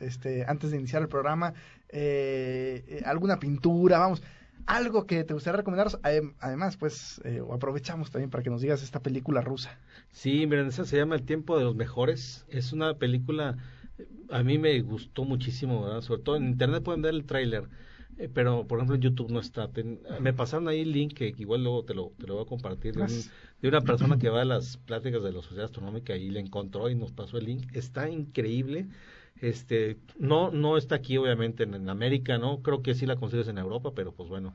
este, 0.00 0.44
antes 0.48 0.72
de 0.72 0.78
iniciar 0.78 1.02
el 1.02 1.08
programa, 1.08 1.54
eh, 1.88 2.84
eh, 2.88 3.02
alguna 3.04 3.38
pintura, 3.38 4.00
vamos, 4.00 4.24
algo 4.66 5.06
que 5.06 5.24
te 5.24 5.34
gustaría 5.34 5.58
recomendarnos. 5.58 6.00
Adem- 6.02 6.34
Además, 6.40 6.76
pues 6.76 7.20
eh, 7.24 7.40
aprovechamos 7.52 8.10
también 8.10 8.30
para 8.30 8.42
que 8.42 8.50
nos 8.50 8.60
digas 8.60 8.82
esta 8.82 9.00
película 9.00 9.40
rusa. 9.40 9.78
Sí, 10.10 10.46
miren, 10.46 10.66
esa 10.66 10.84
se 10.84 10.96
llama 10.96 11.14
El 11.16 11.22
tiempo 11.22 11.58
de 11.58 11.64
los 11.64 11.74
mejores. 11.76 12.44
Es 12.48 12.72
una 12.72 12.94
película, 12.94 13.56
a 14.30 14.42
mí 14.42 14.58
me 14.58 14.80
gustó 14.82 15.24
muchísimo, 15.24 15.82
¿verdad? 15.84 16.00
Sobre 16.02 16.22
todo 16.22 16.36
en 16.36 16.44
internet 16.48 16.82
pueden 16.82 17.02
ver 17.02 17.14
el 17.14 17.24
tráiler, 17.24 17.68
eh, 18.18 18.28
pero 18.32 18.66
por 18.66 18.78
ejemplo 18.78 18.96
en 18.96 19.02
YouTube 19.02 19.30
no 19.30 19.40
está. 19.40 19.68
Ten- 19.68 20.00
me 20.20 20.32
pasaron 20.32 20.68
ahí 20.68 20.80
el 20.80 20.92
link 20.92 21.14
que 21.14 21.34
igual 21.38 21.62
luego 21.64 21.84
te 21.84 21.94
lo, 21.94 22.12
te 22.18 22.26
lo 22.26 22.34
voy 22.34 22.44
a 22.44 22.48
compartir 22.48 22.94
de, 22.94 23.00
un- 23.02 23.06
Gracias. 23.08 23.30
de 23.60 23.68
una 23.68 23.80
persona 23.80 24.18
que 24.18 24.28
va 24.28 24.42
a 24.42 24.44
las 24.44 24.76
pláticas 24.76 25.22
de 25.22 25.32
la 25.32 25.42
Sociedad 25.42 25.66
Astronómica 25.66 26.16
y 26.16 26.30
le 26.30 26.40
encontró 26.40 26.88
y 26.90 26.94
nos 26.94 27.12
pasó 27.12 27.38
el 27.38 27.46
link. 27.46 27.74
Está 27.74 28.08
increíble. 28.10 28.86
Este, 29.42 29.98
no, 30.20 30.52
no 30.52 30.78
está 30.78 30.94
aquí 30.94 31.18
obviamente 31.18 31.64
en, 31.64 31.74
en 31.74 31.90
América, 31.90 32.38
¿no? 32.38 32.62
Creo 32.62 32.80
que 32.80 32.94
sí 32.94 33.06
la 33.06 33.16
consigues 33.16 33.48
en 33.48 33.58
Europa, 33.58 33.90
pero 33.92 34.12
pues 34.12 34.28
bueno, 34.28 34.54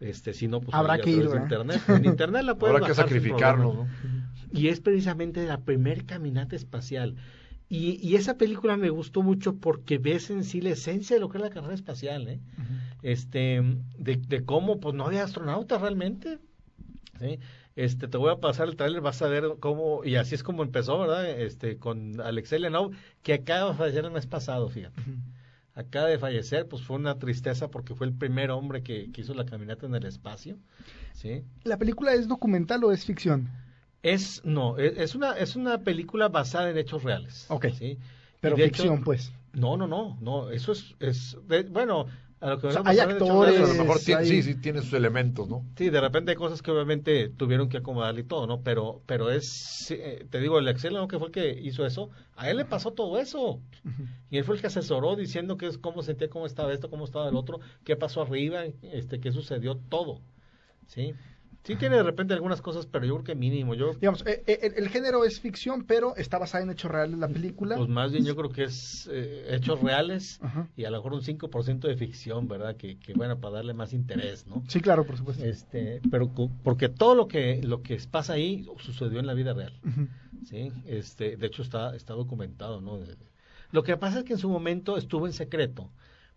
este, 0.00 0.32
si 0.32 0.48
no, 0.48 0.62
pues 0.62 0.74
Habrá 0.74 0.98
que 0.98 1.10
ir, 1.10 1.24
internet. 1.24 1.82
En 1.88 2.06
internet 2.06 2.42
la 2.42 2.54
puedes 2.58 2.76
Habrá 2.76 2.88
que 2.88 2.94
sacrificarlo. 2.94 3.86
Y 4.50 4.68
es 4.68 4.80
precisamente 4.80 5.46
la 5.46 5.60
primer 5.60 6.06
caminata 6.06 6.56
espacial. 6.56 7.16
Y, 7.68 7.98
y 8.06 8.16
esa 8.16 8.38
película 8.38 8.78
me 8.78 8.88
gustó 8.88 9.22
mucho 9.22 9.56
porque 9.56 9.98
ves 9.98 10.30
en 10.30 10.44
sí 10.44 10.62
la 10.62 10.70
esencia 10.70 11.16
de 11.16 11.20
lo 11.20 11.28
que 11.28 11.36
es 11.36 11.44
la 11.44 11.50
carrera 11.50 11.74
espacial, 11.74 12.26
¿eh? 12.28 12.40
Este, 13.02 13.62
de, 13.98 14.16
de 14.16 14.44
cómo, 14.46 14.80
pues 14.80 14.94
no 14.94 15.04
había 15.04 15.24
astronautas 15.24 15.80
realmente, 15.80 16.38
¿sí? 17.20 17.38
Este, 17.76 18.06
te 18.08 18.18
voy 18.18 18.30
a 18.30 18.36
pasar 18.36 18.68
el 18.68 18.76
tráiler, 18.76 19.00
vas 19.00 19.22
a 19.22 19.28
ver 19.28 19.44
cómo, 19.60 20.04
y 20.04 20.16
así 20.16 20.34
es 20.34 20.42
como 20.42 20.62
empezó, 20.62 20.98
¿verdad? 20.98 21.28
Este, 21.30 21.78
con 21.78 22.20
Alexei 22.20 22.58
Lenov, 22.58 22.92
que 23.22 23.32
acaba 23.34 23.70
de 23.72 23.76
fallecer 23.78 24.04
el 24.04 24.10
mes 24.10 24.26
pasado, 24.26 24.68
fíjate. 24.68 25.00
Acaba 25.74 26.06
de 26.08 26.18
fallecer, 26.18 26.68
pues 26.68 26.82
fue 26.82 26.96
una 26.96 27.18
tristeza 27.18 27.68
porque 27.68 27.94
fue 27.94 28.06
el 28.06 28.12
primer 28.12 28.50
hombre 28.50 28.82
que, 28.82 29.10
que 29.10 29.22
hizo 29.22 29.32
la 29.32 29.46
caminata 29.46 29.86
en 29.86 29.94
el 29.94 30.04
espacio, 30.04 30.58
¿sí? 31.14 31.44
¿La 31.64 31.78
película 31.78 32.12
es 32.12 32.28
documental 32.28 32.84
o 32.84 32.92
es 32.92 33.06
ficción? 33.06 33.48
Es, 34.02 34.42
no, 34.44 34.76
es, 34.76 34.98
es 34.98 35.14
una, 35.14 35.32
es 35.38 35.56
una 35.56 35.78
película 35.78 36.28
basada 36.28 36.68
en 36.70 36.76
hechos 36.76 37.04
reales. 37.04 37.46
Ok. 37.48 37.68
¿sí? 37.72 37.98
Pero 38.40 38.56
hecho- 38.56 38.64
ficción, 38.64 39.02
pues. 39.02 39.32
No, 39.54 39.76
no, 39.78 39.86
no, 39.86 40.18
no, 40.20 40.50
eso 40.50 40.72
es, 40.72 40.94
es 41.00 41.36
de- 41.46 41.62
bueno, 41.64 42.06
a 42.42 42.50
lo 42.50 42.58
que 42.58 42.66
O 42.66 42.72
sea, 42.72 42.82
vemos 42.82 42.98
hay 42.98 42.98
actores, 42.98 43.60
a 43.60 43.66
lo 43.72 43.74
mejor 43.84 43.98
sí, 43.98 44.42
sí, 44.42 44.54
tiene 44.56 44.80
sus 44.80 44.92
elementos, 44.94 45.48
¿no? 45.48 45.64
Sí, 45.76 45.90
de 45.90 46.00
repente 46.00 46.32
hay 46.32 46.36
cosas 46.36 46.60
que 46.60 46.72
obviamente 46.72 47.28
tuvieron 47.28 47.68
que 47.68 47.76
acomodarle 47.76 48.22
y 48.22 48.24
todo, 48.24 48.48
¿no? 48.48 48.62
Pero, 48.62 49.00
pero 49.06 49.30
es, 49.30 49.48
sí, 49.48 49.94
eh, 49.96 50.26
te 50.28 50.40
digo, 50.40 50.58
el 50.58 50.66
Excel, 50.66 50.94
¿no? 50.94 51.06
Que 51.06 51.18
fue 51.18 51.28
el 51.28 51.32
que 51.32 51.60
hizo 51.62 51.86
eso, 51.86 52.10
a 52.34 52.50
él 52.50 52.56
le 52.56 52.64
pasó 52.64 52.92
todo 52.92 53.18
eso. 53.20 53.60
Y 54.28 54.38
él 54.38 54.44
fue 54.44 54.56
el 54.56 54.60
que 54.60 54.66
asesoró 54.66 55.14
diciendo 55.14 55.56
que 55.56 55.66
es 55.66 55.78
cómo 55.78 56.02
sentía, 56.02 56.28
cómo 56.28 56.46
estaba 56.46 56.72
esto, 56.72 56.90
cómo 56.90 57.04
estaba 57.04 57.28
el 57.28 57.36
otro, 57.36 57.60
qué 57.84 57.94
pasó 57.94 58.22
arriba, 58.22 58.64
este, 58.82 59.20
qué 59.20 59.30
sucedió, 59.30 59.76
todo. 59.76 60.20
¿Sí? 60.88 61.14
Sí 61.64 61.76
tiene 61.76 61.96
de 61.96 62.02
repente 62.02 62.34
algunas 62.34 62.60
cosas, 62.60 62.86
pero 62.86 63.04
yo 63.06 63.14
creo 63.14 63.24
que 63.24 63.34
mínimo. 63.36 63.74
Yo, 63.74 63.94
Digamos, 63.94 64.26
eh, 64.26 64.42
eh, 64.46 64.58
el, 64.62 64.74
el 64.84 64.88
género 64.88 65.24
es 65.24 65.38
ficción, 65.40 65.84
pero 65.84 66.16
está 66.16 66.38
basada 66.38 66.64
en 66.64 66.70
hechos 66.70 66.90
reales 66.90 67.18
la 67.18 67.28
película. 67.28 67.76
pues 67.76 67.88
más 67.88 68.10
bien 68.10 68.24
yo 68.24 68.34
creo 68.34 68.50
que 68.50 68.64
es 68.64 69.08
eh, 69.12 69.46
hechos 69.50 69.80
reales 69.80 70.40
Ajá. 70.42 70.68
y 70.76 70.84
a 70.84 70.90
lo 70.90 70.96
mejor 70.98 71.12
un 71.14 71.20
5% 71.22 71.80
de 71.86 71.96
ficción, 71.96 72.48
¿verdad? 72.48 72.76
Que, 72.76 72.98
que 72.98 73.14
bueno, 73.14 73.38
para 73.38 73.56
darle 73.56 73.74
más 73.74 73.92
interés, 73.92 74.46
¿no? 74.46 74.64
Sí, 74.66 74.80
claro, 74.80 75.04
por 75.06 75.16
supuesto. 75.16 75.44
Este, 75.44 76.00
pero 76.10 76.32
porque 76.64 76.88
todo 76.88 77.14
lo 77.14 77.28
que 77.28 77.60
lo 77.62 77.82
que 77.82 77.96
pasa 78.10 78.32
ahí 78.32 78.66
sucedió 78.78 79.20
en 79.20 79.26
la 79.26 79.34
vida 79.34 79.54
real. 79.54 79.78
¿sí? 80.44 80.72
Este, 80.86 81.36
de 81.36 81.46
hecho 81.46 81.62
está 81.62 81.94
está 81.94 82.14
documentado, 82.14 82.80
¿no? 82.80 82.98
Lo 83.70 83.82
que 83.84 83.96
pasa 83.96 84.18
es 84.18 84.24
que 84.24 84.32
en 84.32 84.38
su 84.38 84.48
momento 84.50 84.96
estuvo 84.96 85.26
en 85.26 85.32
secreto, 85.32 85.90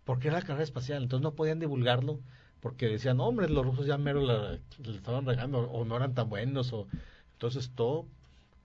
porque 0.04 0.28
era 0.28 0.38
la 0.38 0.42
carrera 0.44 0.62
espacial, 0.62 1.02
entonces 1.02 1.22
no 1.24 1.34
podían 1.34 1.58
divulgarlo 1.58 2.20
porque 2.66 2.88
decían, 2.88 3.18
"No, 3.18 3.26
hombre, 3.28 3.48
los 3.48 3.64
rusos 3.64 3.86
ya 3.86 3.96
mero 3.96 4.20
la, 4.20 4.58
le 4.82 4.96
estaban 4.96 5.24
regando 5.24 5.60
o 5.60 5.84
no 5.84 5.94
eran 5.96 6.14
tan 6.14 6.28
buenos 6.28 6.72
o 6.72 6.88
entonces 7.34 7.70
todo 7.76 8.06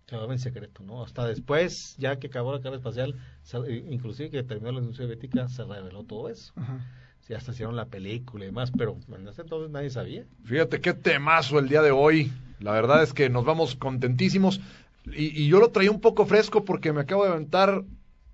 quedaba 0.07 0.33
en 0.33 0.39
secreto, 0.39 0.81
¿no? 0.81 1.03
Hasta 1.03 1.27
después, 1.27 1.95
ya 1.99 2.17
que 2.17 2.25
acabó 2.25 2.51
la 2.51 2.57
carrera 2.61 2.77
espacial, 2.77 3.13
se- 3.43 3.59
inclusive 3.91 4.31
que 4.31 4.41
terminó 4.41 4.71
la 4.71 4.79
Unión 4.79 4.95
Soviética, 4.95 5.47
se 5.49 5.63
reveló 5.65 6.03
todo 6.03 6.29
eso. 6.29 6.51
Ajá. 6.55 6.79
Sí, 7.21 7.35
hasta 7.35 7.51
hicieron 7.51 7.75
la 7.75 7.85
película 7.85 8.43
y 8.43 8.47
demás, 8.47 8.71
pero 8.75 8.97
en 9.15 9.27
ese 9.27 9.43
entonces 9.43 9.69
nadie 9.69 9.91
sabía. 9.91 10.25
Fíjate 10.45 10.81
qué 10.81 10.95
temazo 10.95 11.59
el 11.59 11.69
día 11.69 11.83
de 11.83 11.91
hoy. 11.91 12.31
La 12.59 12.71
verdad 12.71 13.03
es 13.03 13.13
que 13.13 13.29
nos 13.29 13.45
vamos 13.45 13.75
contentísimos. 13.75 14.61
Y, 15.05 15.43
y 15.43 15.47
yo 15.47 15.59
lo 15.59 15.69
traía 15.69 15.91
un 15.91 16.01
poco 16.01 16.25
fresco 16.25 16.65
porque 16.65 16.91
me 16.91 17.01
acabo 17.01 17.23
de 17.23 17.29
aventar 17.33 17.83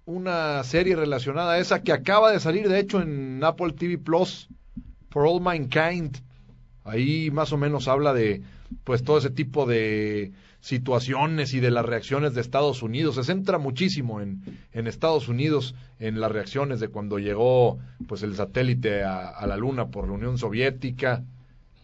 una 0.05 0.63
serie 0.63 0.95
relacionada 0.95 1.51
a 1.53 1.59
esa 1.59 1.83
que 1.83 1.91
acaba 1.91 2.31
de 2.31 2.39
salir, 2.39 2.69
de 2.69 2.79
hecho, 2.79 3.01
en 3.01 3.43
Apple 3.43 3.73
TV 3.73 3.97
Plus, 3.97 4.47
For 5.17 5.25
All 5.25 5.41
Mankind. 5.41 6.15
Ahí 6.83 7.31
más 7.31 7.51
o 7.51 7.57
menos 7.57 7.87
habla 7.87 8.13
de, 8.13 8.43
pues, 8.83 9.03
todo 9.03 9.17
ese 9.17 9.31
tipo 9.31 9.65
de 9.65 10.31
situaciones 10.59 11.55
y 11.55 11.59
de 11.59 11.71
las 11.71 11.83
reacciones 11.83 12.35
de 12.35 12.41
Estados 12.41 12.83
Unidos. 12.83 13.15
Se 13.15 13.23
centra 13.23 13.57
muchísimo 13.57 14.21
en, 14.21 14.43
en 14.73 14.85
Estados 14.85 15.27
Unidos, 15.27 15.73
en 15.97 16.19
las 16.19 16.31
reacciones 16.31 16.79
de 16.79 16.89
cuando 16.89 17.17
llegó, 17.17 17.79
pues, 18.07 18.21
el 18.21 18.35
satélite 18.35 19.03
a, 19.03 19.29
a 19.29 19.47
la 19.47 19.57
Luna 19.57 19.87
por 19.87 20.07
la 20.07 20.13
Unión 20.13 20.37
Soviética. 20.37 21.23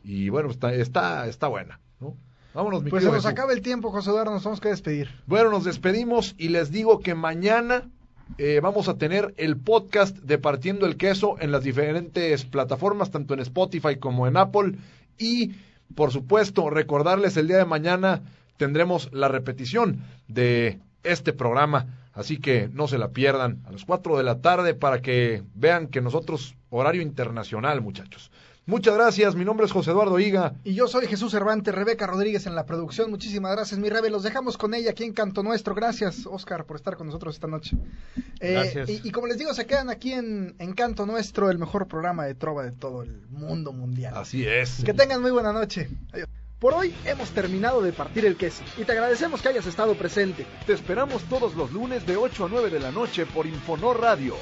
Y 0.03 0.29
bueno, 0.29 0.51
está, 0.51 0.71
está, 0.71 1.25
está 1.27 1.47
buena, 1.47 1.79
¿no? 1.99 2.15
Vámonos, 2.53 2.83
mi 2.83 2.91
Pues 2.91 3.03
se 3.03 3.11
nos 3.11 3.25
acaba 3.25 3.51
el 3.51 3.63
tiempo, 3.63 3.89
José 3.89 4.11
Eduardo, 4.11 4.31
nos 4.31 4.43
tenemos 4.43 4.61
que 4.61 4.69
despedir. 4.69 5.09
Bueno, 5.25 5.49
nos 5.49 5.63
despedimos 5.63 6.35
y 6.37 6.49
les 6.49 6.71
digo 6.71 6.99
que 6.99 7.15
mañana 7.15 7.89
eh, 8.37 8.59
vamos 8.61 8.87
a 8.87 8.97
tener 8.97 9.33
el 9.37 9.57
podcast 9.57 10.17
de 10.17 10.37
Partiendo 10.37 10.85
el 10.85 10.97
Queso 10.97 11.35
en 11.39 11.51
las 11.51 11.63
diferentes 11.63 12.45
plataformas, 12.45 13.11
tanto 13.11 13.33
en 13.33 13.39
Spotify 13.41 13.97
como 13.97 14.27
en 14.27 14.37
Apple. 14.37 14.73
Y, 15.17 15.51
por 15.95 16.11
supuesto, 16.11 16.69
recordarles 16.69 17.37
el 17.37 17.47
día 17.47 17.57
de 17.57 17.65
mañana 17.65 18.21
tendremos 18.57 19.09
la 19.11 19.27
repetición 19.27 20.03
de 20.27 20.79
este 21.03 21.33
programa 21.33 21.87
Así 22.13 22.37
que 22.37 22.69
no 22.71 22.87
se 22.87 22.99
la 22.99 23.09
pierdan 23.09 23.63
a 23.65 23.71
las 23.71 23.85
4 23.85 24.17
de 24.17 24.23
la 24.23 24.39
tarde 24.39 24.75
para 24.75 25.01
que 25.01 25.43
vean 25.55 25.87
que 25.87 25.99
nosotros, 25.99 26.55
horario 26.69 27.01
internacional, 27.01 27.81
muchachos. 27.81 28.31
Muchas 28.65 28.93
gracias, 28.95 29.35
mi 29.35 29.43
nombre 29.43 29.65
es 29.65 29.73
José 29.73 29.91
Eduardo 29.91 30.17
Higa. 30.19 30.53
Y 30.63 30.73
yo 30.73 30.87
soy 30.87 31.05
Jesús 31.07 31.31
Cervantes, 31.33 31.75
Rebeca 31.75 32.07
Rodríguez 32.07 32.45
en 32.45 32.55
la 32.55 32.65
producción. 32.65 33.09
Muchísimas 33.11 33.51
gracias, 33.51 33.77
mi 33.77 33.89
Rebe. 33.89 34.09
Los 34.09 34.23
dejamos 34.23 34.57
con 34.57 34.73
ella 34.73 34.91
aquí 34.91 35.03
en 35.03 35.11
Canto 35.11 35.43
Nuestro. 35.43 35.75
Gracias, 35.75 36.25
Oscar, 36.25 36.65
por 36.65 36.77
estar 36.77 36.95
con 36.95 37.07
nosotros 37.07 37.35
esta 37.35 37.47
noche. 37.47 37.75
Eh, 38.39 38.53
Gracias. 38.53 38.89
y, 38.89 39.01
y 39.03 39.11
como 39.11 39.27
les 39.27 39.37
digo, 39.37 39.53
se 39.53 39.65
quedan 39.65 39.89
aquí 39.89 40.13
en, 40.13 40.55
en 40.59 40.73
Canto 40.73 41.05
Nuestro, 41.05 41.51
el 41.51 41.59
mejor 41.59 41.87
programa 41.89 42.23
de 42.25 42.35
trova 42.35 42.63
de 42.63 42.71
todo 42.71 43.03
el 43.03 43.27
mundo 43.29 43.73
mundial. 43.73 44.13
Así 44.15 44.45
es. 44.47 44.81
Que 44.85 44.93
tengan 44.93 45.21
muy 45.21 45.31
buena 45.31 45.51
noche. 45.51 45.89
Adiós. 46.13 46.29
Por 46.59 46.73
hoy 46.73 46.95
hemos 47.03 47.31
terminado 47.31 47.81
de 47.81 47.91
partir 47.91 48.25
el 48.25 48.37
queso 48.37 48.63
y 48.77 48.85
te 48.85 48.93
agradecemos 48.93 49.41
que 49.41 49.49
hayas 49.49 49.65
estado 49.65 49.95
presente. 49.95 50.45
Te 50.65 50.71
esperamos 50.71 51.23
todos 51.23 51.55
los 51.55 51.73
lunes 51.73 52.05
de 52.05 52.15
8 52.15 52.45
a 52.45 52.47
9 52.49 52.69
de 52.69 52.79
la 52.79 52.91
noche 52.91 53.25
por 53.25 53.45
Infonor 53.45 53.99
Radio. 53.99 54.35